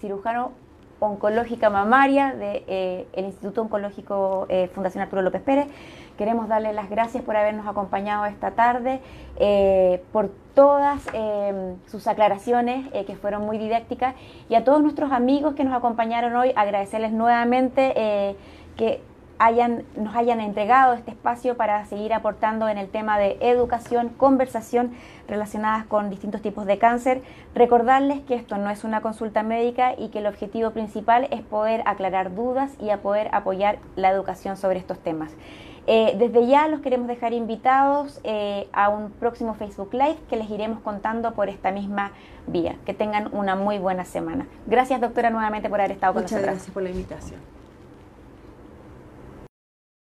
cirujano 0.00 0.52
oncológica 1.00 1.68
mamaria 1.68 2.28
del 2.28 2.38
de, 2.38 3.06
eh, 3.12 3.22
Instituto 3.24 3.62
Oncológico 3.62 4.46
eh, 4.48 4.70
Fundación 4.72 5.02
Arturo 5.02 5.20
López 5.20 5.42
Pérez. 5.42 5.66
Queremos 6.16 6.46
darle 6.46 6.72
las 6.72 6.88
gracias 6.88 7.24
por 7.24 7.36
habernos 7.36 7.66
acompañado 7.66 8.24
esta 8.26 8.52
tarde, 8.52 9.00
por 10.12 10.30
todas 10.54 11.02
sus 11.86 12.06
aclaraciones 12.06 12.86
que 13.06 13.16
fueron 13.16 13.46
muy 13.46 13.58
didácticas 13.58 14.14
y 14.48 14.54
a 14.54 14.62
todos 14.62 14.82
nuestros 14.82 15.10
amigos 15.10 15.54
que 15.54 15.64
nos 15.64 15.74
acompañaron 15.74 16.36
hoy, 16.36 16.52
agradecerles 16.54 17.12
nuevamente 17.12 18.36
que 18.76 19.00
hayan, 19.42 19.82
nos 19.96 20.14
hayan 20.14 20.40
entregado 20.40 20.94
este 20.94 21.10
espacio 21.10 21.56
para 21.56 21.84
seguir 21.86 22.14
aportando 22.14 22.68
en 22.68 22.78
el 22.78 22.88
tema 22.88 23.18
de 23.18 23.38
educación, 23.40 24.10
conversación 24.10 24.92
relacionadas 25.26 25.84
con 25.84 26.10
distintos 26.10 26.42
tipos 26.42 26.64
de 26.64 26.78
cáncer. 26.78 27.22
Recordarles 27.52 28.20
que 28.20 28.36
esto 28.36 28.56
no 28.56 28.70
es 28.70 28.84
una 28.84 29.00
consulta 29.00 29.42
médica 29.42 29.94
y 29.98 30.10
que 30.10 30.20
el 30.20 30.28
objetivo 30.28 30.70
principal 30.70 31.26
es 31.32 31.40
poder 31.40 31.82
aclarar 31.86 32.36
dudas 32.36 32.70
y 32.80 32.90
a 32.90 33.02
poder 33.02 33.30
apoyar 33.32 33.78
la 33.96 34.10
educación 34.10 34.56
sobre 34.56 34.78
estos 34.78 35.00
temas. 35.00 35.32
Eh, 35.88 36.14
desde 36.16 36.46
ya 36.46 36.68
los 36.68 36.80
queremos 36.80 37.08
dejar 37.08 37.32
invitados 37.32 38.20
eh, 38.22 38.68
a 38.72 38.90
un 38.90 39.10
próximo 39.10 39.54
Facebook 39.54 39.92
Live 39.92 40.18
que 40.30 40.36
les 40.36 40.48
iremos 40.50 40.78
contando 40.78 41.32
por 41.34 41.48
esta 41.48 41.72
misma 41.72 42.12
vía. 42.46 42.76
Que 42.86 42.94
tengan 42.94 43.28
una 43.34 43.56
muy 43.56 43.80
buena 43.80 44.04
semana. 44.04 44.46
Gracias, 44.68 45.00
doctora, 45.00 45.30
nuevamente 45.30 45.68
por 45.68 45.80
haber 45.80 45.90
estado 45.90 46.12
con 46.12 46.22
nosotros. 46.22 46.42
Muchas 46.42 46.54
gracias 46.54 46.72
por 46.72 46.84
la 46.84 46.90
invitación. 46.90 47.61